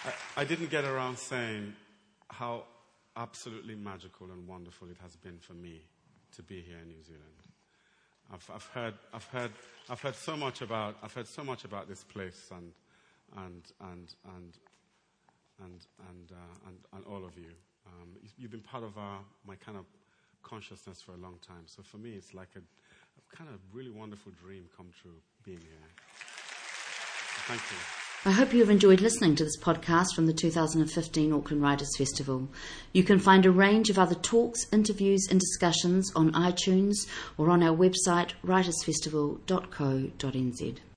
I, 0.05 0.41
I 0.41 0.45
didn't 0.45 0.69
get 0.69 0.86
around 0.86 1.17
saying 1.17 1.74
how 2.30 2.63
absolutely 3.15 3.76
magical 3.76 4.32
and 4.32 4.47
wonderful 4.47 4.88
it 4.89 4.97
has 5.01 5.15
been 5.17 5.38
for 5.39 5.53
me 5.53 5.82
to 6.36 6.41
be 6.41 6.61
here 6.61 6.78
in 6.82 6.88
New 6.88 7.03
Zealand. 7.03 7.24
I've, 8.34 8.49
I've, 8.53 8.65
heard, 8.67 8.93
I've, 9.13 9.26
heard, 9.26 9.51
I've 9.89 10.01
heard 10.01 10.15
so 10.15 10.38
much 10.38 10.61
about, 10.61 10.95
I've 11.03 11.13
heard 11.13 11.28
so 11.28 11.43
much 11.43 11.65
about 11.65 11.89
this 11.89 12.03
place 12.03 12.49
and, 12.51 12.71
and, 13.36 13.63
and, 13.82 14.15
and, 14.36 14.57
and, 15.61 15.86
and, 16.09 16.32
uh, 16.32 16.67
and, 16.67 16.78
and 16.93 17.05
all 17.05 17.26
of 17.26 17.38
you. 17.38 17.51
Um, 17.86 18.09
you've 18.38 18.51
been 18.51 18.61
part 18.61 18.84
of 18.84 18.97
our, 18.97 19.19
my 19.45 19.55
kind 19.55 19.78
of 19.78 19.86
consciousness 20.41 21.01
for 21.01 21.11
a 21.11 21.17
long 21.17 21.38
time. 21.45 21.63
So 21.65 21.84
for 21.84 21.97
me, 21.97 22.11
it's 22.11 22.34
like 22.34 22.49
a, 22.55 22.59
a 22.59 23.36
kind 23.36 23.49
of 23.49 23.59
really 23.74 23.91
wonderful 23.91 24.32
dream 24.41 24.65
come 24.76 24.89
true 25.01 25.19
being 25.46 25.60
here. 25.60 25.70
Thank 27.48 27.62
you. 27.72 27.78
I 28.26 28.32
hope 28.32 28.54
you 28.54 28.62
have 28.62 28.70
enjoyed 28.70 29.02
listening 29.02 29.36
to 29.36 29.44
this 29.44 29.60
podcast 29.60 30.16
from 30.16 30.28
the 30.28 30.34
2015 30.34 31.34
Auckland 31.34 31.62
Writers 31.62 31.94
Festival. 31.98 32.48
You 32.94 33.04
can 33.04 33.20
find 33.20 33.46
a 33.46 33.52
range 33.52 33.89
of 33.89 34.00
other 34.00 34.16
talks, 34.16 34.66
interviews, 34.72 35.28
and 35.30 35.41
discussions 35.41 36.10
on 36.16 36.32
iTunes 36.32 37.06
or 37.38 37.50
on 37.50 37.62
our 37.62 37.76
website 37.76 38.32
writersfestival.co.nz. 38.46 40.78